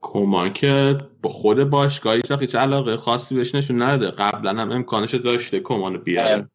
[0.00, 5.60] کمان که با خود باشگاهی هیچ علاقه خاصی بهش نشون نداده قبلا هم امکانش داشته
[5.60, 6.50] کمانو بیاره.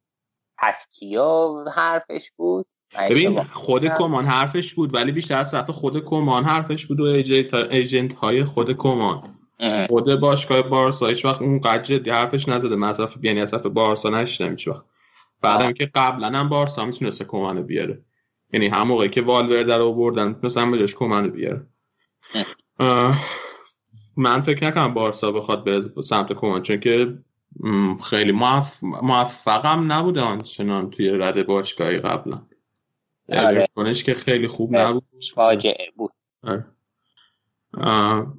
[0.58, 2.66] پس کیو حرفش بود
[3.10, 7.54] ببین خود؟ کمان حرفش بود ولی بیشتر از طرف خود کمان حرفش بود و ایجنت,
[7.54, 9.40] ایجنت های خود کمان.
[9.90, 14.10] خود باشگاه بارسا هیچ وقت اون قد جدی حرفش نزده من یعنی از طرف بارسا
[14.10, 14.86] نشیدم هیچ وقت
[15.42, 15.72] بعدم.
[15.72, 18.02] که قبلا هم بارسا می‌تونسته کمانو بیاره
[18.54, 21.68] یعنی هم موقعی که والورده رو بردن می‌تونستن به جاش کمانو بیاره
[22.36, 22.46] ام.
[22.80, 23.26] اه،
[24.18, 27.18] من فکر نکنم بارسا بخواد به سمت کمان چون که
[28.04, 28.84] خیلی موف...
[28.84, 32.42] موفقم نبود آنچنان توی رده باشگاهی قبلا
[33.30, 33.68] آره.
[33.76, 35.04] اورتونش که خیلی خوب نبود
[35.36, 36.12] فاجعه بود
[36.44, 36.66] آره.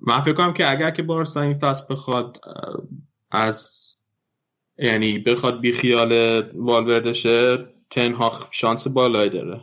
[0.03, 2.41] من فکر کنم که اگر که بارسا این فصل بخواد
[3.31, 3.85] از
[4.78, 7.59] یعنی بخواد بی خیال والورده شه
[7.91, 9.61] تنها شانس بالایی داره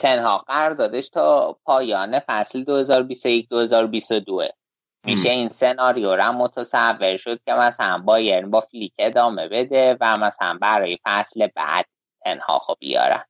[0.00, 2.64] تنها قراردادش تا پایان فصل
[4.48, 4.52] 2021-2022
[5.04, 10.58] میشه این سناریو را متصور شد که مثلا بایرن با فلیک ادامه بده و مثلا
[10.60, 11.86] برای فصل بعد
[12.24, 13.24] تنها خب بیارن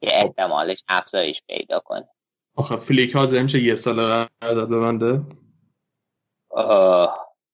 [0.00, 2.08] که احتمالش افزایش پیدا کنه.
[2.56, 5.22] آخه فلیک حاضر میشه یه سال قرارداد ببنده؟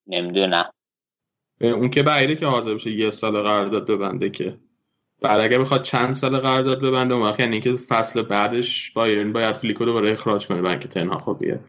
[0.06, 0.72] نمی‌دونم.
[1.60, 4.58] اون که بعیده که حاضر بشه یه سال قرارداد ببنده که.
[5.24, 9.84] بعد اگه بخواد چند سال قرارداد ببنده اون یعنی که فصل بعدش بایرن باید فلیکو
[9.84, 10.60] دوباره اخراج کنه.
[10.60, 11.64] برای اینکه تنها خب بیاد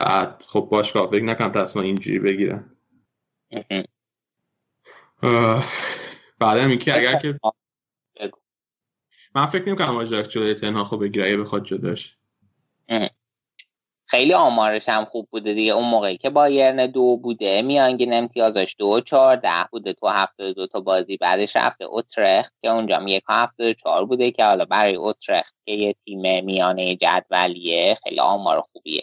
[0.00, 2.76] بعد خب باشگاه فکر نکنم تصمیم اینجوری بگیرن
[6.38, 7.40] بعد هم اینکه اگر که.
[9.34, 12.16] من فکر نمی‌کنم آژاکس جلوی تنها خب بگیره اگه بخواد جداش
[14.12, 15.72] خیلی آمارش هم خوب بوده دیگه.
[15.72, 20.66] اون موقعی که بایرن دو بوده میانگین امتیازش دو و چهارده بوده تو هفته دو
[20.66, 21.16] تا بازی.
[21.16, 25.94] بعدش رفته اوترخت که اونجا یک هفته چهار بوده که حالا برای اوترخت که یه
[26.04, 29.02] تیم میانه جدولیه خیلی آمار خوبیه.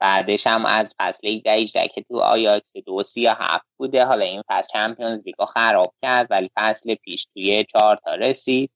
[0.00, 4.42] بعدش هم از فصل 18 که تو آیاکس دو سی و هفت بوده حالا این
[4.48, 8.70] فصل چمپیونز لیگو خراب کرد ولی فصل پیش توی چهار تا رسید.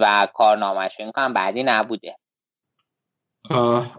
[0.00, 2.16] و کارنامهش کنم بعدی نبوده.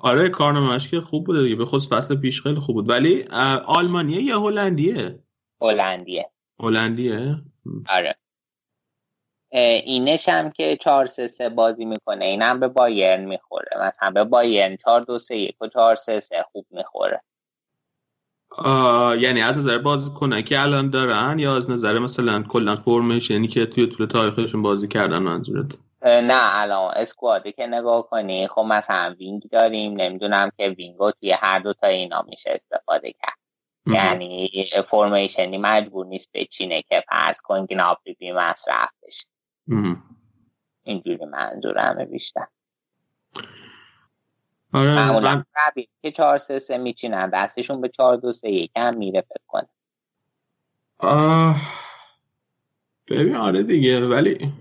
[0.01, 1.55] آره کارنامه‌اش که خوب بوده دیگه.
[1.55, 2.89] به خصوص فصل پیش خیلی خوب بود.
[2.89, 3.23] ولی
[3.65, 5.19] آلمانیه یا هلندیه؟
[5.61, 6.31] هلندیه.
[6.59, 7.41] هلندیه؟
[7.89, 8.15] آره.
[9.85, 12.25] اینش هم که 4 3 3 بازی می‌کنه.
[12.25, 13.69] اینم به بایرن می‌خوره.
[13.81, 17.21] مثلا به بایرن 4 2 3 1 و 4 3 3 خوب می‌خوره.
[19.19, 23.65] یعنی از نظر بازیکنه که الان دارن یا از نظر مثلا کلا فرمش یعنی که
[23.65, 29.15] توی طول تاریخشون بازی کردن منظورت؟ نه الان squad ه که نگاه کنی خب مثلا
[29.19, 33.37] wing داریم نمی‌دونم که wing و توی هر دو تا اینا میشه استفاده کرد.
[33.85, 34.49] یعنی
[34.85, 39.27] formation ی مجبور نیست بچینه که فرض کن گنابری بی مصرف بشه.
[40.83, 42.47] اینجوری منظورمه بیشتر.
[44.73, 48.97] آره معمولا من که 4 3 3 میچینن دستشون به 4 2 3 1 هم
[48.97, 49.69] میره فکر کنم.
[50.97, 51.55] آه،
[53.07, 54.53] ببین آره دیگه ولی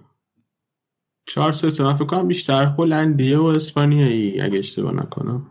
[1.35, 5.51] چهار سه سه من فکر کنم بیشتر هلندیه و اسپانیایی اگه اشتباه نکنم.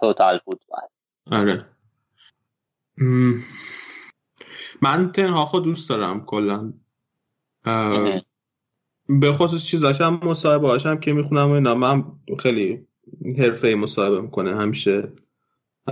[0.00, 0.80] توتال فوتبال.
[1.26, 1.66] آره.
[4.82, 6.72] من تنها خود دوست دارم کلا.
[9.08, 12.04] به خصوص چیزاش هم مصاحبه هاشم که می‌خونم و اینا من
[12.38, 12.86] خیلی
[13.38, 15.12] حرفه مصاحبه می‌کنه همیشه.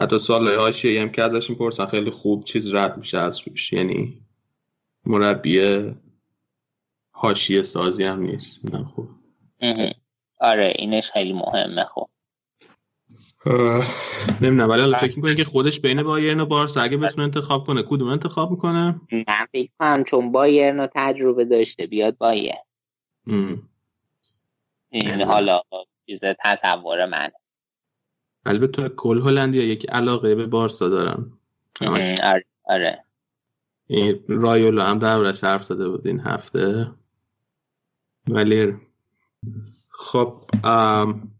[0.00, 3.72] حتی سال هاشی هم که ازش می‌پرسن خیلی خوب چیز رد میشه از روش.
[3.72, 4.22] یعنی
[5.06, 5.60] مربی
[7.20, 8.60] حاشیه سازی هم نیست.
[8.64, 9.08] اینم خوب.
[10.40, 12.08] آره اینش خیلی مهمه خب.
[14.40, 18.08] نمی‌دونم ولی فکر می‌کنه که خودش بین بایرن و بارسا اگه بتونه انتخاب کنه کدوم
[18.08, 22.62] انتخاب می‌کنه؟ من فکر کنم چون بایرن رو تجربه داشته بیاد بایرن.
[24.90, 25.62] این حالا
[26.06, 27.28] چیز تصور من
[28.46, 31.32] البته کل هلندیا یک علاقه به بارسا دارن.
[31.80, 32.20] همش.
[32.20, 33.04] آره آره.
[33.86, 36.90] این رایولا هم دربارش حرف زده بود این هفته.
[38.28, 38.74] ولی
[39.90, 41.32] خب ام،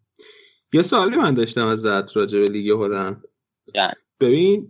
[0.73, 3.25] یه سوالی من داشتم ازت راجع به لیگ هلند.
[3.75, 4.69] جان ببین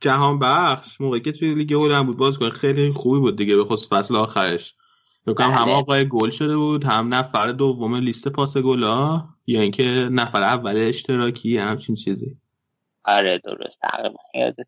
[0.00, 3.88] جهان بخش موقعی که توی لیگ هلند بود باز خیلی خوبی بود دیگه به خصوص
[3.88, 4.74] فصل آخرش.
[5.26, 5.74] فکر کنم هم بله.
[5.74, 9.82] آقای گل شده بود هم نفر دوم لیست پاس گلا یا اینکه
[10.12, 12.36] نفر اول اشتراکی همچین چیزی.
[13.04, 13.80] آره درست.
[13.80, 14.66] تقریبا یادت.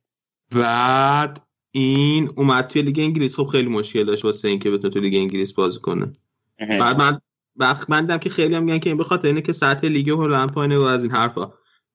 [0.50, 3.36] بعد این اومد توی لیگ انگلیس.
[3.36, 6.12] خب خیلی مشکل داشت واسه اینکه بتونه توی لیگ انگلیس بازی کنه.
[6.58, 7.20] بعد من
[7.60, 10.78] بخمندم که خیلی هم میگن که این به خاطر اینه که سطح لیگ هلند پایینه
[10.78, 11.52] و از این حرفا.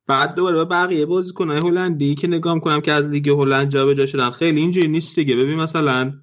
[0.08, 4.30] بعد دوباره به بقیه بازیکن‌های هلندی که نگاه می‌کنم که از لیگ هلند جابجا شدن
[4.30, 5.36] خیلی اینجوری نیست دیگه.
[5.36, 6.14] ببین مثلا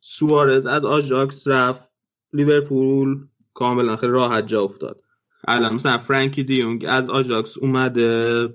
[0.00, 1.90] سوارز از آژاکس رفت
[2.32, 5.02] لیورپول کاملا خیلی راحت جا افتاد.
[5.48, 8.48] الان مثلا فرانکی دیونگ از آژاکس اومده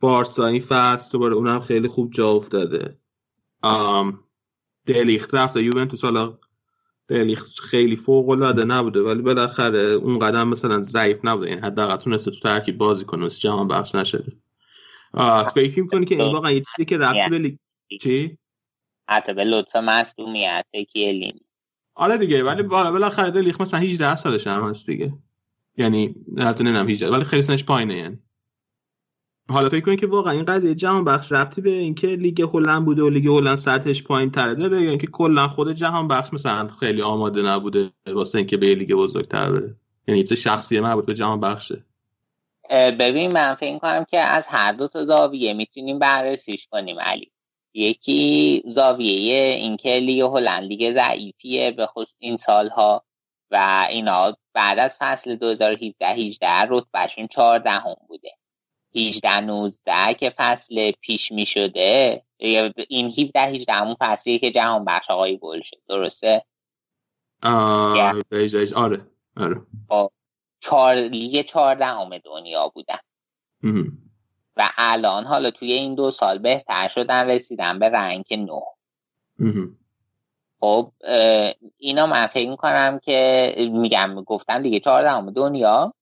[0.00, 2.98] بارسا این فصل دوباره اونم خیلی خوب جا افتاده.
[4.86, 6.38] دلیخت رفت یوونتوس حالا
[7.08, 11.50] دلیخت خیلی فوق العاده نبوده ولی بالاخره اون قدم مثلا ضعیف نبوده.
[11.50, 14.32] یعنی حداقل تونسته تو ترکیب بازی کنه مثل جهان بخش نشده.
[15.54, 17.56] فکر می‌کنی که این واقعا یه چیزی که ربطی به لیگ
[18.02, 18.38] چی؟
[19.08, 20.66] حتی به لطف مصدومیت
[21.94, 25.12] آره دیگه ولی بالا بالاخره دلیخت مثلا 18 سالش هم هست دیگه.
[25.76, 28.18] یعنی حتی نمی‌دونم 18 ولی خیلی سنش پایینه یعنی.
[29.48, 33.02] حالا فکر کنید که واقعا این قضیه جهان بخش ربطی به اینکه لیگ هلند بوده
[33.02, 37.02] و لیگ هلند سطحش پایین تره داره یا اینکه کلا خود جهان بخش مثلا خیلی
[37.02, 39.74] آماده نبوده واسه اینکه به لیگ بزرگتر بره؟
[40.08, 41.84] یعنی چه شخصیه مربوط به جهان بخشه؟
[42.70, 47.32] ببین من فکر کنم که از هر دو تا زاویه می‌تونیم بررسیش کنیم علی.
[47.74, 53.04] یکی زاویه اینکه لیگ هلند لیگ ضعیفیه به خود این سالها
[53.50, 58.28] و اینا بعد از فصل 2017 18 رتبهشون 14 هم بوده.
[58.96, 62.22] 18 19 که فصل پیش می شده
[62.88, 65.76] این 17 18 همون فصلیه که جهان بخش آقای گل شد.
[65.88, 66.44] درسته؟
[67.42, 68.72] آه Yeah.
[68.76, 69.06] آره
[69.36, 69.60] آره.
[70.60, 72.98] چهار لیگ 14 هم دنیا بودن.
[74.56, 78.52] و الان حالا توی این دو سال بهتر شدن رسیدن به rank 9
[79.38, 79.78] هم.
[80.60, 80.92] خب
[81.78, 85.94] اینا من فکر می‌کنم که میگم گفتم دیگه 14 هم دنیا.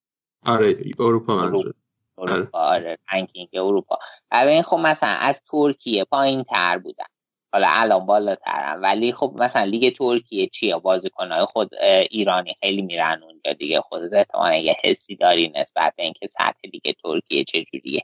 [0.46, 1.74] آره اروپا منظور
[2.18, 2.98] اروپا آره.
[3.12, 3.98] ranking اروپا.
[4.32, 7.04] ببین خب مثلا از ترکیه پایین تر بودن.
[7.52, 8.80] حالا الان بالاترن.
[8.80, 11.70] ولی خب مثلا لیگ ترکیه چیه؟ بازیکنهای خود
[12.10, 13.80] ایرانی خیلی میرن اونجا دیگه.
[13.80, 18.02] خودت احتمالا یه حسی داری نسبت به اینکه سطح لیگ ترکیه چجوریه.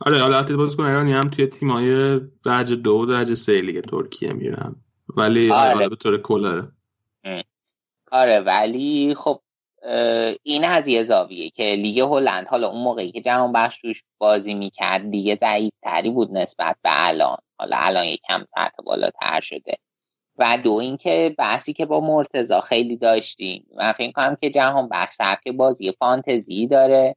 [0.00, 4.32] آره حالا حتی بازیکن ایرانی هم توی تیمای درجه دو و درجه سه لیگ ترکیه
[4.32, 4.76] میرن.
[5.16, 5.74] ولی آره.
[5.74, 6.72] آره به طور کل آره.
[8.12, 9.40] آره ولی خب
[10.42, 14.54] این از یه زاویه که لیگ هلند حالا اون موقعی که جهان بخش توش بازی
[14.54, 17.38] می‌کرد لیگ ضعیف تری بود نسبت به الان.
[17.58, 19.74] حالا الان یکم سطح بالاتر شده.
[20.38, 23.66] و دو اینکه بحثی که با مرتزا خیلی داشتیم.
[23.76, 27.16] من فکر کنم که جهان بخش سبک بازی فانتزی داره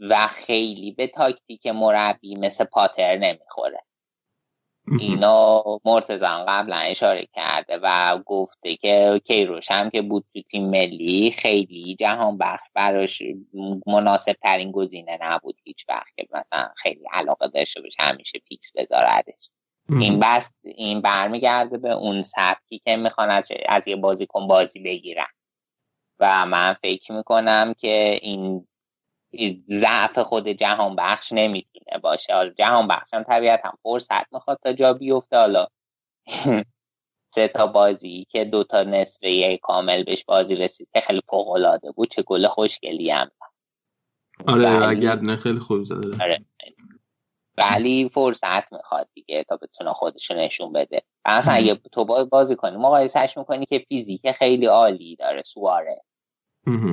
[0.00, 3.85] و خیلی به تاکتیک مربی مثل پاتر نمی‌خوره.
[5.00, 5.62] اینا
[6.22, 11.96] هم قبلا اشاره کرده و گفته که کیروش هم که بود تو تیم ملی خیلی
[12.00, 13.22] جهان بخش براش
[13.86, 19.50] مناسب ترین گزینه نبود هیچ وقت که مثلا خیلی علاقه داشته باشه همیشه پیکس بذاردش.
[19.88, 25.26] این بس این برمیگرده به اون سبکی که می‌خوان از, از یه بازیکن بازی بگیرن.
[26.18, 28.66] و من فکر می‌کنم که این
[29.30, 32.34] این ضعف خود جهان بخش نمی‌تونه باشه.
[32.34, 35.36] حالا جهان بخش هم طبیعتا فرصت می‌خواد تا جا بیفته.
[35.36, 35.66] حالا
[37.34, 41.90] سه تا بازی که دو تا نصفه کامل بهش بازی رسید که خیلی فوق العاده
[41.92, 42.10] بود.
[42.10, 43.30] چه گل خوشگلی هم.
[44.48, 46.24] آره ولی- گردنه خیلی خوب زده.
[46.24, 46.44] آره.
[47.58, 51.02] ولی فرصت می‌خواد دیگه تا بتونه خودشو نشون بده.
[51.26, 56.02] مثلا اگه تو با- بازی کنی مقایسهش می‌کنی که فیزیک خیلی عالی داره سواره.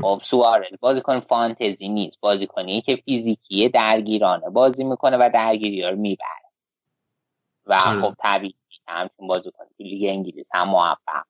[0.02, 2.20] خب سوارز بازیکن فانتزی نیست.
[2.20, 4.50] بازیکنی که فیزیکی درگیرانه.
[4.50, 6.28] بازی می‌کنه و درگیری رو می‌بره.
[7.66, 8.02] و آره.
[8.02, 8.56] خب طبیعی
[8.88, 11.26] همچون بازیکن تو لیگ انگلیس هم موفق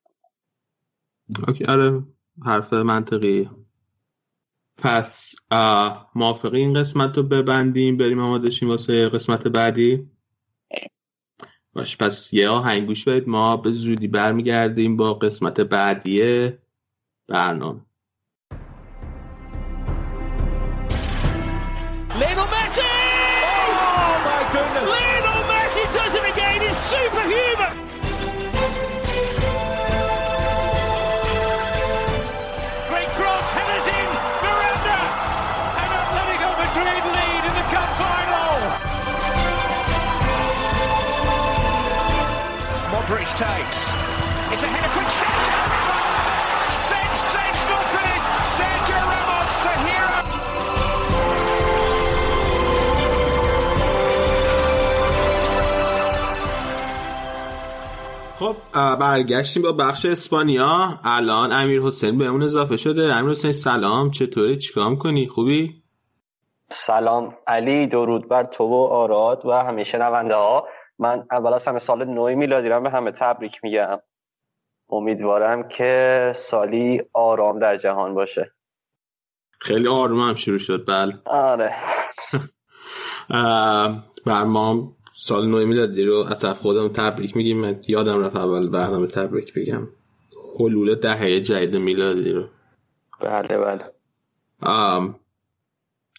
[1.47, 2.03] اوکی آره.
[2.45, 3.49] حرف منطقی.
[4.77, 5.35] پس
[6.15, 10.09] موافقی این قسمت رو ببندیم بریم آماده شیم واسه قسمت بعدی؟
[11.73, 13.29] باش پس یه آهنگ گوش بدید.
[13.29, 16.49] ما به زودی برمیگردیم با قسمت بعدی
[17.27, 17.81] برنامه.
[43.35, 43.79] Takes.
[44.53, 46.73] It's a header from Sergio Ramos.
[46.93, 48.25] Sensational finish.
[48.57, 50.19] Sergio Ramos, the hero.
[58.39, 58.55] خب
[58.99, 64.57] برگشتیم با بخش اسپانیا الان امیر حسین به اون اضافه شده امیر حسین سلام چطوری
[64.57, 65.83] چیکار کنی خوبی
[66.69, 70.67] سلام علی درود بر تو و آراد و همه شنونده ها
[70.99, 73.99] من اول از همه سال نو میلادی رو به همه تبریک میگم.
[74.89, 78.51] امیدوارم که سالی آرام در جهان باشه.
[79.59, 81.19] خیلی آروم هم شروع شد بله.
[81.25, 81.75] آره.
[84.25, 87.61] بر ما سال نو میلادی رو از طرف خودمون تبریک میگیم.
[87.61, 89.87] من یادم رفت اول برنامه تبریک بگم.
[90.59, 92.47] حلول دهه جدید میلادی رو.
[93.19, 93.91] بله بله.
[94.61, 95.19] آم،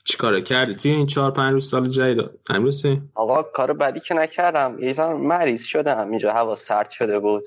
[0.04, 2.30] چیکار کردی؟ توی این چهار پنج روز سال جدید.
[2.50, 4.78] حسین آقا کار بدی که نکردم.
[4.78, 6.08] یه زمان مریض شدم.
[6.10, 7.44] اینجا هوا سرد شده بود.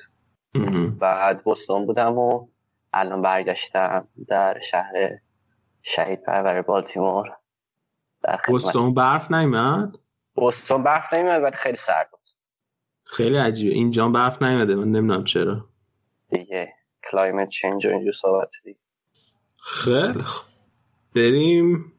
[1.00, 2.48] بعد بوستون بودم و
[2.94, 4.94] الان برگشتم در شهر
[5.82, 7.26] شهید پرور بالتیمور.
[8.24, 8.40] در
[8.96, 9.96] برف نیمد
[10.36, 12.20] بوستون برف نمیاد ولی خیلی سرد بود.
[13.04, 13.76] خیلی عجیبه.
[13.76, 14.76] اینجا برف نیومده.
[14.76, 15.66] من نمی‌دونم چرا.
[16.30, 16.74] دیگه
[17.12, 18.50] climate change و اینجور صحبت.
[18.64, 18.80] دیگه
[19.64, 20.24] خیلی
[21.16, 21.94] بریم.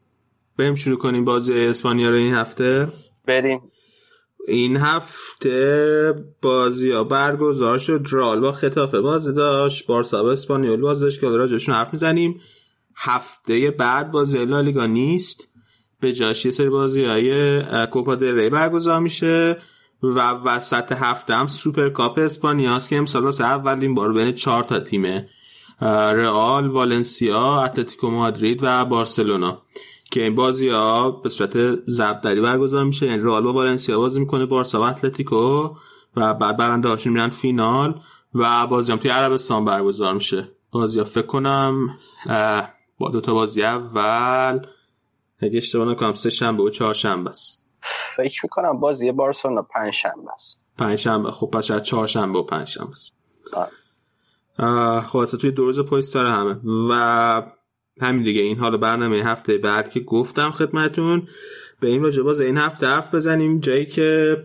[0.59, 2.87] بریم شروع کنیم بازی اسپانیا رو این هفته؟
[3.25, 3.61] بریم.
[4.47, 8.05] این هفته بازی ها برگزار شد.
[8.09, 9.87] رال با خطافه بازی داشت.
[9.87, 12.41] بارسا با اسپانیول بازی داشت که راجعشون حرف می‌زنیم.
[12.95, 15.49] هفته بعد بازی لالیگا نیست.
[15.99, 19.57] به جاش یه سری بازی های کوپا دل ری برگزار میشه
[20.03, 24.79] و وسط هفته هم سوپر کاپ اسپانیاست که امسال واسه اولین بار بین چهار تا
[24.79, 25.29] تیمه
[25.81, 29.61] رئال، والنسیا، اتلتیکو مادرید و بارسلونا.
[30.11, 33.05] که این بازی ها به صورت ضبطری برگزار میشه.
[33.05, 35.69] یعنی رئال با والنسیا بازی می‌کنه بارسا و اتلتیکو
[36.15, 38.01] و بعد برنده هاشون میرن فینال
[38.35, 40.51] و بازی هم توی عربستان برگزار میشه.
[40.71, 41.97] بازی ها فکر کنم
[42.97, 44.59] با دوتا بازی اول
[45.41, 47.65] اگه اشتباه نکنم سه شنبه و چهار شنبه است.
[48.17, 50.61] فکر می‌کنم بازی بارسلونا پنج شنبه است.
[50.77, 51.31] پنج شنبه.
[51.31, 53.13] خب پس شاید چهار شنبه و پنج شنبه است.
[55.07, 56.57] خلاصه توی دو روز پشت سر همه.
[56.89, 57.41] و
[58.01, 58.41] همین دیگه.
[58.41, 61.27] این حالا برنامه هفته بعد که گفتم خدمتون
[61.79, 63.59] به این راجع باز این هفته حرف بزنیم.
[63.59, 64.37] جایی که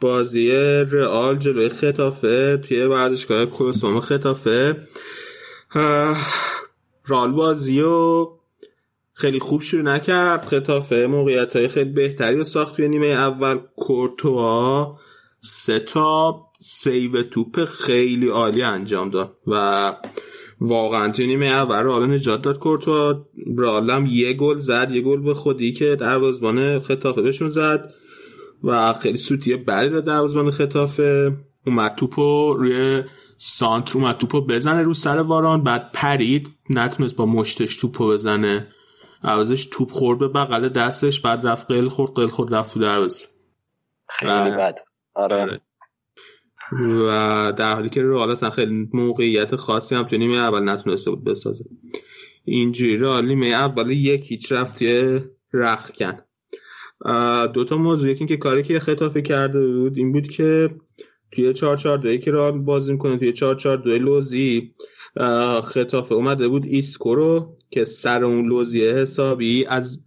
[0.00, 0.50] بازی
[0.90, 4.76] رئال جلوی خطافه توی ورزشگاه کلوسوم خطافه.
[7.08, 8.28] رئال بازی و
[9.12, 10.46] خیلی خوب شروع نکرد.
[10.46, 13.58] خطافه موقعیت های خیلی بهتری رو ساخت توی نیمه اول.
[13.76, 14.98] کورتوا
[15.40, 19.36] سه تا سیو توپ خیلی عالی انجام داد.
[19.46, 19.96] و
[20.64, 22.58] واقعا توی نیمه اول حالا نجات داد.
[22.58, 23.26] کورتوا
[23.56, 27.94] رالم یه گل زد یه گل به خودی که دروازه‌بان خطافه بهشون زد
[28.64, 31.36] و خیلی سوتی بعدی داد دروازه‌بان خطافه.
[31.66, 33.02] اومد توپو روی
[33.38, 36.50] سانتر اومد توپو بزنه رو سر واران بعد پرید.
[36.70, 38.68] نتونست با مشتش توپو بزنه.
[39.24, 43.24] عوضش توپ خورد به بغل دستش بعد رفت قل خورد قل خورد رفت تو دروازه.
[44.08, 44.78] خیلی بد.
[45.14, 45.60] آره.
[46.80, 51.24] و در حالی که رئال اصلا خیلی موقعیت خاصی هم تو نیمه اول نتونسته بود
[51.24, 51.64] بسازه.
[52.44, 54.82] اینجوری رئال نیمه اول یک هیچ رفت
[55.52, 56.18] رختکن.
[57.52, 60.70] دو تا موضوع یکی که کاری که ختافه کرده بود این بود که
[61.32, 64.74] توی 4 4 2 که رئال بازی می‌کنه توی 4 4 2 لوزی
[65.64, 70.00] ختافه اومده بود ایسکو رو که سر اون لوزیه حسابی از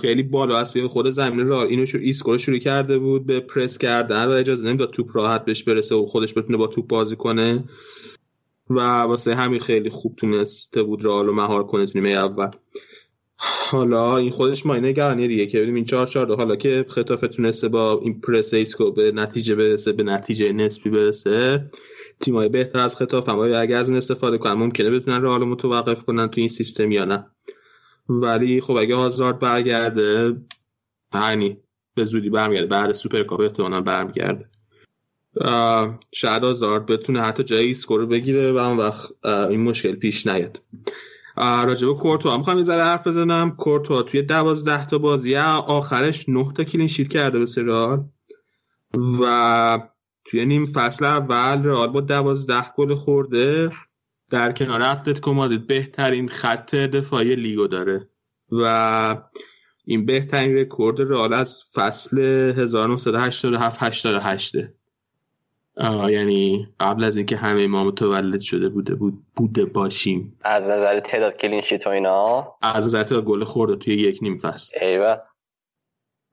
[0.00, 3.40] خیلی بالا از توی خود زمین را اینو شو ایسکو رو شروع کرده بود به
[3.40, 7.16] پرس کردن و اجازه نمی‌داد توپ راحت بهش برسه و خودش بتونه با توپ بازی
[7.16, 7.64] کنه.
[8.70, 12.50] و واسه همین خیلی خوب تونسته بود رئال رو مهار کنه تو نیمه اول.
[13.70, 17.68] حالا این خودش ما نگرانی دیگه که ببینیم این 4 4 حالا که ختافه تونسته
[17.68, 21.66] با این پرس ایسکو به نتیجه برسه به نتیجه نسبی برسه
[22.20, 23.38] تیمای بهتر از ختافه هم.
[23.38, 27.26] اگه از این استفاده کنن ممکنه بتونن رئال متوقف کنن تو این سیستم یا نه؟
[28.08, 30.36] ولی خب اگه هازارد برگرده
[31.14, 31.56] یعنی
[31.94, 32.66] به زودی برمیگرده.
[32.66, 34.48] بعد سوپرکاپ احتمالاً برمیگرده.
[36.12, 40.62] شاید هازارد بتونه حتی جای ایسکو رو بگیره و اون وقت این مشکل پیش نیاد.
[41.36, 43.50] راجب کورتوا هم می‌خوام یه ذره حرف بزنم.
[43.50, 48.04] کورتوا توی دوازده تا بازی آخرش نه تا clean sheet کرده واسه رئال
[49.20, 49.88] و
[50.24, 53.70] توی نیم فصل اول رئال با دوازده گل خورده.
[54.30, 58.08] در کنار اتلتیکو مادرید بهترین خط دفاعی لیگو داره
[58.52, 59.22] و
[59.84, 62.18] این بهترین رکورد رئال از فصل
[62.58, 64.54] 1987 88
[66.08, 70.38] یعنی قبل از اینکه همه ما متولد شده بوده بود بوده باشیم.
[70.42, 74.38] از نظر تعداد clean sheet و اینا؟ از نظر تعداد گل خورده توی یک نیم
[74.38, 74.78] فصل.
[74.80, 75.16] ایوه.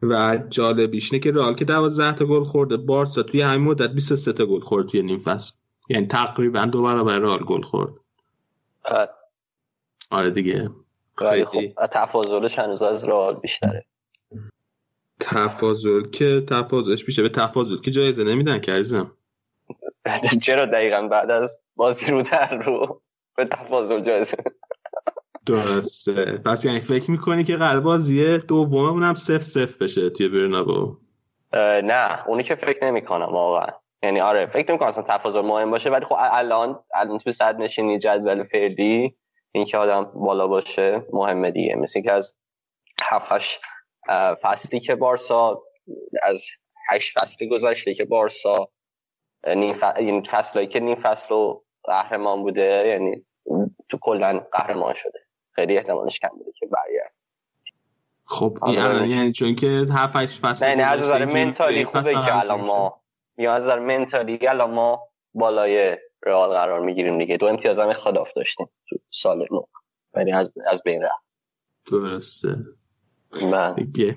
[0.01, 4.33] و جالبیش اینه که رئال که 12 تا گل خورده بارسا توی همین مدت 23
[4.33, 5.53] تا گل خورد توی نیم فصل.
[5.89, 7.93] یعنی تقریبا دو برابر رئال گل خورد.
[10.09, 10.69] آره دیگه.
[11.17, 11.45] خیلی.
[11.45, 13.85] خب تفاضلش هنوز از رئال بیشتره.
[15.19, 19.11] تفاضل که تفاضلش بیشتره به تفاضل که جایزه نمیدن که عزیزم.
[20.43, 23.01] چرا دقیقا بعد از بازی رو در رو
[23.35, 24.37] به تفاضل جایزه؟
[25.45, 26.37] درسته.
[26.37, 30.97] پس یعنی فکر می‌کنی که قرار بازی دوممون هم سف سف بشه توی برنابو؟
[31.83, 32.27] نه.
[32.27, 33.67] اونی که فکر نمی‌کنم واقعا.
[34.03, 37.99] یعنی آره فکر نمی‌کنم اصلا تفاضل مهم باشه ولی خب الان الان تو صد نشینی
[37.99, 39.15] جدول فعلی
[39.51, 41.75] این که آدم بالا باشه مهمه دیگه.
[41.75, 42.35] مثل که از
[43.01, 43.59] هفتش
[44.41, 45.63] فصلی که بارسا
[46.23, 46.41] از
[46.89, 48.69] هشت فصلی گذشته که بارسا
[49.47, 49.83] نیم ف...
[49.99, 53.25] یعنی فصلایی که نیم فصل رو قهرمان بوده یعنی
[53.89, 55.19] تو کلا قهرمان شده.
[55.51, 57.13] خیلی احتمالش کم بوده که برگرد
[58.25, 62.39] خب این یعنی چون که هفت هشت فصل نه نه از نظر منتالی خوبه که
[62.39, 63.02] الان ما
[63.37, 64.99] یا از نظر منتالی الان ما
[65.33, 67.37] بالای رئال قرار می‌گیریم دیگه.
[67.37, 69.61] دو امتیاز هم اختلاف داشتیم تو سال نو.
[70.17, 71.23] یعنی از از بین رفت.
[71.91, 72.55] درسته.
[73.51, 74.15] من دیگه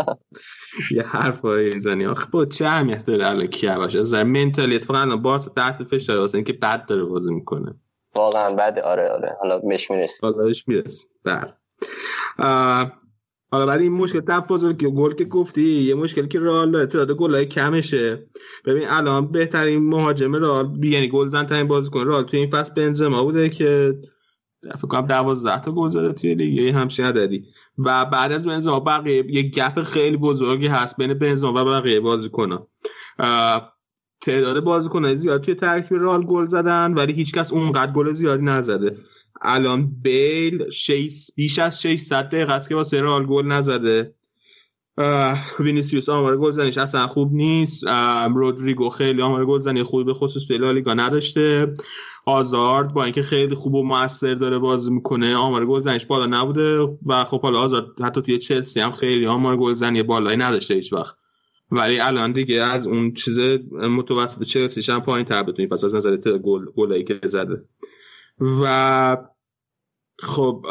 [0.96, 2.06] یه حرف های می‌زنی.
[2.06, 5.82] آخه با چه اهمیت داره الان کیه باشه از نظر منتالی اتفاقا الان بارسا تحت
[5.84, 7.74] فشار واسه اینکه بد داره بازی می‌کنه.
[8.14, 8.82] واقعا بده.
[8.82, 9.36] آره آره.
[9.40, 10.18] حالا مش می‌رسیم.
[10.22, 11.10] حالا بهش می‌رسیم.
[11.24, 11.54] بله.
[13.50, 17.16] حالا ولی این مشکل تفاضل که گل که گفتی یه مشکل که رئال داره تعداد
[17.16, 18.26] گلای کمشه.
[18.64, 23.22] ببین الان بهترین مهاجم رئال یعنی گل زن ترین بازیکن رئال توی این فصل بنزما
[23.22, 23.98] بوده که
[24.62, 27.44] فکر کنم 12 تا گل زده توی لیگ یه همچین عددی.
[27.78, 32.68] و بعد از بنزما بقیه یه گپ خیلی بزرگی هست بین بنزما و بقیه بازیکن‌ها.
[34.20, 38.96] تعداد بازیکن‌های زیاد توی ترکیب رئال گل زدن ولی هیچکس اونقدر گل زیادی نزده.
[39.42, 44.14] الان بیل شیس بیش از 600 دقیقه است که واسه رئال گل نزده.
[45.60, 47.84] وینیسیوس آمار گلزنیش اصلا خوب نیست.
[48.34, 51.74] رودریگو خیلی آمار گلزنی خوبی به خصوص به لالیگا نداشته.
[52.26, 57.24] آزارد با اینکه خیلی خوب و موثر داره بازی می‌کنه آمار گلزنیش بالا نبوده و
[57.24, 61.16] خب حالا آزارد حتی توی چلسی هم خیلی آمار گلزنی بالایی نداشته هیچ وقت.
[61.70, 63.38] ولی الان دیگه از اون چیز
[63.72, 67.64] متوسط چلسیش هم پایین تر بتونی پس از نظر گل گلایی که زده.
[68.40, 69.16] و
[70.18, 70.66] خب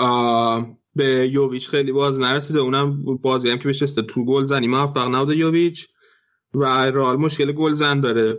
[0.95, 2.60] به یوویچ خیلی باز نرسیده.
[2.60, 4.68] اونم بازی هم که بهش تو گل زنی.
[4.68, 5.88] موفق نبوده یوویچ
[6.53, 8.38] و رئال مشکل گل زن داره.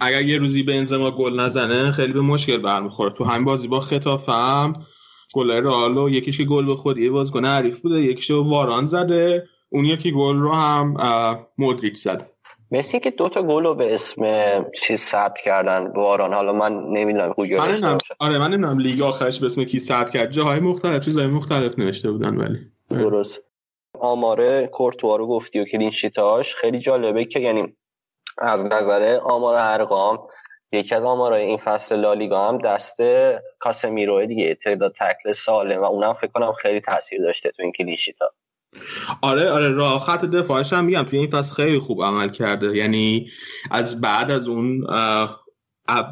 [0.00, 3.10] اگر یه روزی به انزما گل نزنه خیلی به مشکل برمیخوره.
[3.10, 4.72] تو همین بازی با خطاف هم
[5.34, 9.48] گل رئال یکیش که گل به خود یه بازیکن حریف بوده یکیش واران زده.
[9.68, 10.96] اون یکی گل رو هم
[11.58, 12.31] مودریچ زده.
[12.72, 14.24] مثل که دو تا گل رو به اسم
[14.82, 19.64] چیز ثبت کردن واران حالا من نمی‌دونم من آره من نمی‌دونم لیگ آخرش به اسم
[19.64, 20.30] کی ثبت کرد.
[20.30, 22.58] جاهای مختلف چیزهای مختلف نوشته بودن ولی.
[22.90, 23.40] درست.
[24.00, 27.76] آماره کورتوا رو گفتی و کلینشیتاش خیلی جالبه که یعنی
[28.38, 30.28] از نظر آمار ارقام
[30.72, 33.00] یکی از آمارهای این فصل لالیگا هم دست
[33.58, 38.32] کاسمیرو دیگه تعداد تکل سالم و اونم فکر کنم خیلی تاثیر داشته تو این کلینشیتا
[39.22, 42.76] آره آره راه خط دفاعش هم میگم توی این فصل خیلی خوب عمل کرده.
[42.76, 43.30] یعنی
[43.70, 44.86] از بعد از اون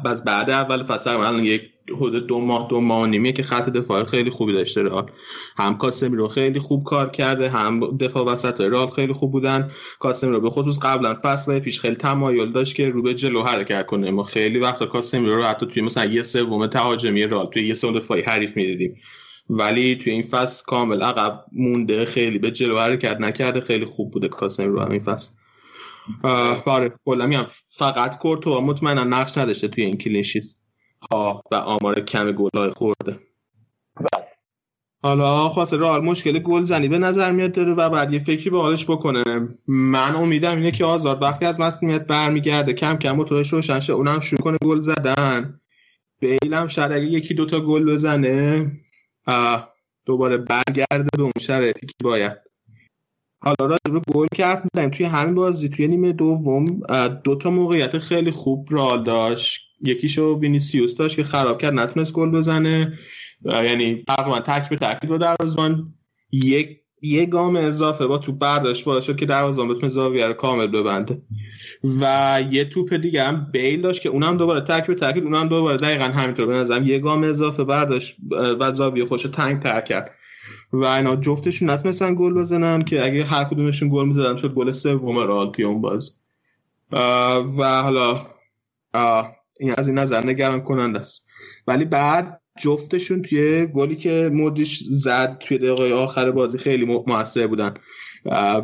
[0.05, 1.61] از بعد اول فصل الان یک
[1.95, 5.11] حدود دو ماه دو ماه نیمه که خط دفاع خیلی خوبی داشته رئال
[5.57, 9.71] هم کاسمیرو خیلی خوب کار کرده هم دفاع وسط رئال خیلی خوب بودن.
[9.99, 14.11] کاسمیرو به خصوص قبلا فصل پیش خیلی تمایل داشت که رو به جلو حرکت کنه.
[14.11, 17.99] ما خیلی وقتا کاسمیرو رو حتی توی مثلا یه سوم تهاجمی رئال توی یه سوم
[17.99, 18.95] دفاعی حریف می‌دیدیم.
[19.51, 24.27] ولی توی این فصل کامل عقب مونده خیلی به جلو حرکت نکرده خیلی خوب بوده
[24.27, 25.31] کاسمی رو این فصل.
[26.65, 30.43] آره کلا میگم فقط کورتو مطمئنا نقش نداشته توی این کلینشیت
[31.11, 33.19] ها و آمار کم گلای خورده.
[35.03, 38.61] حالا خاصه رئال مشکل گل زنی به نظر میاد داره و بعد یه فکری به
[38.61, 39.23] حالش بکنه.
[39.67, 44.19] من امیدم اینه که آزار وقتی از مصونیت برمیگرده کم کم موتورش روشن شه اونم
[44.19, 45.59] شروع کنه گل زدن.
[46.19, 48.71] بیلم شاید اگه یکی دوتا گل بزنه
[50.05, 52.37] دوباره برگرده به اون شرایطی که باید.
[53.43, 56.79] حالا راجع به گل کرد می‌زنیم توی همین بازی توی نیمه دوم
[57.23, 59.61] دو تا موقعیت خیلی خوب رال داشت.
[59.83, 62.99] یکیشو وینیسیوس داشت که خراب کرد نتونست گل بزنه.
[63.45, 65.93] یعنی تقریبا تک به تک رو دروازه‌بان.
[66.31, 70.67] یک یه گام اضافه با تو برداشت باعث شد که دروازه‌بان بتونه زاویه رو کامل
[70.67, 71.21] ببنده.
[71.83, 75.77] و یه توپ دیگه هم بیل داشت که اونم دوباره تک به تاکید اونم دوباره
[75.77, 76.83] دقیقا همینطور به نظرم.
[76.83, 78.15] یه گام اضافه برداشت
[78.59, 80.11] و زاویه خوش تنگ تر کرد.
[80.73, 85.19] و اینا جفتشون نتونستن گل بزنن که اگه هر کدومشون گل می‌زدن شد گل سوم
[85.19, 86.17] رئال توی اون باز
[87.57, 88.27] و حالا
[89.59, 91.27] این از این نظر نگران کننده است.
[91.67, 97.73] ولی بعد جفتشون توی گلی که مودیش زد توی دقیقه آخر بازی خیلی موثر بودن.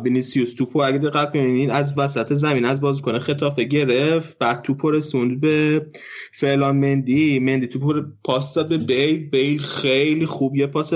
[0.04, 4.38] وینیسیوس توپو اگه دقت کنید از وسط زمین از بازیکن خطافه گرفت.
[4.38, 5.86] بعد توپو رسوند به
[6.32, 7.38] فعلان مندی.
[7.38, 9.30] مندی توپو پاس داد به بیل.
[9.30, 10.90] بیل خیلی خوب یه پاس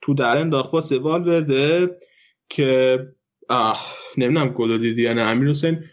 [0.00, 1.96] تو در انداخت واسه والورده
[2.48, 2.98] که
[4.18, 5.22] نمی‌دونم گل دیدی یا نه.
[5.22, 5.84] امیر حسین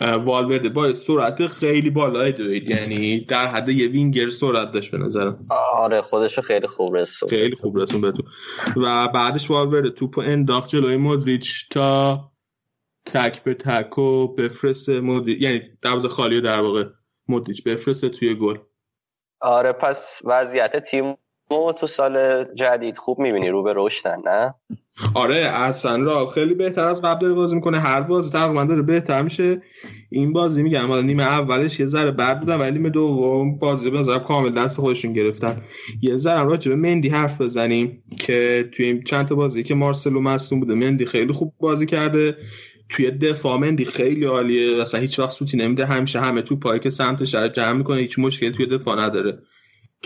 [0.00, 0.68] والورده.
[0.68, 5.42] با سرعت خیلی بالای دوید یعنی در حد یه وینگر سرعت داشت به نظرم.
[5.50, 8.22] آره خودشو خیلی خوب رسون خیلی خوب رسون به تو.
[8.80, 12.20] و بعدش والورده توپ انداخت جلوی مودریچ تا
[13.06, 15.42] تک به تک و بفرسته مودریچ.
[15.42, 16.84] یعنی دروازه خالی در واقع
[17.28, 18.58] مودریچ بفرسته توی گل.
[19.40, 21.16] آره پس وضعیت تیم
[21.50, 24.54] ما تو سال جدید خوب می‌بینی رو به رشدن نه؟
[25.14, 27.78] آره اصلا را خیلی بهتر از قبل داره بازی می‌کنه.
[27.78, 29.62] هر بازی تقریبا داره بهتر میشه.
[30.10, 33.98] این بازی میگم حالا نیمه اولش یه ذره بد بودن ولی نیمه دوم بازی به
[33.98, 35.62] نظر کامل دست خودشون گرفتن.
[36.02, 40.20] یه ذره راجع به مندی حرف بزنیم که توی این چند تا بازی که مارسلو
[40.20, 42.36] مصدوم بوده مندی خیلی خوب بازی کرده.
[42.88, 44.82] توی دفاع مندی خیلی عالیه.
[44.82, 45.86] اصلا هیچ وقت سوتی نمیده.
[45.86, 49.38] همیشه همه تو پای که سمتش جمع می‌کنه هیچ مشکلی توی دفاع نداره.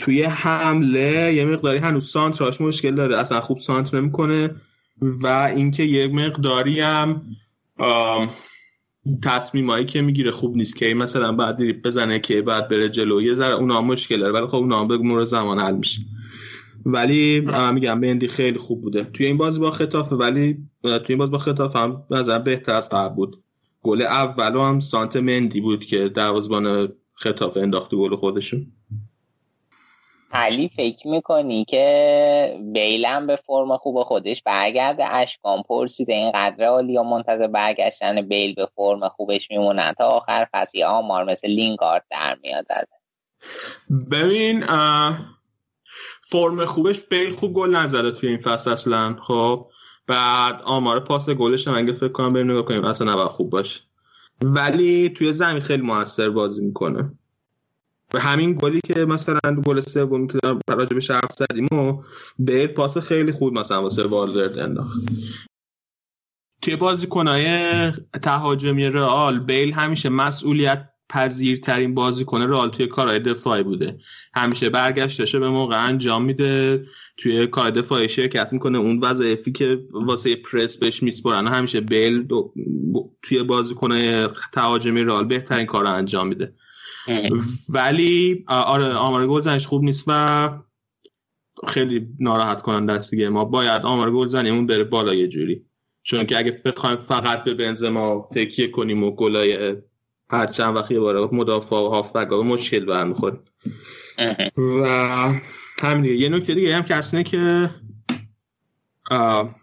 [0.00, 4.50] توی حمله یه مقداری هنوز سانتراش مشکل داره اصلا خوب سانت نمی‌کنه
[5.02, 7.22] و اینکه یه مقداری هم
[9.22, 13.54] تصمیمایی که می‌گیره خوب نیست که مثلا بعد بزنه که بعد بره جلو یه ذره
[13.54, 16.02] اونا مشکل داره ولی خب اونا به مرور زمان حل میشه.
[16.86, 17.40] ولی
[17.72, 19.04] میگم مندی خیلی خوب بوده.
[19.04, 22.88] توی این بازی با خطافه ولی توی این بازی با خطافه هم نظر بهتر از
[22.88, 23.42] قبل بود.
[23.82, 28.66] گل اولو هم سانت مندی بود که دروازبان خطافه انداخته گل خودشون.
[30.32, 37.02] علی فکر می‌کنی که بیلم به فرم خوب خودش برگرده؟ اشکان پرسیده اینقدر عالی و
[37.02, 39.92] منتظر برگشتن بیل به فرم خوبش میمونن.
[39.98, 42.66] تا آخر فصل آمار مثل لینگارد در میاد.
[44.10, 44.66] ببین
[46.22, 49.70] فرم خوبش بیل خوب گل نزده توی این فصل اصلا خب؟
[50.06, 53.80] بعد آمار پاس گلش هم اگه فکر کنم بریم نگاه کنیم اصلا نباید خوب باشه.
[54.42, 57.12] ولی توی زمین خیلی موثر بازی می‌کنه.
[58.14, 60.38] و همین گلی که مثلا گل سومی که
[60.68, 62.02] راجبش حرف زدیم و
[62.38, 64.98] بیل پاس خیلی خوب مثلا واسه والورد انداخت.
[66.62, 67.92] توی بازیکنهای
[68.22, 73.98] تهاجمی رئال بیل همیشه مسئولیت پذیرترین بازیکن رئال توی کارهای دفاعی بوده.
[74.34, 78.78] همیشه برگشتشه به موقع انجام میده توی کار دفاعی شرکت می‌کنه.
[78.78, 82.26] اون وظایفی که واسه پرس بهش میسپرن همیشه بیل
[83.22, 86.54] توی بازیکنهای تهاجمی رئال بهترین کار رو انجام میده.
[87.68, 90.50] ولی آره آمار گلزنیش خوب نیست و
[91.68, 93.28] خیلی ناراحت کننده است دیگه.
[93.28, 95.64] ما باید آمار گلزنیمون بره بالا یه جوری.
[96.02, 99.76] چون که اگه بخوایم فقط به بنزما تکیه کنیم و گلای
[100.30, 103.40] هر چند وقت یه بار مدافع و هافبک مشکل برمیخوریم
[104.56, 104.84] و
[105.82, 106.14] همین دیگه.
[106.14, 107.70] یه نکته دیگه هم که اصلا که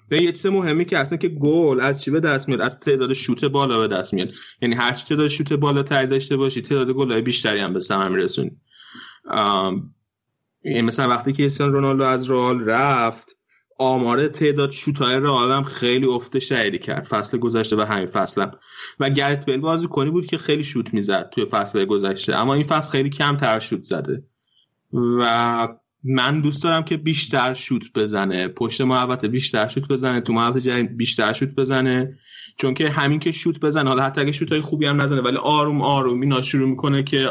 [0.10, 3.14] به یه چیز مهمی که اصلا که گل از چی به دست میاد؟ از تعداد
[3.14, 4.32] شوت بالا به دست میاد.
[4.62, 8.10] یعنی هر چی تعداد شوت بالا تر داشته باشی تعداد گل بیشتری هم به ثمر
[8.10, 8.52] میرسونی.
[10.64, 13.38] یعنی مثلا وقتی که کریستیانو رونالدو از رئال رفت
[13.80, 17.04] آمار تعداد شوت های رئال هم خیلی افت شدیدی کرد.
[17.04, 18.52] فصل گذشته و همین فصل هم.
[19.00, 22.36] و گرت بیل بازی کنی بود که خیلی شوت می‌زد توی فصل گذشته.
[22.36, 24.24] اما این فصل خیلی کمتر شوت زده.
[24.94, 25.68] و
[26.04, 28.48] من دوست دارم که بیشتر شوت بزنه.
[28.48, 32.20] پشت محوطه بیشتر شوت بزنه تو محوطه جریمه بیشتر شوت بزنه.
[32.58, 35.38] چون که همین که شوت بزنه حالا حتی اگه شوت های خوبی هم نزنه ولی
[35.38, 36.22] آروم آروم.
[36.22, 37.30] اینا شروع می‌کنه که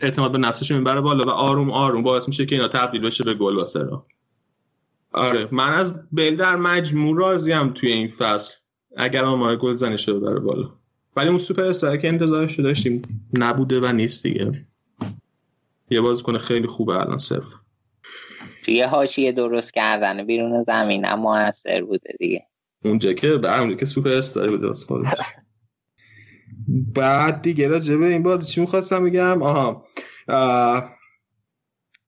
[0.00, 2.02] اعتماد به نفسش می‌بره بالا و آروم آروم.
[2.02, 3.88] باعث میشه که اینا تبدیل بشه به گل واسه
[5.12, 5.48] آره.
[5.52, 8.56] من از بیل در مجموع راضیم توی این فصل.
[8.96, 10.70] اگر آمار گل زنش رو ببره بالا.
[11.16, 13.02] ولی اون سوپر استار که انتظارش داشتیم
[13.32, 14.66] نبوده و نیست دیگه.
[15.90, 17.44] یه بازیکن خیلی خوبه الان صرف.
[18.64, 22.46] توی حاشیه درست کردن بیرون زمین هم موثر بوده دیگه.
[22.84, 24.66] اونجا که به اونجا که سوپر استاری بوده
[26.94, 29.84] بعد دیگه راجع به این بازی چی می‌خواستم بگم؟ آها.
[30.28, 30.94] آه،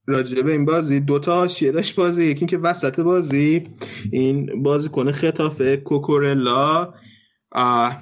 [0.07, 2.25] راجع به این بازی دوتا حاشیه داشت بازی.
[2.25, 3.63] یکی این که وسط بازی
[4.11, 6.93] این بازیکن خطافه کوکورلا
[7.51, 8.01] آه،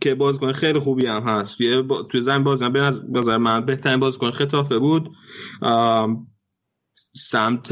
[0.00, 1.58] که بازیکن خیلی خوبی هم هست.
[1.58, 2.08] توی با...
[2.20, 5.10] زمین بازی به نظر- من بهترین بازیکن خطافه بود.
[5.62, 6.33] آم،
[7.16, 7.68] سمت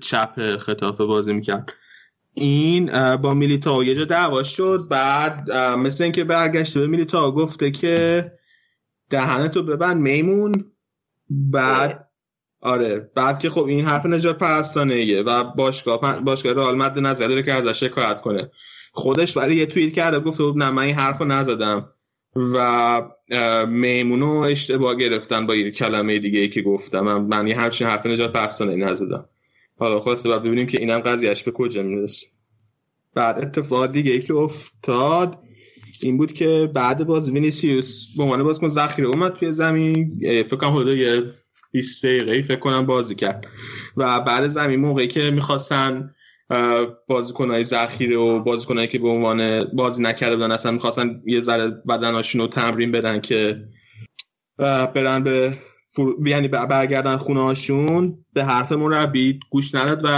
[0.00, 1.72] چپ خطافه بازی می‌کرد.
[2.34, 4.86] این با میلیتاو یه جا دعوا شد.
[4.90, 8.32] بعد مثل اینکه برگشته به میلیتاو گفته که
[9.10, 10.72] دهنتو ببند میمون.
[11.30, 12.10] بعد
[12.60, 13.10] آره.
[13.14, 17.52] بعد که خب این حرف نجات پرستانه و باشگاه باشگاه رئال مد نظر داره که
[17.52, 18.50] ازش شکایت کنه.
[18.92, 21.90] خودش برای یه توییت کرده گفته بود نه من این حرف رو نزدم.
[22.36, 23.02] و
[23.68, 27.00] میمونو اشتباه گرفتن با یه کلمه دیگه ای که گفتم.
[27.00, 29.28] من, من یه همچین حرف نجات پرستانه نزدم.
[29.78, 32.26] حالا خواسته بعد ببینیم که اینم قضیهش به کجا می‌رسه.
[33.14, 35.38] بعد اتفاق دیگه ای که افتاد
[36.00, 40.10] این بود که بعد باز وینیسیوس به عنوان بازیکن ذخیره اومد توی زمین.
[40.20, 41.22] فکر کنم حدود یه
[41.72, 43.46] 20 دقیقه فکر کنم بازی کرد.
[43.96, 46.13] و بعد زمین موقعی که می‌خواستن
[47.08, 52.40] بازیکنهای ذخیره و بازیکنهایی که به عنوان بازی نکرده بودن اصلا می‌خواستن یه ذره بدناشون
[52.40, 53.68] رو تمرین بدن که
[54.94, 55.58] برن به
[55.94, 56.28] فرو...
[56.28, 60.08] یعنی بر- برگردن خونه هاشون به حرف مربی گوش نداد و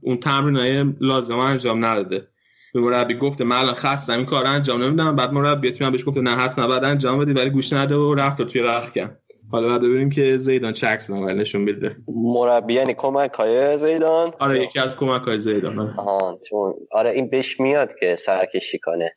[0.00, 2.28] اون تمرین های لازم انجام نداده.
[2.74, 5.16] به مربی گفته من الان خستم این کار انجام نمیدم.
[5.16, 8.40] بعد مربی تیم بهش گفته نه حتما بعد انجام بدی ولی گوش نده و رفت
[8.40, 9.16] و توی رختکن
[9.52, 11.96] حالا بعد ببینیم که زیدان چه عکس نشون میده.
[12.08, 15.78] مربی یعنی کمک های زیدان؟ آره یکی از کمک های زیدان.
[15.78, 19.16] آها چون آره این بهش میاد که سرکشی کنه.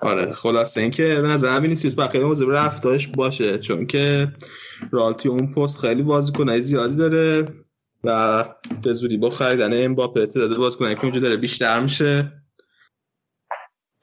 [0.00, 4.28] آره خلاصه اینکه به نظر وینیسیوس باید خیلی مواظب رفتارش باشه چون که
[4.90, 7.44] رئال توی اون پست خیلی بازیکنای زیادی داره
[8.04, 8.44] و
[8.82, 12.32] به زودی با خریدن امباپه تعداد بازیکنایی که اونجا داره بیشتر میشه.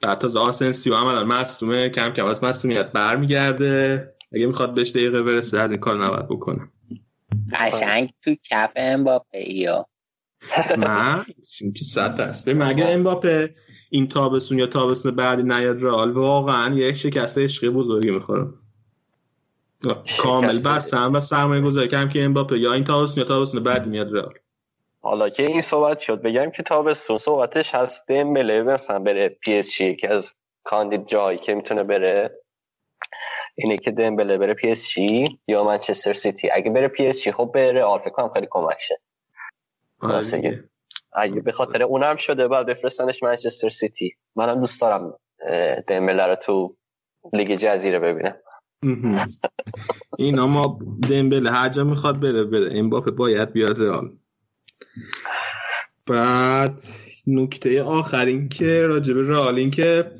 [0.00, 4.15] بعد تازه آسنسیو هم الان مصدومه کم کم از مصدومیت برمیگرده.
[4.32, 6.68] اگه می‌خواد بهش دقیقه برسه از این کار نباید بکنه.
[7.52, 9.86] قشنگ تو کف امباپه یا
[10.78, 11.24] من؟
[11.60, 13.54] این که صد است ببین مگه امباپه
[13.90, 18.48] این تابستون یا تابستون بعدی نیاد رئال؟ واقعا یک شکست عشقی بزرگی می‌خوره.
[20.18, 24.16] کامل بستم و سرمایه گذاری کردم که امباپه یا این تابستون یا تابستون بعدی میاد
[24.16, 24.34] رئال.
[25.00, 29.65] حالا که این صحبت شد بگم که تابستون صحبتش هست دمبله مثلا بره پی اس
[29.65, 30.32] جی که از
[30.64, 32.30] کاندید جایی که می‌تونه بره.
[33.58, 36.50] اینه که دمبله بره پی اس جی یا منچستر سیتی.
[36.50, 39.00] اگه بره پی اس جی خب بره آر فکر کنم خیلی کمک شه
[40.00, 40.64] آره.
[41.12, 44.16] اگه به خاطر اونم شده بعد بفرستنش منچستر سیتی.
[44.36, 45.18] منم دوست دارم
[45.86, 46.76] دمبله رو تو
[47.32, 48.36] لیگ جزیره ببینم.
[50.18, 50.78] این اما
[51.10, 52.78] دمبله هر جا می‌خواد بره بره.
[52.78, 54.16] امباپه باید بیاد رئال.
[56.06, 56.82] بعد
[57.26, 60.10] نکته آخر این که راجب رئال این که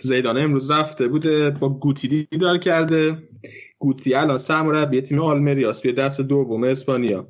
[0.00, 3.18] زیدان امروز رفته بوده با گوتی دیدار کرده.
[3.78, 7.28] گوتی الان سرمربی تیم آلمریاس توی دست دوم اسپانیا.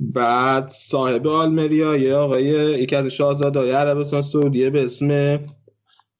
[0.00, 2.44] بعد صاحب آلمریا یه آقای
[2.80, 5.40] یکی از شاهزاده‌های عربستان سعودیه به اسم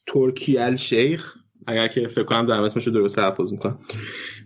[0.06, 1.35] ترکی الشیخ.
[1.66, 3.78] اگر که فکر کنم دارم اسمش رو درست تلفظ می‌کنم.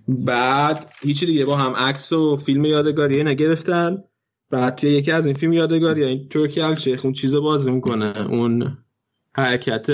[0.08, 4.04] بعد هیچی دیگه با هم عکس و فیلم یادگاری اینا گرفتن
[4.50, 8.30] بعد توی یکی از این فیلم یادگاری این ترکی الشیخ اون چیز بازی می‌کنه.
[8.30, 8.78] اون
[9.32, 9.86] حرکت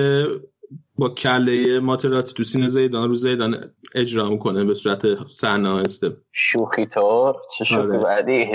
[0.99, 7.35] با کله ماتراتی تو سینه زیدان رو زیدان اجرا می‌کنه به صورت سرنامسته شوخی طور
[7.59, 7.99] چه شوخی آره.
[7.99, 8.47] بعدی؟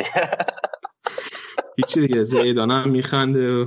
[1.77, 3.51] هیچی دیگه زیدان هم میخنده.
[3.51, 3.65] و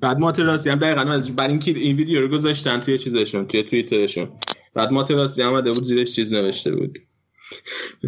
[0.00, 4.28] بعد ماترازی هم دقیقا از برای اینکه این ویدیو رو گذاشتن توی چیزشون توی توییترشون.
[4.74, 6.98] بعد ماترازی هم بود زیرش چیز نوشته بود.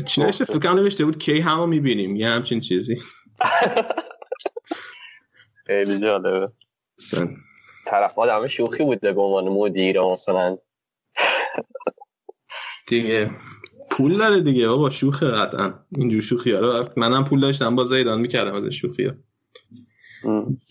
[0.07, 2.17] چی نوشته؟ فکر نوشته بود کی همو می‌بینیم.
[2.17, 2.97] یه همچین چیزی.
[5.67, 6.53] خیلی جالبه.
[6.99, 7.29] اصلا
[7.87, 10.59] طرف آدم شوخی بوده به عنوان مدیر مثلا.
[12.87, 13.31] دیگه
[13.91, 15.75] پول داره دیگه بابا شوخه قطعا.
[15.99, 19.13] اینجور شوخی ها منم پول داشتم با زیدان می‌کردم از این شوخی ها.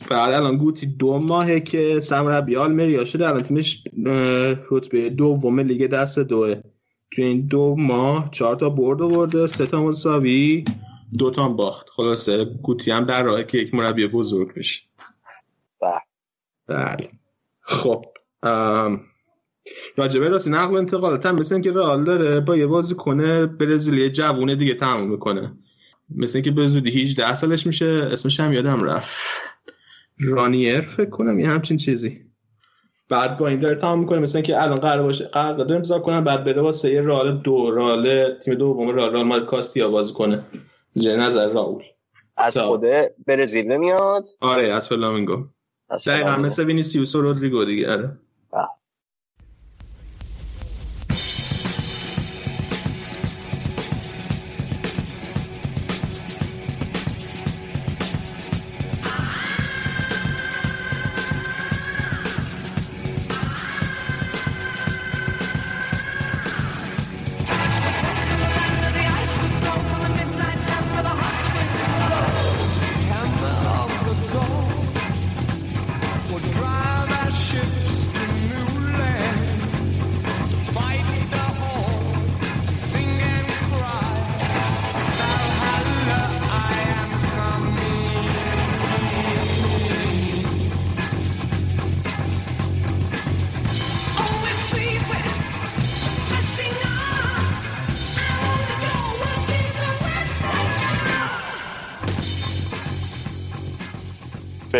[0.09, 3.83] بعد الان گوتی دو ماهه که سمربی آلمریا شده الان تیمش
[4.71, 6.55] رتبه دوم لیگ دست دوه.
[7.11, 10.65] تو این دو ماه چهار تا برد آورده سه تا مساوی.
[11.17, 11.89] دو تا هم باخت.
[11.89, 14.81] خلاصه گوتی هم در راهه که یک مربی بزرگ بشه.
[15.81, 16.01] بله.
[16.67, 17.09] بله.
[17.61, 18.05] خب
[19.97, 24.09] راجبه راستی نقل و انتقالات هم مثل اینکه رئال داره با یه بازی کنه برزیلی
[24.09, 25.53] جوونه دیگه تموم می‌کنه.
[26.15, 29.17] مثل اینکه به زودی 18 سالش میشه اسمش هم یادم رفت.
[30.19, 32.25] رانیر فکر کنم یه همچین چیزی.
[33.09, 36.23] بعد با این داره تمام می‌کنه مثل اینکه الان قرار باشه قرار داده امضا کنن
[36.23, 40.43] بعد بره واسه یه رئال دو رئال تیم دوم رئال رئال مال کاستیا بازی کنه.
[40.93, 41.83] زیر نظر راول
[42.37, 42.67] از تا.
[42.67, 42.85] خود
[43.27, 45.47] برزیل نمیاد آره از فلامینگو
[46.07, 46.37] دقیقا.
[46.37, 48.17] مثل وینیسیوس و رودریگو دیگه آره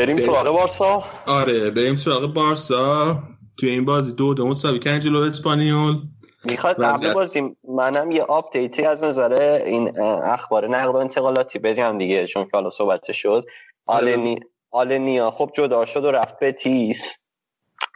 [0.01, 1.03] بریم سراغ بارسا.
[1.27, 3.19] آره بریم سراغ بارسا.
[3.59, 5.95] توی این بازی دو دو مساوی کردن جلو اسپانیول.
[6.43, 9.33] می‌خواد قبل بازی منم یه update ی از نظر
[9.65, 13.45] این اخبار نقل و انتقالاتی بدیم دیگه چون که حالا صحبت شد.
[13.87, 14.35] آلنی
[14.71, 17.15] آلنیا خب جدا شد و رفت بتیس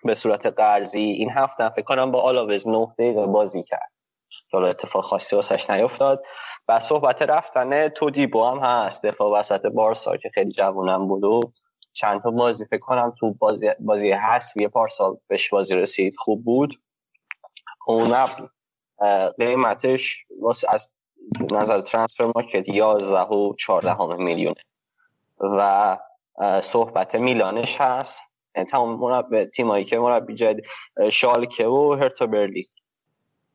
[0.03, 0.99] به صورت قرضی.
[0.99, 3.91] این هفته فکر کنم با آلاوز 9 دقیقه بازی کرد.
[4.52, 6.23] حالا اتفاق خاصی واسش نیفتاد.
[6.68, 11.40] و صحبت رفتن تودیبو هم هست دفاع وسط بارسا که خیلی جوونم بود و
[11.96, 16.80] چند تا بازی فکر کنم تو بازی بازی حذفی پارسال بهش بازی رسید خوب بود.
[17.88, 18.30] اونم
[19.00, 20.92] اه، قیمتش واسه از
[21.52, 24.62] نظر ترانسفر مارکت 11 و 14 میلیونه.
[25.40, 25.98] و
[26.62, 28.22] صحبت میلانش هست.
[28.56, 30.66] یعنی تمام مربی تیمایی که مربی جدید
[31.12, 32.66] شالکه و هرتا برلین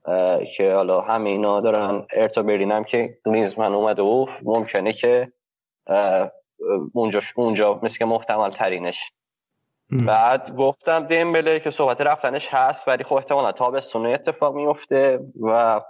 [0.05, 2.07] اه، که حالا همه اینا دارن.
[2.17, 5.33] هرتا برلین هم که گلیزمن اومده و ممکنه که
[6.93, 9.13] اونجا اونجا مثل که محتمل ترینش
[9.91, 15.81] بعد گفتم دمبله که صحبت رفتنش هست ولی خب احتمالا تابستون اتفاق میفته و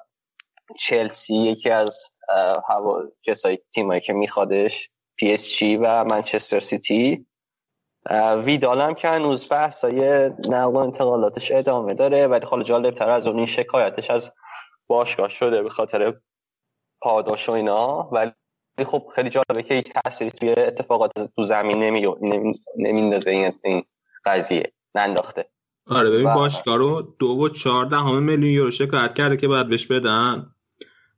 [0.79, 2.11] چلسی یکی از
[2.69, 7.27] هوا کسایی تیمایی که میخوادش پی اس جی و منچستر سیتی.
[8.07, 13.27] اه، ویدال هم که هنوز بحثای نقل و انتقالاتش ادامه داره ولی خب جالبتر از
[13.27, 14.33] اون این شکایتش از
[14.87, 16.15] باشگاه شده به خاطر
[17.01, 18.09] پاداش و اینا.
[18.13, 18.33] ولی
[18.85, 21.83] خب خیلی جالبه که هیچ تأثیری توی اتفاقات تو زمین
[22.79, 23.83] نمیندازه این این
[24.25, 25.45] قضیه ننداخته.
[25.87, 29.87] آره ببین باشگاه رو دو و چهارده همه میلیون یورو شکایت کرده که باید بهش
[29.87, 30.47] بدن.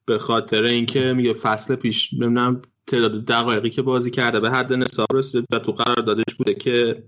[0.07, 5.07] به خاطر اینکه میگه فصل پیش نمی‌دونم تعداد دقایقی که بازی کرده به حد نصاب
[5.15, 7.03] رسیده و تو قرار دادش بوده که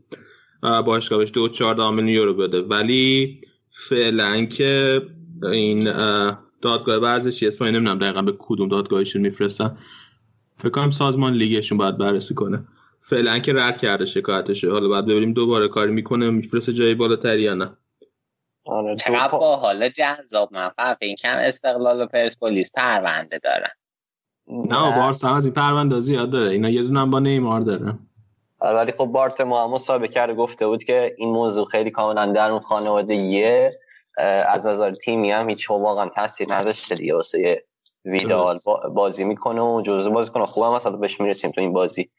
[0.63, 2.63] باشگاه بهش دو چهارده میلیون یورو بده.
[2.63, 3.41] ولی
[3.71, 5.03] فعلا که
[5.53, 5.85] این
[6.63, 9.79] دادگاه ورزشی اسمایی نمی‌دونم دقیقا به کدوم دادگاهشون میفرستن.
[10.57, 12.65] فکر کنم سازمان لیگشون باید بررسی کنه.
[13.03, 14.71] فعلا که رد کرده شکایتشه.
[14.71, 17.77] حالا بعد ببینیم دوباره کاری می‌کنه میفرسته جای بالاتری یا نه.
[18.67, 23.71] آره چقدر با حالا جذاب من فقط این کم استقلال و پرسپولیس پرونده دارن
[24.49, 27.99] نه بارسا هم از این پرونده زیاد داره اینا یه دونه با نیمار داره.
[28.61, 32.51] ولی خب بارت ما هم مصاحبه کرده گفته بود که این موضوع خیلی کاملا در
[32.51, 33.81] اون خانواده یه
[34.49, 37.65] از نظر تیمی هم هیچ واقعا تاثیر نداشته دیگه واسه
[38.05, 38.59] ویدال
[38.95, 40.47] بازی می‌کنه و جزء بازی کنه.
[40.47, 42.11] خوبم مثلا بهش می‌رسیم تو این بازی.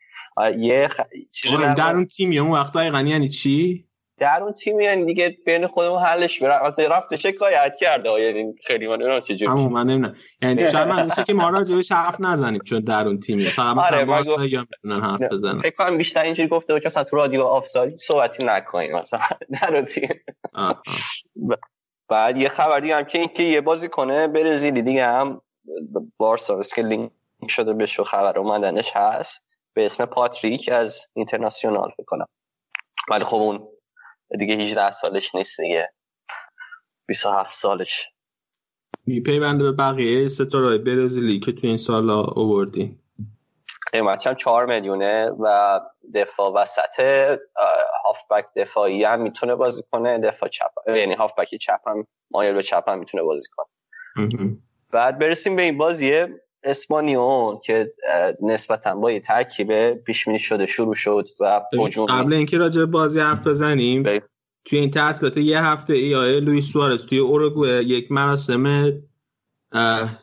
[0.58, 1.02] یه خ...
[1.32, 3.86] چیزی در اون تیمی اون وقت دقیقا یعنی چی؟
[4.18, 6.64] در اون تیم یعنی دیگه بین خودمون حلش میره.
[6.64, 9.52] البته رفته شکایت کرده یعنی خیلی من نمی‌دونم چه جوری.
[9.52, 10.16] همون من نمی‌دونم.
[10.42, 14.44] یعنی شاید من که ما راجعش حرف نزنیم چون در اون تیمی فقط آره گفت...
[14.44, 15.58] یا می‌تونن حرف بزنن.
[15.58, 19.20] فکر کنم بیشتر اینجوری گفته بود که مثلا تو رادیو آفساید صحبتی نکنیم مثلا
[19.62, 20.10] در اون تیم
[22.10, 25.42] بعد یه خبری هم که اینکه یه بازی کنه برزیلی دیگه هم
[26.18, 27.12] بارسا که لینک
[27.48, 32.28] شده به شو خبر اومدنش هست به اسم پاتریک از اینترناسیونال فکر کنم.
[33.10, 33.68] ولی خب اون
[34.40, 35.94] دیگه 18 سالش نیست دیگه.
[37.08, 38.10] 27 سالش.
[39.08, 43.00] میپیونده به بقیه ستاره برزیلی که تو این سال آوردین
[43.92, 45.80] قیمتش هم 4 میلیونه و
[46.14, 47.00] دفاع وسط
[48.04, 52.90] هافبک دفاعی هم می‌تونه بازی کنه دفاع چپ یعنی هافبک چپ هم مایل به چپ
[52.90, 53.68] هم می‌تونه بازی کنه.
[54.96, 56.26] بعد برسیم به این بازی
[56.64, 57.92] اسپانیون که
[58.42, 63.20] نسبتا با یه ترکیب پیش بینی شده شروع شد و هجوم قبل اینکه راجع بازی
[63.20, 64.22] حرف بزنیم بی.
[64.66, 68.94] توی این تعطیلات یه هفته ای لوئیس سوارز توی اوروگوئه یک مراسم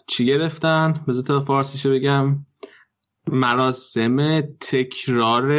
[0.06, 2.46] چی گرفتن بذار تا فارسیشو بگم
[3.28, 5.52] مراسم تکرار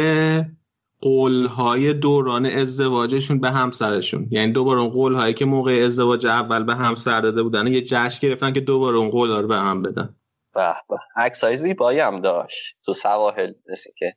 [1.04, 4.28] قولهای دوران ازدواجشون به همسرشون.
[4.30, 8.52] یعنی دوباره اون قولهایی که موقع ازدواج اول به همسر داده بودن یه جشن گرفتن
[8.52, 10.16] که دوباره اون قولها رو به هم بدن.
[10.54, 10.96] به به.
[11.16, 12.76] عکسای زیبایی هم داشت.
[12.84, 14.16] تو سواحل مثل که.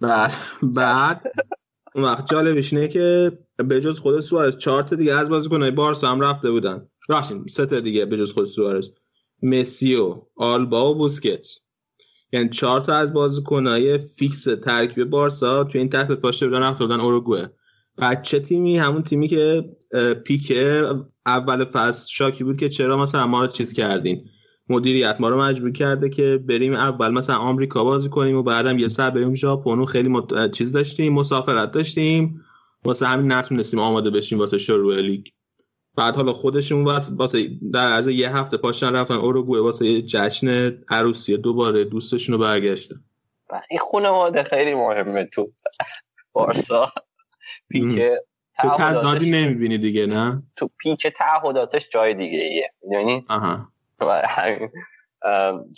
[0.00, 1.32] بعد بعد
[1.94, 6.08] اون وقت جالبش اینه که به جز خود سوارز چهار تا دیگه از بازیکن‌های بارسا
[6.08, 6.88] هم رفته بودن.
[7.08, 8.90] راشین سه تا دیگه به جز خود سوارز.
[9.42, 11.61] مسی و آلبا و بوسکتس.
[12.32, 17.00] یعنی چهار تا از بازیکن‌های فیکس ترکیب بارسا تو این تحت پاشته بودن رفته بودن
[17.96, 19.64] بعد چه تیمی؟ همون تیمی که
[20.24, 20.88] پیکه
[21.26, 24.24] اول فصل شاکی بود که چرا مثلا ما چیز کردین؟
[24.68, 28.88] مدیریت ما رو مجبور کرده که بریم اول مثلا آمریکا بازی کنیم و بعدم یه
[28.88, 30.50] سر بریم ژاپن خیلی مت...
[30.50, 32.40] چیز داشتیم مسافرت داشتیم.
[32.84, 35.26] واسه همین نتونستیم آماده بشیم واسه شروع لیگ.
[35.96, 41.36] بعد حالا خودشون واسه, در از یه هفته پاشن رفتن اوروگوئه واسه یه جشن عروسی.
[41.36, 43.04] دوباره دوستشون رو برگشتن
[43.70, 45.52] این خانواده خیلی مهمه تو
[46.32, 46.92] بارسا.
[47.68, 48.22] پیکه
[48.62, 53.22] تو تضادی نمی‌بینی دیگه نه؟ تو پیک تعهداتش جای دیگه ایه یعنی
[54.24, 54.70] همین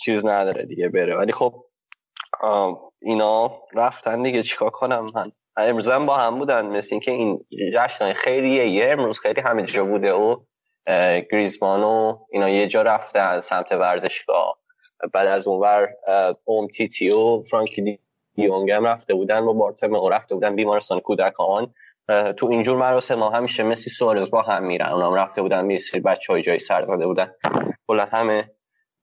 [0.01, 1.17] چیز نداره دیگه بره.
[1.17, 1.65] ولی خب
[3.01, 4.43] اینا رفتن دیگه.
[4.43, 6.65] چیکار کنم من؟ امروز هم با هم بودن.
[6.65, 10.37] مثل اینکه این جشن خیریه یه امروز خیلی همه جا بوده و
[11.31, 14.57] گریزمان و اینا یه جا رفتن سمت ورزشگاه.
[15.13, 15.89] بعد از اونور
[16.43, 17.99] اوم تیتی و فرانکی
[18.35, 21.73] دیونگ هم رفته بودن با بارتمئو رفته بودن بیمارستان کودکان.
[22.37, 24.89] تو اینجور مراسم ها همیشه مثل سوارز با هم میرن.
[24.89, 27.33] اونام رفته بودن می‌رسید بچه های جای سر زده بودن.
[27.87, 28.51] کلا همه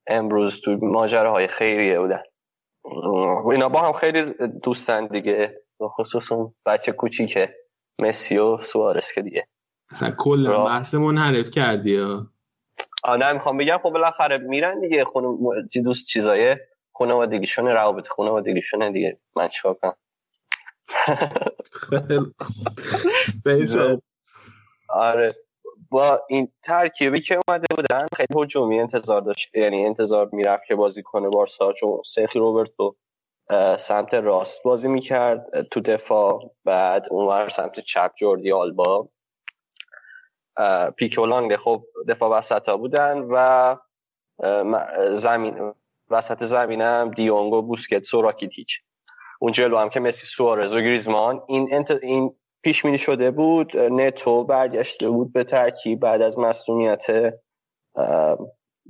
[0.06, 2.22] امروز تو ماجراهای خیریه بودن.
[3.50, 4.22] اینا با هم خیلی
[4.62, 5.61] دوستن دیگه.
[5.88, 7.54] خصوص اون بچه کوچیکه
[8.00, 9.46] مسی و سوارز که دیگه.
[9.90, 12.26] اصلا کل بحثمون حرف کردی ها.
[13.04, 15.28] آه می‌خوام بگم خب بالاخره میرن دیگه خونه
[15.84, 16.56] دوست چیزای
[16.94, 19.18] خانوادگیشونه روابط خانوادگیشونه دیگه.
[19.36, 19.96] من چیکار کنم؟
[24.88, 25.36] آره.
[25.90, 31.02] با این ترکیبی که اومده بودن خیلی هجومی انتظار داشت یعنی انتظار می‌رفت که بازی
[31.02, 32.96] کنه بارسا چون سیخی روبرتو
[33.78, 39.08] سمت راست بازی می‌کرد تو دفاع بعد اونور سمت چپ جوردی آلبا.
[40.96, 43.76] پیکولانگ خب دفاع وسط ها بودن و
[45.10, 45.74] زمین
[46.10, 48.80] وسط زمینم دیونگو بوسکت راکیتیچ
[49.40, 51.42] اون جلو هم که مسی سوارز و گریزمان.
[51.48, 51.90] این انت...
[51.90, 53.76] این پیش بینی شده بود.
[53.76, 57.34] نتو برگشته بود به ترکیب بعد از مسئولیت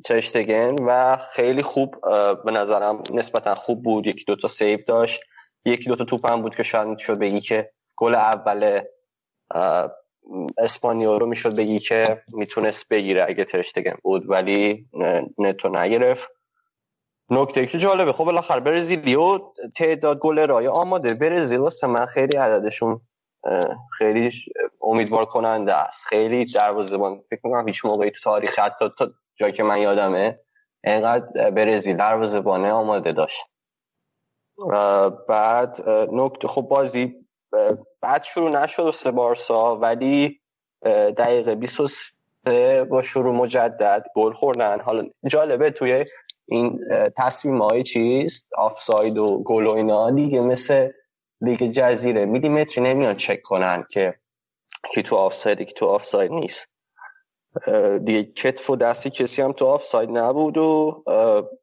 [0.05, 1.97] ترشتگن و خیلی خوب
[2.45, 4.07] به نظرم نسبتا خوب بود.
[4.07, 5.21] یکی دوتا سیو داشت.
[5.65, 8.81] یکی دوتا توپ هم بود که شاید می‌شد بگی که گل اول
[10.59, 14.31] اسپانیا رو می‌شد بگی که می‌تونست بگیره اگه ترشتگن بود.
[14.31, 14.87] ولی
[15.39, 16.29] نتو نگرفت.
[17.31, 19.39] نکته که جالبه خب بالاخره برزیلیو
[19.77, 21.15] تعداد گل رای آماده.
[21.15, 23.01] برزیل واسه من خیلی عددشون
[23.99, 24.31] خیلی
[24.83, 26.07] امیدوار کننده است.
[26.07, 29.11] خیلی دروازه‌بان فکر می‌کنم هیچ موقعی تو تاریخ حتی تا
[29.43, 30.41] جایی که من یادمه
[30.85, 33.41] اینقدر برزیل دروازه‌بانه آماده داشت.
[35.29, 37.15] بعد نکته خب بازی
[38.01, 40.41] بعد شروع نشد سه بارسا ولی
[41.17, 44.81] دقیقه 23 با شروع مجدد گل خوردن.
[44.81, 46.05] حالا جالبه توی
[46.47, 46.81] این
[47.17, 50.91] تصمیم های چیست آفساید و گل و اینا دیگه مثل
[51.41, 52.25] لیگ جزیره.
[52.25, 54.15] میلیمتری نمیان چک کنن که
[54.95, 56.72] کی تو آفساید کی تو آفساید نیست.
[58.05, 61.03] دیگه کتف و دستی کسی هم تو آفساید نبود و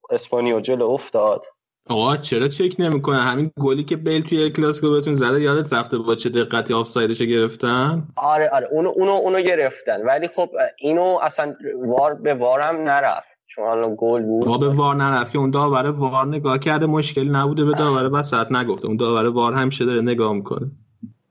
[0.09, 1.45] اسپانیا جلو افتاد.
[1.89, 6.15] آقا چرا چک نمی‌کنه؟ همین گلی که بیل توی کلاسیکو بهتون زده یادت رفته با
[6.15, 10.01] چه دقتی آفسایدش گرفتن؟ آره آره اونو اونو اونو گرفتن.
[10.05, 10.49] ولی خب
[10.79, 13.29] اینو اصلا وار به وارم نرفت.
[13.47, 14.47] چون حالا گل بود.
[14.47, 18.51] ما به وار نرفت که اون داور وار نگاه کرده مشکلی نبوده به داور وسط
[18.51, 18.87] نگفته.
[18.87, 20.71] اون داور وار همیشه داره نگاه می‌کنه.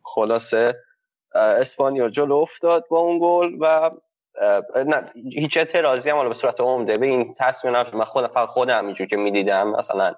[0.03, 0.77] خلاصه
[1.35, 3.91] اسپانیا جلو افتاد با اون گل و
[4.77, 6.97] نه هیچ اعتراضی هم به صورت عمده.
[6.97, 10.15] به این تصمیم نفت من خودم فقط خودم اینجور که می‌دیدم مثلا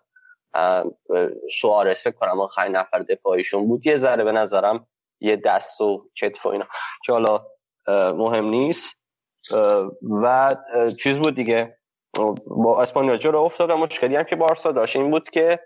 [1.61, 3.87] سوارز فکر کنم آخرین نفر دفاعیشون بود.
[3.87, 4.87] یه ذره به نظرم
[5.21, 6.67] یه دست و کتف و اینا
[7.07, 7.47] که حالا
[8.13, 9.01] مهم نیست.
[10.23, 10.57] و
[10.99, 11.77] چیز بود دیگه.
[12.47, 15.61] با اسپانیا جلو افتاد و مشکلی هم که بارسا داشت این بود که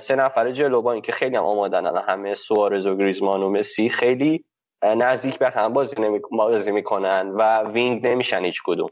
[0.00, 4.44] سه نفر جلو با اینکه خیلی هم آمادن همه سوارز و گریزمان و مسی خیلی
[4.82, 6.20] نزدیک به هم بازی, نمی...
[6.72, 8.90] می‌کنن و wing نمیشن هیچ کدوم.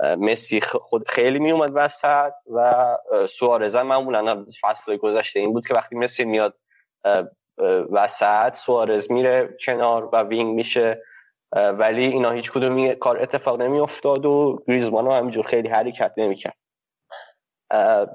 [0.00, 2.98] مسی خود خیلی میومد وسط و
[3.28, 6.58] سوارز هم معمولا فصل گذشته این بود که وقتی مسی میاد
[7.92, 11.02] وسط سوارز میره کنار و wing میشه
[11.52, 16.56] ولی اینا هیچ کدوم کار اتفاق نمی افتاد و گریزمان هم همینجور خیلی حرکت نمی‌کرد.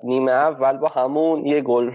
[0.04, 1.92] نیمه اول با همون یه گل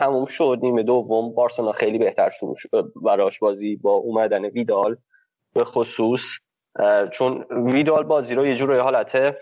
[0.00, 4.96] تموم شد نیمه دوم بارسلونا خیلی بهتر شروع شد براش بازی با اومدن ویدال
[5.54, 6.22] به خصوص
[7.12, 9.36] چون ویدال بازی رو یه جور حالت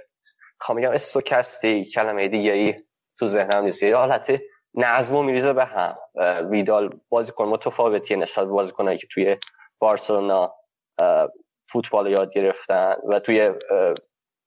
[0.61, 2.75] خواهم میگم استوکستی کلمه دیگه ای
[3.19, 4.43] تو ذهنم نیست یه حالت
[4.75, 5.97] نظم میریزه به هم.
[6.51, 9.37] ویدال بازیکن متفاوتی نسبت بازیکنایی که توی
[9.79, 10.55] بارسلونا
[11.71, 13.53] فوتبال یاد گرفتن و توی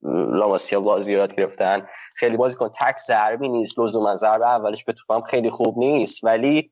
[0.04, 1.88] لاماسیا بازی یاد گرفتن.
[2.16, 6.72] خیلی بازیکن تک ضربی نیست لزوما ضربه اولش به توپم خیلی خوب نیست ولی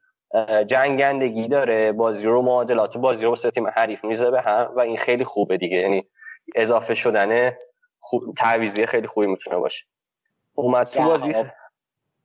[0.68, 1.92] جنگندگی داره.
[1.92, 5.58] بازی رو معادلات بازی رو واسه تیم حریف میزه به هم و این خیلی خوبه
[5.58, 5.78] دیگه.
[5.78, 6.08] یعنی
[6.56, 7.52] اضافه شدن
[8.00, 9.86] خوب تعویضی خیلی خوبی می‌تونه باشه.
[10.54, 11.34] اومد تو بازی.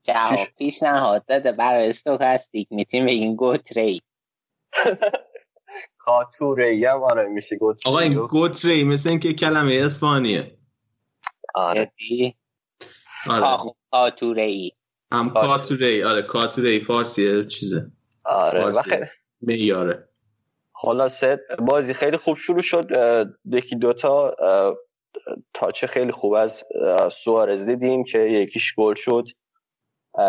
[0.03, 0.39] جواب.
[0.59, 1.53] پیشنهاد داده.
[1.53, 4.03] برای استوکاستیک می‌تونیم بگین گوتری
[5.99, 10.59] کاتوری هم آره میشه گوتری آقا این گوتری مثل اینکه کلمه اسپانیه.
[11.55, 11.93] آره.
[13.31, 13.57] آره.
[13.91, 14.73] کاتوری
[15.13, 17.91] هم کاتوری آره کاتوری فارسیه چیزه.
[18.25, 19.07] آره خیلی
[19.41, 20.09] میاره
[20.73, 22.91] خلاصه بازی خیلی خوب شروع شد.
[23.45, 24.35] یکی دوتا
[25.55, 26.65] تاچه خیلی خوب از
[27.13, 29.29] سوارز دیدیم که یکیش گل شد.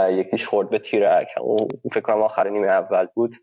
[0.10, 3.36] یکیش خورد به تیرک اون فکر کنم آخر نیمه اول بود.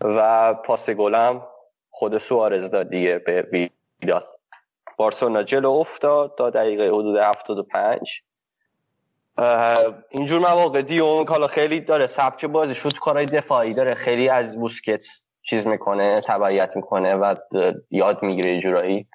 [0.00, 1.46] و پاس گلم
[1.90, 3.68] خود سوارز داد دیگه به
[4.02, 4.24] ویدال.
[5.00, 8.22] بارسلونا جلو افتاد تا دقیقه حدود 75
[10.10, 15.04] اینجور مواقع دیون حالا خیلی داره سبک بازی شد کارهای دفاعی داره خیلی از بوسکت
[15.42, 17.34] چیز می‌کنه تبعیت می‌کنه و
[17.90, 19.08] یاد می‌گیره جورایی.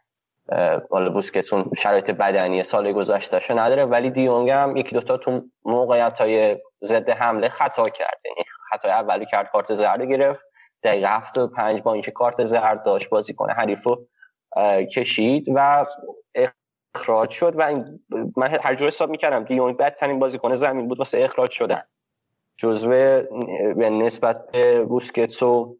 [0.91, 6.21] حالا بوسکت اون شرایط بدنی سال گذشتهشو نداره ولی دیونگ هم یکی دوتا تو موقعیت
[6.21, 10.45] های ضد حمله خطا کرد یعنی خطای اولی کرد کارت زرد گرفت
[10.83, 13.53] دقیقه 75 با اینکه کارت زرد داشت بازی کنه.
[13.53, 13.97] حریفو
[14.95, 15.85] کشید و
[16.95, 18.05] اخراج شد و این
[18.37, 19.43] من هر جور حساب می‌کردم.
[19.43, 21.81] دیونگ بدترین بازیکن زمین بود واسه اخراج شدن.
[22.57, 22.89] جزو
[23.75, 25.77] به نسبت به بوسکتس و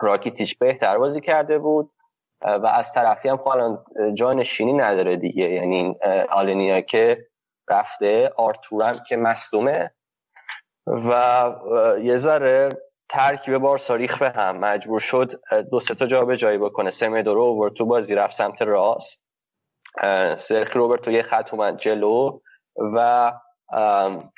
[0.00, 1.92] راکیتیچ بهتر بازی کرده بود.
[2.42, 3.84] و از طرفی هم خواهان
[4.14, 5.44] جانشینی نداره دیگه.
[5.50, 5.96] یعنی
[6.30, 7.26] آلنیا که
[7.68, 9.90] رفته آرتورم که مصدومه.
[10.86, 11.50] و
[12.00, 12.68] یه ذره
[13.10, 14.56] ترکیب بارسا ریخ به هم.
[14.56, 16.90] مجبور شد دو سه تا جا به جایی بکنه.
[16.90, 19.26] سمدو رو اوورد بازی رفت سمت راست.
[20.36, 22.40] سرخی روبرت تو یه خط اومد جلو
[22.78, 23.32] و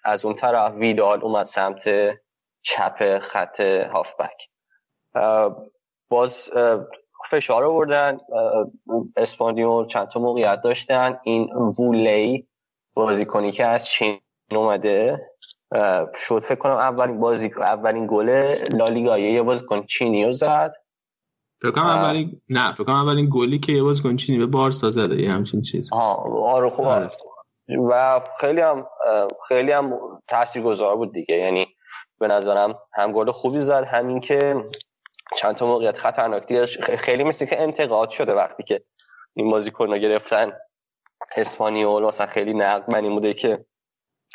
[0.04, 1.84] از اون طرف ویدال اومد سمت
[2.62, 4.48] چپ خط هافبک.
[6.08, 6.50] باز
[7.30, 8.16] فشار آوردن.
[9.16, 11.20] اسپانیول چند تا موقعیت داشتن.
[11.22, 12.48] این وولی
[12.94, 14.20] بازیکنی که از چین
[14.50, 15.30] اومده.
[16.14, 20.72] شد فکر کنم اولین بازی اولین گل لالیگا یه بازیکن چینی رو زد.
[21.62, 25.22] فکر کنم اولین نه فکر کنم اولین گلی که یه بازیکن چینی به بارسا زده
[25.22, 26.14] یه همچین چیز آها
[26.52, 27.10] آره خوب آره.
[27.90, 28.86] و خیلی هم
[29.48, 31.36] خیلی هم تاثیرگذار بود دیگه.
[31.36, 31.66] یعنی
[32.18, 34.64] به نظرم هم گل خوبی زد همین که
[35.36, 38.82] چند تا موقعیت خطرناک دیدش خیلی مثل که انتقاد شده وقتی که
[39.34, 40.52] این بازیکن رو گرفتن.
[41.36, 43.64] اسپانیول مثلا خیلی نقد من این بوده که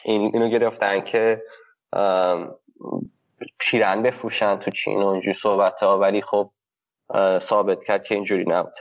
[0.04, 1.44] این اینو گرفتن که
[3.60, 6.52] پیرن بفروشن تو چین و اینجور صحبت ها ولی خب
[7.38, 8.74] ثابت کرد که اینجوری نبود.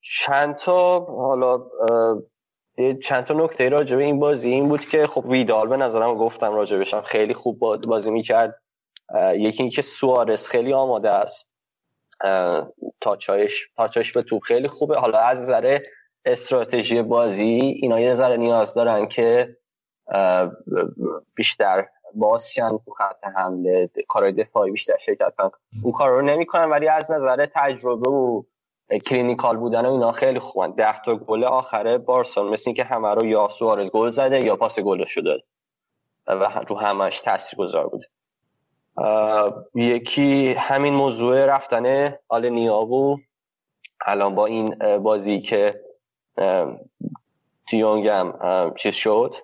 [0.00, 1.66] چند تا حالا
[3.02, 6.54] چند تا نکته راجع به این بازی این بود که خب ویدال به نظرم گفتم
[6.54, 8.62] راجع بشم خیلی خوب با- بازی می‌کرد.
[9.34, 11.50] یکی اینکه سوارس خیلی آماده است.
[13.00, 14.98] touch هاش touch هاش به توپ خیلی خوبه.
[14.98, 15.78] حالا از نظر
[16.26, 19.56] استراتژی بازی اینا یه ذره نیاز دارن که
[21.34, 25.50] بیشتر بازشن تو خط حمله کارهای دفاعی بیشتر شرکت کنن.
[25.82, 28.42] اون کار رو نمی‌کنن ولی از نظر تجربه و
[29.06, 30.70] clinical بودن و اینا خیلی خوبن.
[30.70, 34.56] ده تا گل آخره بارسا رو مثل اینکه همه رو یا سوارز گل زده یا
[34.56, 35.42] پاس گلش داده
[36.26, 38.06] و رو همش تاثیر گذار بوده
[39.74, 43.16] یکی همین موضوع رفتن آل نیاوو
[44.06, 45.85] الان با این بازی که
[47.70, 49.34] دیونگ هم چیز شد؟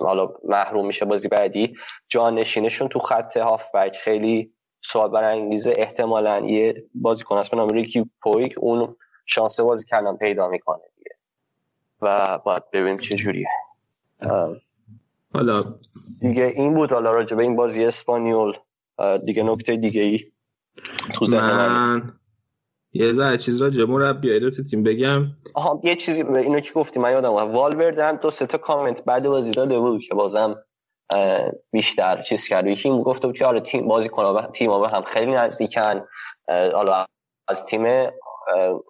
[0.00, 1.74] حالا محروم میشه بازی بعدی.
[2.08, 4.52] جانشینشون تو خط هافبک خیلی
[4.82, 8.54] سوال برانگیزه احتمالا یه بازیکن هست به نام ریکی پویک.
[8.58, 8.96] اون
[9.26, 11.10] شانس بازی کردن پیدا می‌کنه دیگه.
[12.00, 13.48] و باید ببینیم چه جوریه.
[15.34, 15.64] حالا
[16.20, 16.92] دیگه این بود.
[16.92, 18.52] حالا راجع به این بازی اسپانیول
[19.24, 20.32] دیگه نکته دیگه ای
[21.14, 21.26] تو.
[21.26, 22.19] من
[22.92, 25.22] یه ذره چیز را جمع مربیای دو تا تیم بگم.
[25.54, 27.54] آها یه چیزی اینو که گفتی من یادم اومد.
[27.54, 30.62] والورده هم دو سه تا کامنت بعد بازی داده بود که بازم
[31.72, 32.66] بیشتر چیز کرد.
[32.66, 36.06] یکی گفته بود که آره تیم بازی کنه تیم به هم خیلی نزدیکن.
[36.48, 37.06] حالا
[37.48, 38.10] از تیم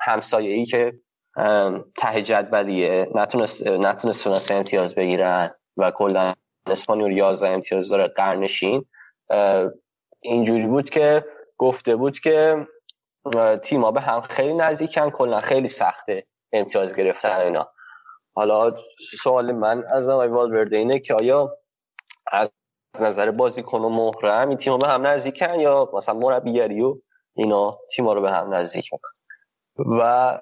[0.00, 0.92] همسایه ای که
[1.96, 6.34] ته جدولیه نتونست نتونستون از امتیاز بگیرن و کلا
[6.66, 8.84] اسپانیول 11 امتیاز داره قرنشین.
[10.20, 11.24] اینجوری بود که
[11.58, 12.66] گفته بود که
[13.62, 17.68] تیما به هم خیلی نزدیکن کلا خیلی سخته امتیاز گرفتن اینا.
[18.34, 18.76] حالا
[19.22, 21.58] سوال من از آقای والورده اینه که آیا
[22.32, 22.50] از
[23.00, 26.96] نظر بازیکن و محرم این تیما به هم نزدیکن یا مثلا مربیگری و
[27.34, 29.08] اینا تیما رو به هم نزدیک میکن
[30.00, 30.40] و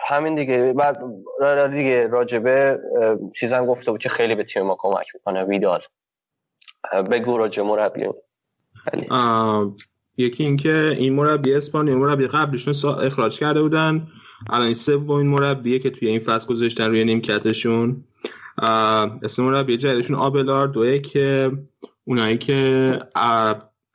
[0.00, 1.02] همین دیگه بعد
[1.40, 2.80] را دیگه راجبه
[3.34, 5.80] چیزم گفته بود که خیلی به تیم ما کمک می‌کنه ویدال.
[7.10, 8.08] بگو راجع مربی.
[10.16, 14.08] یکی اینکه این مربی اسپانیا مربی قبلشون اخراج کرده بودن.
[14.50, 18.04] الان این سومین مربیه که توی این فصل گذاشتن روی نیمکتشون.
[19.22, 21.52] اسم مربی جدیدشون آبلاردوه که
[22.04, 23.00] اونایی که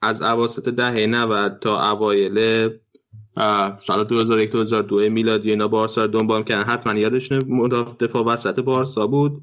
[0.02, 2.70] از اواسط دهه 90 تا اوایل
[3.82, 6.64] سال 2001 2002 میلادی اینا بارسا رو دنبال کردن.
[6.64, 9.42] حتما یادشونه مدافع دفاع وسط بارسا بود.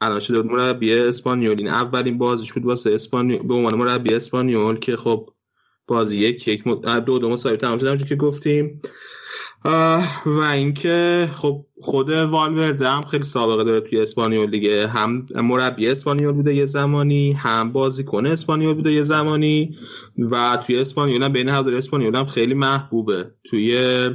[0.00, 1.58] الان شده مربی اسپانیول.
[1.58, 3.46] این اولین بازیش بود واسه اسپانیول.
[3.46, 5.30] به عنوان مربی اسپانیول که خب
[5.86, 6.64] بازی یک یک
[7.06, 8.82] دو دو مساوی تمام شد که گفتیم.
[10.26, 14.86] و اینکه خب خود والورده هم خیلی سابقه داره توی اسپانیول دیگه.
[14.86, 19.76] هم مربی اسپانیول بوده یه زمانی هم بازیکن اسپانیول بوده یه زمانی.
[20.18, 23.30] و توی اسپانیول هم بین هواداری اسپانیول هم خیلی محبوبه.
[23.44, 24.10] توی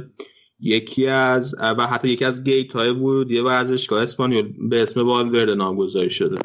[0.60, 6.10] یکی از و حتی یکی از گیت های ورودی ورزشگاه اسپانیول به اسم والورده نامگذاری
[6.10, 6.38] شده.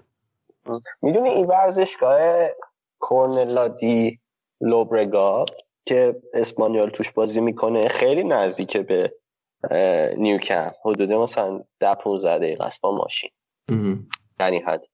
[1.02, 2.50] می‌دونی این ورزشگاه
[3.00, 4.20] کورنلا دی
[4.62, 5.46] لوبرگا
[5.86, 9.14] که اسپانیول توش بازی می‌کنه خیلی نزدیکه به
[9.72, 10.74] اه، نیوکمپ.
[10.86, 13.30] حدود مثلا ده 15 دقیقه است با ماشین.
[14.40, 14.86] یعنی حد.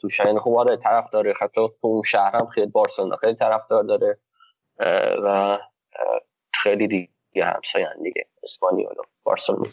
[0.00, 1.34] تو شاین خوب آره طرف داره.
[1.40, 4.18] حتی تو اون شهر هم خیلی بارسلونا خیلی طرفدار داره.
[5.24, 5.58] و
[6.52, 7.08] خیلی دیگه.
[7.44, 9.64] همساین دیگه اسپانیول و بارسلونا.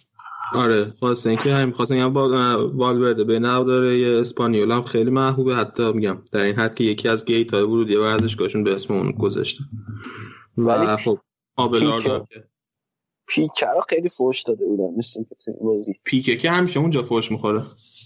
[0.55, 2.13] آره خواستن اینکه هم خواستن هم
[2.77, 5.55] والورده به نو داره یه اسپانیول هم خیلی محبوبه.
[5.55, 9.11] حتی میگم در این حد که یکی از گیت های ورودی ورزشگاهشون به اسم اون
[9.11, 9.63] گذاشته.
[10.57, 11.19] و خب
[11.55, 12.43] آبلاردو پیکه.
[13.27, 15.93] پیکه رو خیلی فوش داده بودن مثل اینکه تو این بازی.
[16.03, 17.63] پیکه که همیشه اونجا فوش می‌خوره.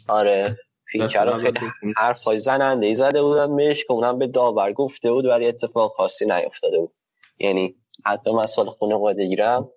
[0.08, 1.60] آره پیکر رو خیلی
[1.98, 6.26] حرفای زننده ای زده بودن بهش که اونم به داور گفته بود ولی اتفاق خاصی
[6.26, 6.92] نیفتاده بود.
[7.40, 7.76] یعنی
[8.06, 9.70] حتی من سال خونه قاعده گیرم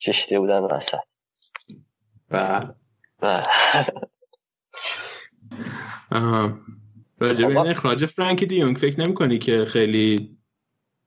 [0.00, 0.98] کشته بودن وسط.
[2.30, 2.60] و؟
[7.20, 7.60] راجع به.
[7.60, 10.36] این اخراج فرانکی دیونگ فکر نمی کنی که خیلی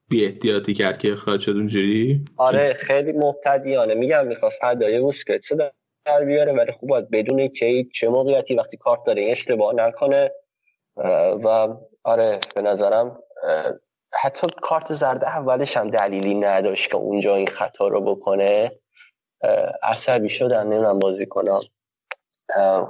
[0.09, 3.93] بی احتیاطی کرد که اخراج شد اونجوری؟ آره خیلی مبتدیانه.
[3.93, 5.57] میگم می‌خواست هدایه بوسکتس رو
[6.05, 10.31] در بیاره ولی خوب باید بدونه که چه موقعیتی وقتی کارت داره اشتباه نکنه.
[11.43, 11.67] و
[12.03, 13.19] آره به نظرم
[14.21, 18.71] حتی کارت زرد اولش هم دلیلی نداشت که اونجا این خطا رو بکنه.
[19.83, 21.59] عصبی شدن نمی‌دونم بازی کنم.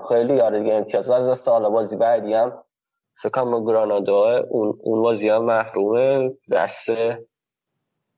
[0.10, 1.10] خیلی آره دیگه امتیاز.
[1.10, 2.64] از دست حالا بازی بعدی هم
[3.16, 6.32] فکر کنم گرانادا اون اون بازی هم محرومه.
[6.52, 6.90] دست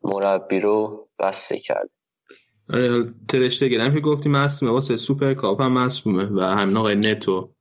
[0.04, 1.90] مربی رو بسته کرد.
[3.28, 7.55] ترشته گرم که گفتی مصومه واسه سوپر کاپ هم مصومه و همین آقای نتو.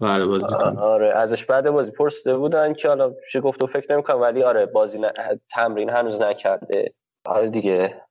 [0.00, 0.44] آره بازی
[0.78, 4.66] آره ازش بعد بازی پرسیده بودن که حالا چه گفت و فکر نمی‌کنم ولی آره
[4.66, 5.06] بازی ن...
[5.50, 6.94] تمرین هنوز نکرده.
[7.24, 8.02] آره دیگه.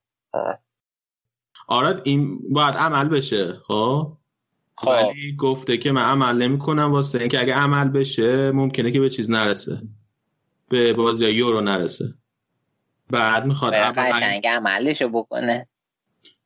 [1.67, 4.17] آره این باید عمل بشه خب؟
[4.75, 4.87] خب.
[4.87, 9.09] ولی گفته که من عمل نمی کنم واسه اینکه اگه عمل بشه ممکنه که به
[9.09, 9.81] چیز نرسه.
[10.69, 12.05] به بازی یورو نرسه.
[13.09, 15.67] بعد می‌خواد قشنگ عملشو بکنه.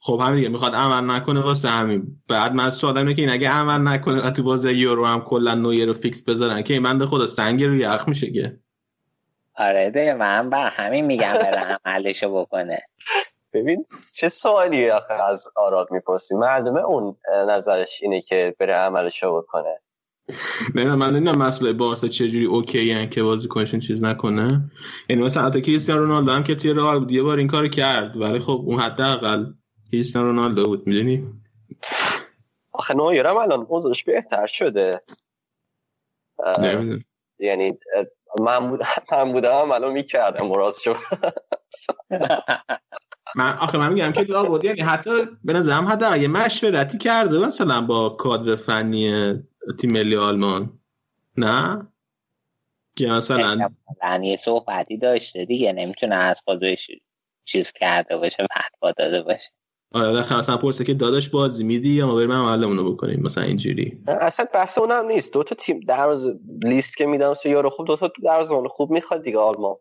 [0.04, 2.22] خب هم دیگه می‌خواد عمل نکنه واسه همین.
[2.28, 5.56] بعد من سوالم اینه که این اگه عمل نکنه و تو بازی یورو هم کلا
[5.56, 8.60] نویر رو فیکس بذارن که این بنده خدا سنگ رو یخ میشه که.
[9.56, 12.80] آره دیگه من بر همین میگم بره عملشو بکنه.
[13.54, 17.16] ببین چه سوالی آخه از آراد می‌پرسی؟ مردمه اون
[17.48, 19.80] نظرش اینه که بره عملشو بکنه.
[20.76, 24.72] ببین من نمی‌دونم مسئله بارسا چجوری اوکی ان که بازیکنشون چیز نکنه.
[25.10, 28.18] یعنی مثلا حتی کریستیانو رونالدو هم که توی رئال بود یه بار این کارو کرد.
[28.18, 29.46] ولی خب اون حداقل
[29.92, 31.34] کریستیانو رونالدو بود می‌دونی؟
[32.72, 35.02] آخه نویرم الان اوضاعش بهتر شده.
[36.60, 37.04] نمی‌دونم.
[37.40, 37.78] یعنی
[38.40, 38.82] من, بود...
[39.12, 40.96] من بودم هم الان می‌کردم مراز شد
[43.36, 45.12] من آخه من میگم که لابد یعنی حتی
[45.44, 49.34] به نظرم حتی اگه مشورتی کرده مثلا با کادر فنی
[49.80, 50.80] تیم ملی آلمان.
[51.38, 51.88] نه؟
[52.96, 53.72] که مثلا
[54.24, 56.92] یه صحبتی داشته دیگه نمی‌تونه از خودش
[57.44, 59.52] چیز کرده باشه فتوا داده باشه.
[59.94, 64.04] آره مثلا پرسه که داداش بازی میدی یا ما بریم عملمونو بکنیم؟ مثلا اینجوری.
[64.08, 65.34] اصلا بحث اونم نیست.
[65.34, 69.22] دو تا تیم دروازه لیست که میدم سه یارو خوب دو تا دروازه خوب می‌خواد
[69.22, 69.76] دیگه آلمان.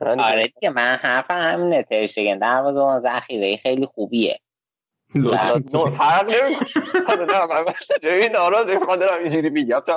[0.00, 4.38] آره دیگه من حرف همینه ترشتگن دروازه اون ذخیره خیلی خوبیه.
[5.98, 8.38] فرق نمی‌کنه.
[8.38, 8.66] آراد
[8.98, 9.80] دارم اینجوری میگم.
[9.80, 9.92] تو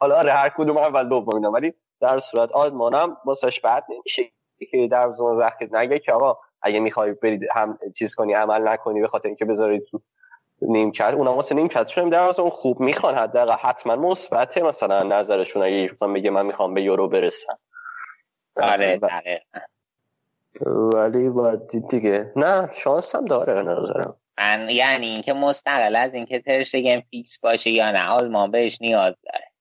[0.00, 4.32] حالا آره هر کدوم اول دوم ولی در صورت آلمانم واسش بد نمیشه
[4.70, 9.00] که در زمان ذخیر نگه که آقا اگه می‌خوای برید هم چیز کنی عمل نکنی
[9.00, 10.00] به خاطر اینکه بذارید تو
[10.62, 14.62] نیمکت اونم واسه نیمکت چون در اون خوب می‌خوان حداقل حتما مثبته.
[14.62, 17.58] مثلا نظرشون اگه مثلا بگه من می‌خوام به یورو برسم.
[18.56, 19.00] آره
[20.94, 22.32] ولی باید دید دیگه.
[22.36, 24.16] نه شانس هم داره به نظرم.
[24.38, 28.08] من یعنی اینکه مستقل از اینکه ترشتگن فیکس باشه یا نه.
[28.08, 29.53] آلمان بهش نیاز داره.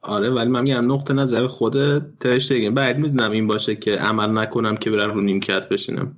[0.00, 4.76] آره ولی من میگم نقطه نظر خود ترشتگن بعد می‌دونم این باشه که عمل نکنم
[4.76, 6.16] که برم رو نیمکت بشینم.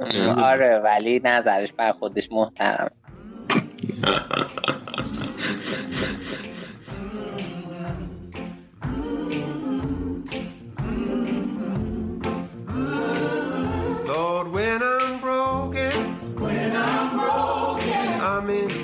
[0.50, 2.90] آره ولی نظرش بر خودش محترم.
[14.06, 15.92] Lord, when I'm broken,
[16.42, 18.79] when I'm broken, I'm in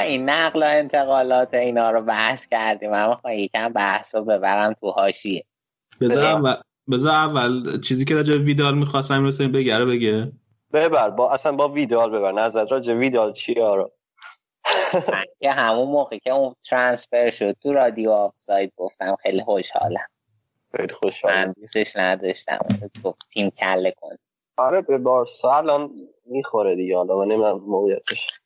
[0.00, 2.90] این نقل و انتقالات اینا رو بحث کردیم.
[2.90, 5.44] من می‌خوام یکم بحث رو ببرم تو حاشیه.
[6.00, 10.32] بذار اول چیزی که راجع ویدال می‌خواستم رو بگه رو بگه.
[10.72, 12.32] ببر با اصلا با ویدال ببر.
[12.32, 13.92] نظر راجع ویدال چی آرا؟
[15.12, 20.06] من که همون موقع که اون ترانسفر شد تو رادیو آفساید گفتم خیلی خوشحالم.
[20.76, 21.36] خیلی خوشحالم.
[21.46, 22.58] من دوستش نداشتم.
[23.04, 24.16] گفت تیم کله کن
[24.56, 25.90] آره به بارسا الان
[26.26, 26.96] می‌خوره دیگه.
[26.96, 28.40] حالا من نمی‌دونم موقعیتش.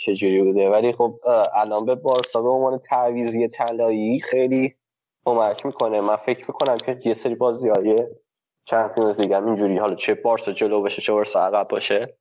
[0.00, 0.70] چجوری بوده.
[0.70, 1.20] ولی خب
[1.54, 4.74] الان به بارسا به عنوان تعویضی طلایی خیلی
[5.24, 6.00] کمک می‌کنه.
[6.00, 8.06] من فکر می‌کنم که یه سری بازی های
[8.64, 12.16] چمپیونز لیگ هم اینجوری حالا چه بارسا جلو باشه چه بارسا عقب باشه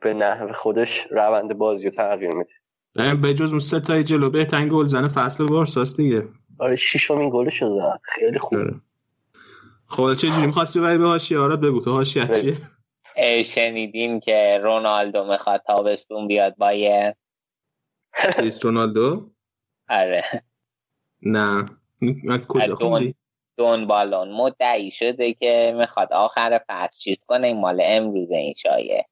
[0.00, 3.14] به نحو خودش روند بازی رو تغییر میده.
[3.14, 6.28] به جز اون سه تای جلو بهترین گل زنه فصل بارساست دیگه.
[6.58, 8.00] آره شیشمین گلش زد.
[8.02, 8.58] خیلی خوب.
[8.58, 8.74] آره.
[9.86, 12.56] خب چه جوری می‌خواستی ببری به حاشیه آراد بگو تو حاشیه چیه؟
[13.44, 17.14] شنیدین که رونالدو می‌خواد تابستون بیاد بایر
[18.14, 19.30] کریس رونالدو؟
[19.88, 20.24] آره.
[21.22, 21.66] نه.
[22.30, 23.14] از کجا خوندی
[23.56, 29.06] دون بالون مدعی شده که می‌خواد آخر فصل چیز کنه این مال امروز این شایه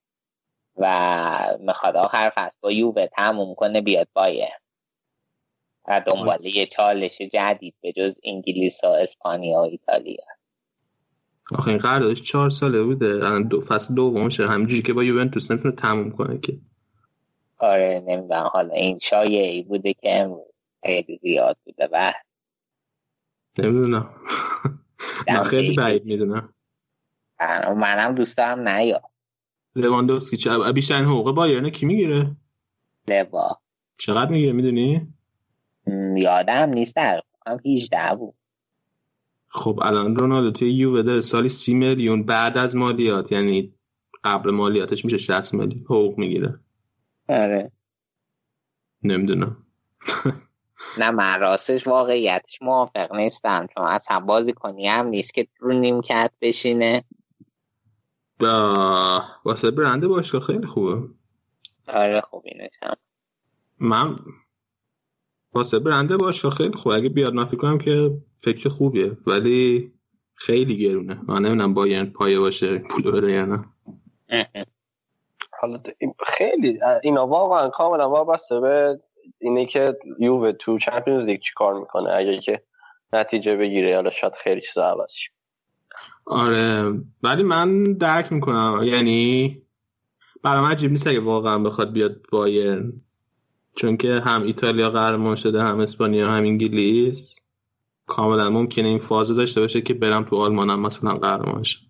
[0.77, 4.53] و می‌خواد آخر فصل با یووه تموم کنه بیاد بایر
[5.89, 10.25] و دنبال یه چالش جدید به جز انگلیس و اسپانیا و ایتالیا.
[11.55, 13.15] آخه این قراردادش چهار ساله بوده.
[13.15, 16.59] الان دو فصل دومشه همینجوری که با یوونتوس نمی‌تونه تموم کنه که.
[17.59, 18.51] آره نمی‌دونم.
[18.53, 20.53] حالا این شایعی بوده که امروز
[20.85, 21.89] خیلی زیاد بوده.
[21.93, 22.13] و
[23.59, 24.11] نمی‌دونم.
[25.29, 26.55] من خیلی بعید می‌دونم.
[27.77, 29.03] منم دوست دارم نیا.
[29.77, 32.37] لواندوفسکی چه بیشترین حقوق بایرن کی می‌گیره؟
[33.09, 33.61] لوا.
[33.99, 35.15] چقدر می‌گیره؟ می‌دونی؟
[36.17, 38.35] یادم نیست در هم 18 بود
[39.49, 43.75] خب الان رونالدو توی یووه داره سالی سی میلیون بعد از مالیات یعنی
[44.25, 46.61] قبل مالیاتش میشه 60 میلیون حقوق می‌گیره.
[47.29, 47.73] آره.
[49.03, 49.57] نمی‌دونم.
[50.99, 53.67] نه من راستش واقعیتش موافق نیستم.
[53.75, 57.05] چون اصلا بازی کنی هم نیست که رو نیمکت بشینه.
[58.41, 59.23] با...
[59.45, 61.09] واسه برنده باشگاه خیلی خوبه.
[61.89, 62.97] آره اینش هم
[63.79, 64.17] من
[65.59, 68.11] واسه برنده باشگاه خیلی خوبه اگه بیاد من فکر کنم که
[68.41, 69.17] فکر خوبیه.
[69.27, 69.93] ولی
[70.35, 71.21] خیلی گرونه.
[71.29, 73.65] من نمی‌دونم بایرن پایه باشه پول بده یا نه.
[75.61, 75.81] حالا
[76.27, 79.01] خیلی اینا واقعا کاملا وابسته به
[79.41, 82.63] اینه که یووه تو چمپیونز لیگ چی کار می‌کنه؟ اگه که
[83.13, 85.31] نتیجه بگیره حالا شاید خیلی چیزا عوض شه.
[86.27, 86.95] آره.
[87.23, 88.81] ولی من درک می‌کنم.
[88.85, 89.63] یعنی
[90.43, 92.93] برای من عجیب نیست اگه واقعا بخواد بیاد بایرن.
[93.79, 97.37] چون که هم ایتالیا قهرمان شده هم اسپانیا هم انگلیس
[98.07, 101.81] کاملا ممکنه این فازو داشته باشه که برم تو آلمان هم مثلا قهرمان شم.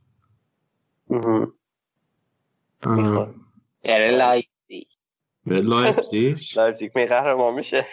[3.85, 4.87] بره لایپزیگ.
[5.47, 7.87] به لایپزیگ؟ لایپزیگ می قهرمان میشه.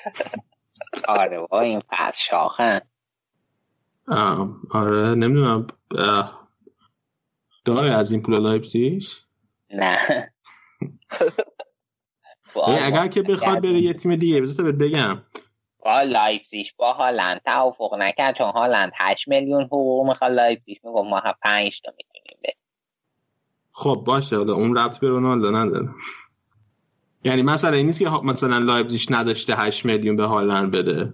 [1.07, 2.79] آره با این پس شاخن
[4.71, 5.67] آره نمی‌دونم.
[7.65, 9.03] داره از این پول لایپزیگ؟
[9.69, 9.97] نه.
[12.63, 15.21] اگر که بخواد بره یه تیم دیگه بذار بهت بگم.
[15.85, 21.21] با لایپزیگ با هالند توافق نکرد چون هالند 8 میلیون حقوق می‌خواد لایپزیگ می‌گفت ما
[21.41, 22.53] 5 تا می‌تونیم بده
[23.71, 25.89] خب باشه حالا اون ربط به رونالدو نداره.
[27.23, 31.13] یعنی مثلا این نیست که مثلا لایپزیگ نداشته 8 میلیون به هالند بده.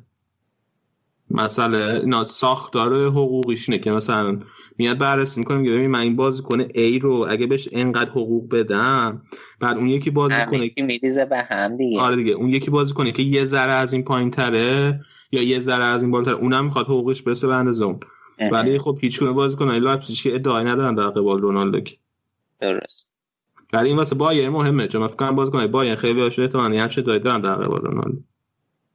[1.34, 4.40] مثلا اینا ساختار حقوقیش اینه که مثلا
[4.78, 9.22] میاد بررسی می‌کنه میگه ببین من این بازیکن A رو اگه بهش انقدر حقوق بدم
[9.60, 12.00] بعد اون یکی بازیکنه چی میریزه به هم دیگه.
[12.00, 15.02] آره دیگه اون یکی بازیکنه که یه ذره از این پایین تره
[15.32, 18.00] یا یه ذره از این بالاتر اونم می‌خواد حقوقش برسه به اندازه اون.
[18.52, 21.96] ولی خب هیچ بازیکن لایپزیگ که ادعایی ندارن در قبال رونالدو که.
[22.60, 23.12] درست.
[23.74, 27.00] ولی این واسه بایرن مهمه چون من فکر کنم بازیکن بایرن خیلی هاشون احتمالاً همش
[27.00, 28.18] دارن در قبال رونالدو.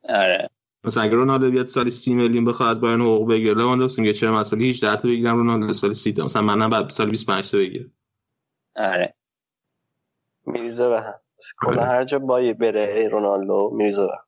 [0.09, 0.51] آره.
[0.87, 4.41] مثلا اگه رونالدو بیاد سالی 30 میلیون بخواد از بایرن حقوق بگیره لواندوفسکی میگه چرا
[4.41, 6.25] مثلا 18 تا بگیرم رونالدو سال 30 تا.
[6.25, 7.93] مثلا منم بعد سال 25 تا بگیرم.
[8.77, 9.15] آره.
[10.47, 11.15] میریزه به هم.
[11.59, 14.19] کلا هر جا بای بره رونالدو میریزه به.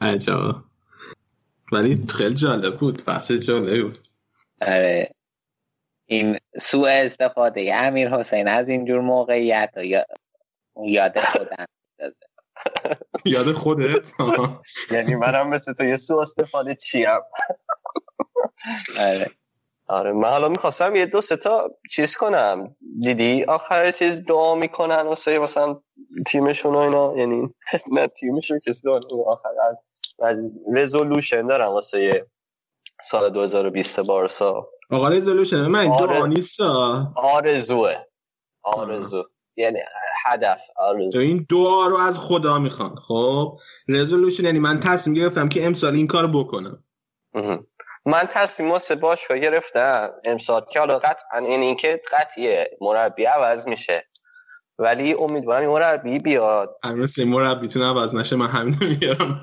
[0.00, 0.64] عجبا
[1.72, 3.04] ولی خیلی جالب بود.
[3.04, 3.98] بحث جالب بود.
[4.62, 5.10] آره.
[6.06, 10.06] این سوء استفاده امیر حسین از اینجور موقعیت یا-
[10.86, 11.66] یاد خودم.
[13.24, 14.12] یاد خودت؟
[14.90, 17.08] یعنی منم مثل تو یه سو استفاده چیم.
[19.00, 19.30] آره.
[19.86, 22.76] آره من حالا می‌خواستم یه دو سه تا چیز کنم.
[23.00, 25.80] دیدی؟ آخر چیز دعا می‌کنن واسه مثلا
[26.26, 27.14] تیمشون و اینا.
[27.16, 27.54] یعنی
[27.94, 29.00] نه تیمشون کسی دعا.
[29.26, 29.48] آخر
[30.74, 32.26] رزولوشن دارم واسه یه
[33.04, 34.68] سال 2020 بارسا.
[34.90, 36.06] آقا رزولوشن من آره.
[36.06, 37.12] دعا نیستا.
[37.16, 37.94] آرزوه.
[38.62, 39.24] آرزو.
[39.56, 39.78] یعنی
[40.24, 42.96] هدف تو آرزو این دعا رو از خدا می‌خوان.
[42.96, 43.58] خب؟
[43.88, 46.84] رزولوشن یعنی من تصمیم گرفتم که امسال این کارو بکنم.
[48.06, 50.10] من تصمیم واسه باشگاه گرفتم.
[50.24, 54.08] امسال که حالا قطعا این اینکه قطعیه مربی عوض میشه.
[54.78, 56.78] ولی امیدوارم این مربی بیاد.
[56.84, 59.40] هر مثل مربیتون عوض نشه من همین رو میگم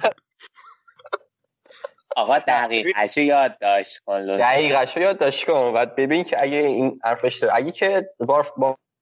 [2.15, 4.38] آقا دقیقش رو یاد داشت کن.
[4.38, 7.55] دقیقش رو یادداشت کن و ببین که اگه این حرفش داره.
[7.55, 8.53] اگه که بار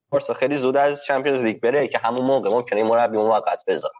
[0.09, 3.91] بارسا خیلی زود از چمپیونز لیگ بره که همون موقع ممکنه این مربی موقت بذار.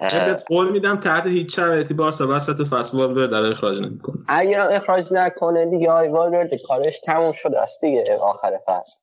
[0.00, 4.16] بهت قول میدم تحت هیچ شرایطی بارسا وسط فصل والورده رو اخراج نمی‌کنه.
[4.28, 9.00] اگر هم اخراج نکنه دیگه آی والورده کارش تموم شده است دیگه آخر فصل.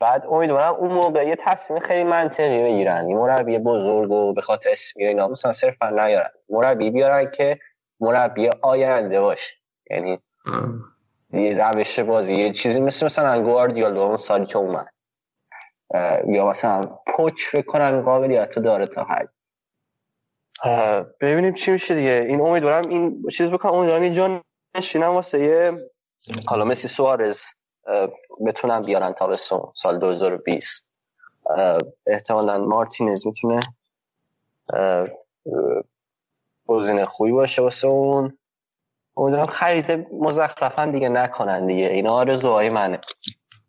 [0.00, 3.04] بعد امیدوارم اون موقع یه تصمیم خیلی منطقی بگیرن.
[3.04, 6.30] مربی بزرگ و به خاطر اسم اینا مثلا صرفا نیارن.
[6.48, 7.58] مربی بیارن که
[8.00, 9.52] مربی آینده باشه.
[9.90, 10.18] یعنی
[11.32, 14.93] یه روش بازی یه چیزی مثل مثلا گواردیولا اون سالی که اومد.
[16.28, 16.80] یا مثلا
[17.16, 19.28] پوچ فکر کنم قابلیت داره تا حد.
[21.20, 22.24] ببینیم چی میشه دیگه.
[22.28, 23.72] این امیدوارم این چیز بکنم.
[23.72, 24.42] امیدوارم یه جان
[24.76, 25.72] نشینم واسه یه
[26.46, 27.42] حالا مسی سوارز
[27.86, 28.08] اه،
[28.46, 30.86] بتونن بیارن تابستون سال 2020
[31.50, 33.60] اه، احتمالا مارتینز می‌تونه
[36.66, 38.38] گزینه خوبی باشه واسه اون.
[39.16, 41.86] امیدوارم خرید مزخرفا دیگه نکنن دیگه.
[41.86, 43.00] اینا آرزوهای منه.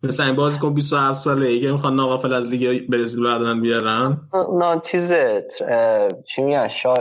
[0.08, 4.18] مثلا این بازیکن 27 ساله ای که می‌خوان ناقافل از لیگ برزیل بعدن بیارن.
[4.60, 6.96] نه چیزت اه، چی میگن؟ شا...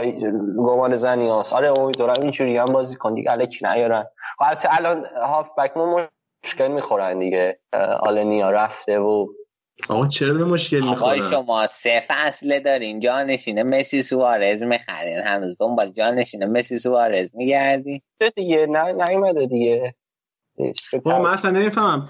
[0.57, 3.31] گمان زنی هست آره امیدوارم اینجوری هم بازی کن دیگه.
[3.31, 4.03] الکی نیارن.
[4.37, 6.07] خب البته الان هاف بک ما
[6.45, 7.59] مشکل می‌خورن دیگه.
[7.99, 9.27] آلنیا رفته و
[9.89, 12.99] آقا چرا به مشکل آقای می‌خورن؟ شما سه فصله دارین.
[12.99, 15.19] جانشین مسی سوارز می‌خرین.
[15.19, 18.03] هنوز دنبال جانشین مسی سوارز میگردی
[18.35, 19.95] دیگه؟ نه نیومده دیگه.
[20.91, 22.09] خب من اصلا نمی‌فهمم.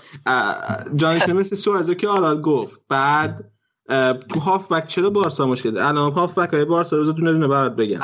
[0.95, 3.51] جانش مثل سوارزو که آراد گفت بعد
[4.29, 7.75] تو هاف بک چرا بارسا مشکل؟ الان هاف بک های بارسا روز دونه دونه برات
[7.75, 7.99] بگم.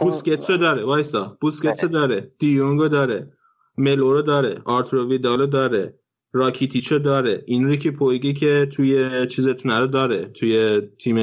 [0.00, 0.84] بوسکتسو داره.
[0.84, 1.36] وایسا.
[1.40, 3.32] بوسکتسو داره دیونگو داره
[3.78, 5.98] ملورو داره آرتورو ویدالو داره
[6.32, 11.18] راکیتیچو داره اینریکی پویگی که توی چیزتون رو داره توی تیم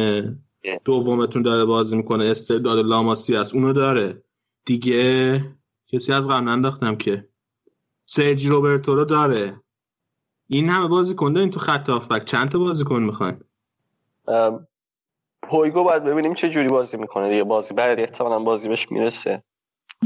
[0.86, 4.24] دومتون داره بازی می‌کنه استعداد لاماسی هست اونو داره.
[4.66, 5.46] دیگه
[5.94, 7.30] کسی از قبل ننداختم که.
[8.10, 9.62] سرجی روبرتو رو داره.
[10.48, 12.26] این همه بازی کنده این تو خط هافبک.
[12.26, 13.40] چند تا بازی کن می‌خواین
[15.42, 17.44] پویگو باید ببینیم چه جوری بازی می‌کنه دیگه.
[17.44, 19.44] بازی بعد احتمالا بازی بهش می‌رسه.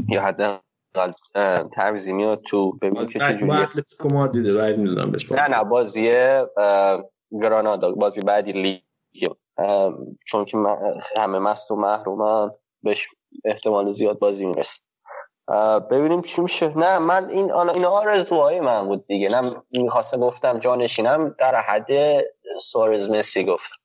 [0.08, 1.12] یا حداقل
[1.72, 2.72] تعویضی میاد تو.
[2.72, 6.12] ببینیم که چه جوری می‌دونم بهش نه نه بازی
[7.42, 7.92] گرانادا.
[7.92, 9.32] بازی بعدی لیگ.
[10.26, 12.50] چون که من- همه مست و محرومن
[12.82, 13.08] بهش
[13.44, 14.82] احتمال زیاد بازی می‌رسه.
[15.90, 16.78] ببینیم چی میشه.
[16.78, 19.28] نه من این آن- این آرزوهای من بود دیگه.
[19.28, 22.20] نه می‌خواستم گفتم جانشینم در حد
[22.60, 23.76] سوارز مسی گفتم.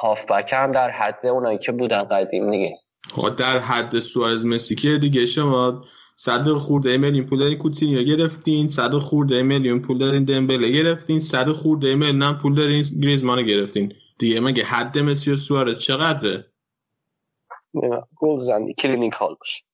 [0.00, 2.78] هافبک هم در حد اونایی که بودن قدیم دیگه.
[3.16, 5.84] آقا در حد سوارز مسی که دیگه شما
[6.16, 11.48] صد خورده میلیون پول دارین کوتینیو گرفتین صد خورده میلیون پول دارین دمبله گرفتین صد
[11.48, 13.92] خورده میلیون پول دارین گریزمان گرفتین.
[14.18, 16.44] دیگه مگه حد مسی و سوارز چقدره؟
[18.20, 19.64] گل زنی clinical باشه.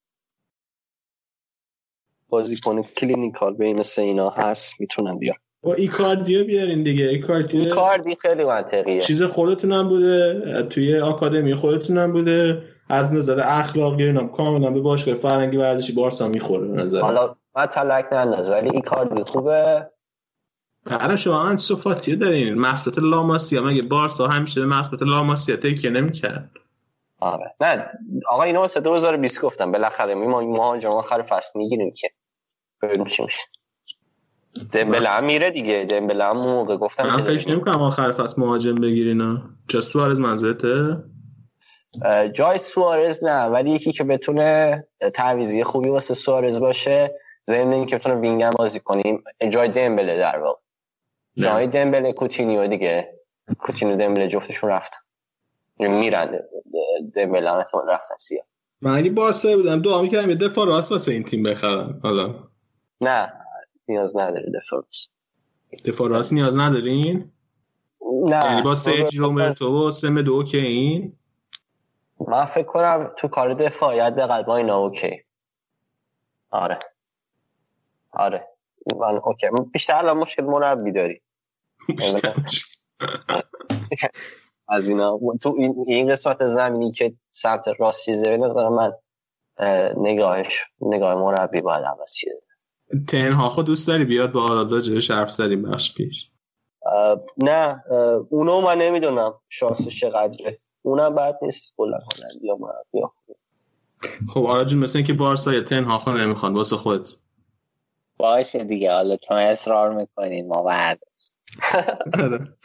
[2.31, 2.83] بازی کنه.
[2.83, 5.37] clinical به این مثل اینا هست می‌تونن بیان.
[5.63, 7.05] با ایکاردیو بیارین دیگه.
[7.05, 9.01] ایکاردیو این کاردی خیلی منطقیه.
[9.01, 10.63] چیز خودتون هم بوده.
[10.63, 12.63] توی آکادمی خودتون هم بوده.
[12.89, 17.01] از نظر اخلاقی اینم کاملا به باشگاه فرنگی ورزشی بارسا می‌خوره به نظر.
[17.01, 19.91] حالا من تلک ننداز ولی این کاردی خوبه.
[20.87, 22.55] الان شما من صفاتی دارین.
[22.55, 26.51] محصولات لاماسیا مگه بارسا همیشه به محصولات لاماسیا تکیه نمی‌کرد.
[27.19, 27.55] آره.
[27.61, 27.87] نه
[28.29, 29.73] آقا اینو واسه 2020 گفتم.
[29.73, 32.11] بالاخره ما مهاجم آخر فصل می‌گیریم که.
[32.83, 33.25] ببینیم میشه
[34.73, 35.85] دمبله هم میره دیگه.
[35.85, 37.53] دمبله هم موقع گفتم من که فکر داریم.
[37.53, 40.97] نمی‌کنم آخر فصل مهاجم بگیرینا چه سوارز منظورته؟
[42.33, 44.85] جای سوارز نه ولی یکی که بتونه
[45.15, 47.15] تعویضی خوبی واسه سوارز باشه
[47.47, 50.61] ضمن اینکه بتونه وینگر بازی کنیم جای دمبله در واقع.
[51.37, 53.21] جای دمبله کوتینیو دیگه.
[53.59, 54.99] کوتینیو دمبله جفتشون رفتن.
[55.81, 56.41] یعنی میرن
[57.15, 58.45] دمبله هم رفتن سیاه.
[58.81, 59.83] من اگه بارسا بودم.
[59.83, 62.01] دعا می‌کردم یه دفاع راست واسه این تیم بخرم.
[62.03, 62.50] حالا.
[63.01, 63.33] نه
[63.89, 64.85] نیاز نداره دفاع
[65.87, 67.33] دفاع راست نیاز ندارین؟
[68.25, 68.45] نه.
[68.45, 71.17] یعنی با سرجی رومرتو و سم دو که این؟
[72.29, 75.25] من فکر کنم تو کار دفاعی حداقل با اینا اوکی.
[76.51, 76.79] آره.
[78.13, 78.49] آره.
[78.97, 79.47] من اوکی.
[79.73, 81.23] بیشتر الان مشکل مربی داری.
[84.69, 85.21] از اینا.
[85.43, 88.93] تو این, این قسمت زمینی که سمت راست چیزه به نظر من
[89.59, 92.50] اه، نگاهش نگاه مربی باید عوض شده.
[93.09, 96.31] تنها خود دوست داری بیاد با آرادا جلوش حرف زدیم بخش پیش؟
[96.87, 100.59] اه، نه اه، اونو من نمی‌دونم شانسش چقدره.
[100.83, 101.73] اونم بعد نیست.
[101.77, 103.07] کلا هلندی یا مربی
[104.29, 107.09] خب آراد جون مثل اینکه بارسا یا تنها خود نمی‌خوان واسه خود
[108.17, 111.33] باشه دیگه حالا چون اصرار می‌کنین ما برداشت
[112.23, 112.57] آره.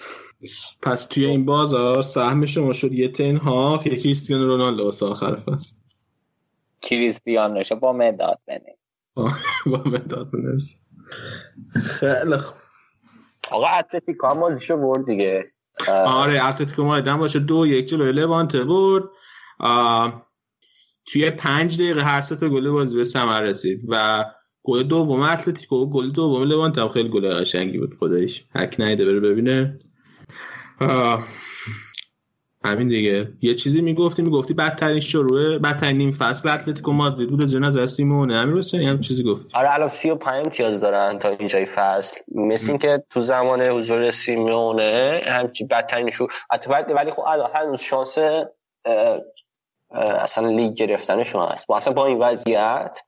[0.82, 5.76] پس توی این بازار سهم شما شد یه تنها یکی کریستیانو رونالدو واسه آخر فصل.
[6.82, 8.85] کریستیانوشو با مداد بنیم با مداد بنویس.
[11.76, 12.58] خیلی خوب.
[13.52, 15.46] آقا اتلتیکو هم بازیشو برد دیگه.
[15.88, 17.40] آره اتلتیکو مادرید باشه.
[17.40, 19.04] دو یک جلوی لوانته برد.
[21.06, 24.26] توی پنج دقیقه هر سه تا گل بازی به ثمر رسید و
[24.64, 27.98] گل دوم اتلتیکو و گل دوم لوانت هم خیلی گل قشنگی بود.
[28.00, 29.80] خدایش هک نیده بره ببینه.
[30.82, 31.28] آه،
[32.66, 33.28] همین دیگه.
[33.42, 37.44] یه چیزی می‌گفتی می‌گفتی بدترین شروع بدترین نیم فصل اتلتیکو مادرید بود.
[37.44, 39.48] از نظر سیمونه حسینی هم چیزی گفتی.
[39.54, 42.18] آره الان 35 امتیاز دارن تا اینجای فصل.
[42.36, 46.12] مثل اینکه تو زمان حضور سیمیونه همچی بدترین
[46.70, 48.18] بعد ولی خب الان هنوز شانس
[49.92, 51.68] اصلا لیگ گرفتنشون هست.
[51.68, 53.00] با اصلا با این وضعیت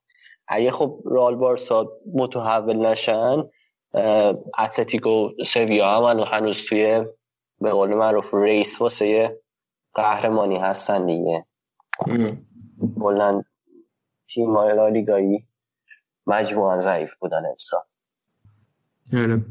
[0.47, 3.43] اگه خب رال بارسا متحول نشن
[4.59, 7.05] اتلتیکو سویا هم هنوز توی
[7.61, 9.39] به قول معروف ریس واسه
[9.97, 11.45] قهرمانی هستن دیگه.
[12.99, 13.43] کلا
[14.27, 15.47] تیم های لالیگایی
[16.27, 17.83] مجموعا ضعیف بودن امسال.
[19.13, 19.45] آره.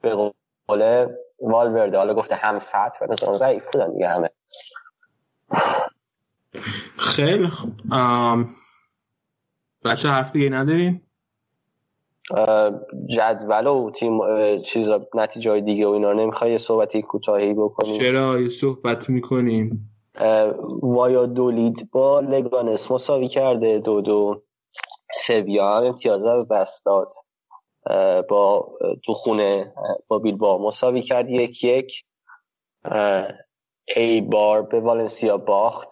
[0.00, 0.32] به
[0.66, 1.06] قول
[1.40, 4.30] والورده حالا گفته هم سطح و ضعیف بودن دیگه همه.
[6.98, 7.80] خیلی خوب.
[9.84, 11.05] بچه حرف دیگه ندارین؟ اه،
[13.06, 14.20] جدول و تیم
[14.62, 16.12] چیزا نتیجه های دیگه و اینا.
[16.12, 19.90] نمی‌خوای یه صحبتی کوتاهی بکنیم چرا یه صحبت می‌کنیم؟
[20.82, 24.42] وایا دولید با لگانس مساوی کرده دو دو.
[25.16, 27.08] سویا هم امتیاز از دست داد.
[28.28, 28.68] با
[29.04, 29.74] تو خونه
[30.08, 31.30] با بیلبا مساوی کرد.
[31.30, 32.04] یک یک.
[33.96, 35.88] ای بار به والنسیا باخت.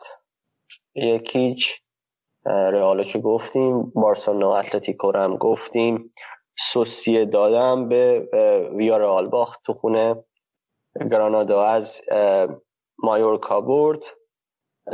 [0.95, 1.84] یک هیچ.
[2.47, 6.15] اه، رئالشو گفتیم بارسلونا اتلتیکو رو هم گفتیم.
[6.59, 8.29] سوسیه دادم به
[8.77, 10.25] ویارال باخت تو خونه.
[11.11, 12.03] گرانادا از
[12.99, 14.05] مایورکا برد.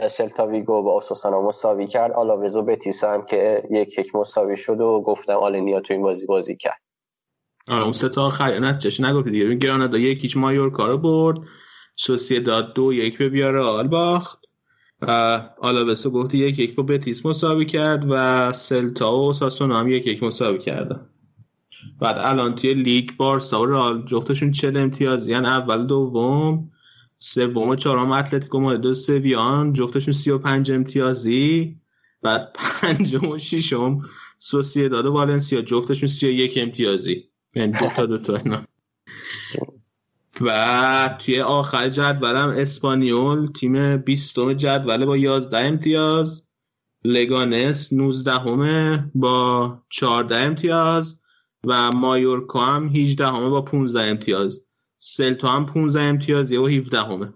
[0.09, 2.12] سلتا ویگو با اوساسانا مساوی کرد.
[2.12, 6.57] آلاوزو بتیس هم که یک یک مساوی شد و گفتم آلنیا تو این بازی بازی
[6.57, 6.81] کرد.
[7.70, 9.55] آره اون سه تا آخر نتیجهش نگفتی دیگه.
[9.55, 11.39] گرانادا یک هیچ مایورکا رو برد.
[11.97, 14.45] سوسیداد دو یک به ویارئال باخت.
[15.03, 15.11] و
[15.59, 20.23] آلاوسو گفتی یک یک با بتیس مساوی کرد و سلتا و اوساسونا هم یک یک
[20.23, 21.07] مساوی کردن.
[22.01, 26.70] بعد الان توی لیگ بارسا و رئال جفتشون چل امتیازی یعنی اول دوم
[27.19, 31.77] سوم و چهارم اتلتیکو مادرید سویان جفتشون سی و پنج امتیازی.
[32.23, 34.01] بعد پنجم و ششم
[34.39, 37.29] سوسیداد و والنسیا جفتشون سی و یک امتیازی.
[37.55, 38.62] یعنی دو تا دو تا اینا.
[40.41, 46.43] و توی آخر جدولم اسپانیول تیم 20 جدول با 11 امتیاز.
[47.05, 51.20] لگانس 19 همه با 14 امتیاز
[51.65, 54.62] و مایورکا هم 18 همه با 15 امتیاز.
[54.99, 57.33] سلتا هم 15 امتیاز و 17 همه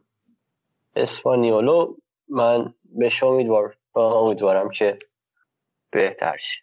[0.97, 1.95] اسپانیولو
[2.29, 4.99] من بهش امیدوار امیدوارم که
[5.91, 6.61] بهتر شه.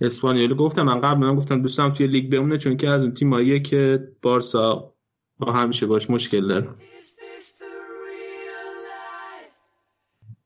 [0.00, 3.60] اسپانیول گفتم من قبل من گفتم دوستم توی لیگ بمونه چون که از اون تیماییه
[3.60, 4.94] که بارسا
[5.40, 6.68] با همیشه باش مشکل داره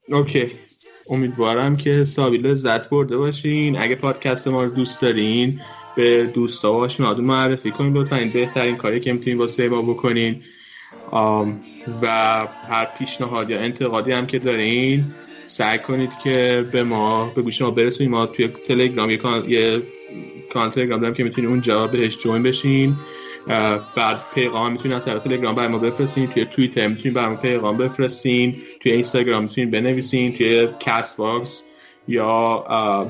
[0.08, 0.52] اوکی.
[1.10, 3.78] امیدوارم که حسابی لذت برده باشین.
[3.78, 5.60] اگه پادکست ما رو دوست دارین
[5.96, 8.16] به دوستا و آشناهاتون معرفی کنین لطفا.
[8.16, 10.42] این بهترین کاری که می‌تونین واسه ما بکنین.
[12.02, 12.06] و
[12.68, 15.04] هر پیشنهاد یا انتقادی هم که دارین
[15.44, 19.82] سعی کنید که به ما به گوش ما برسونید ما توی تلگرام یه
[20.52, 22.96] کانال تلگرام دارم که می‌تونید اونجا بهش join بشین.
[23.96, 27.76] بعد پیغام می‌تونید از طریق تلگرام برای ما بفرستین توی توییتر می‌تونید برای ما پیغام
[27.76, 31.62] بفرستین توی اینستاگرام می‌تونید بنویسین توی Castbox
[32.08, 32.26] یا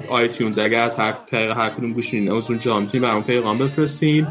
[0.09, 3.59] iTunes اگر از هر طریق هر کدوم گوش میدین از اونجا می‌تونید برای ما پیغام
[3.59, 4.27] بفرستین.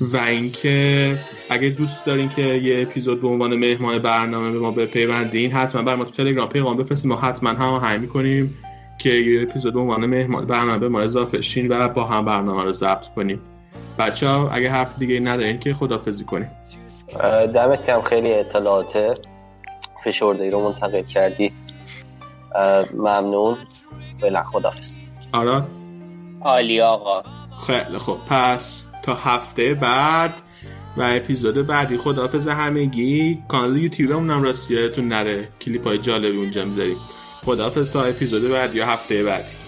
[0.00, 1.18] و اینکه
[1.50, 5.98] اگه دوست دارین که یه اپیزود به عنوان مهمان برنامه به ما بپیوندین حتما برای
[5.98, 7.10] ما تو تلگرام پیغام بفرستین.
[7.10, 8.58] ما حتما هماهنگ می‌کنیم
[8.98, 12.62] که یه اپیزود به عنوان مهمان برنامه به ما اضافه شین و با هم برنامه
[12.62, 13.40] رو ضبط کنیم.
[13.98, 16.50] بچه ها اگه حرف دیگه ندارین که خدافزی کنیم.
[17.54, 19.20] دمت کم خیلی اطلاعات
[20.04, 21.52] فشرده ای رو منتقل کردی.
[22.94, 23.56] ممنون.
[24.20, 24.96] فعلا خدافز
[25.32, 25.62] آره
[26.40, 27.22] عالی آقا.
[27.66, 30.34] خیلی خب پس تا هفته بعد
[30.96, 33.42] و اپیزود بعدی خداحافظ همگی.
[33.48, 35.48] کانال یوتیوبمون هم راستی یادتون نره.
[35.60, 36.96] کلیپ های جالبی اونجا می‌ذاریم.
[37.44, 39.65] خداحافظ تا اپیزود بعدی یا هفته بعدی.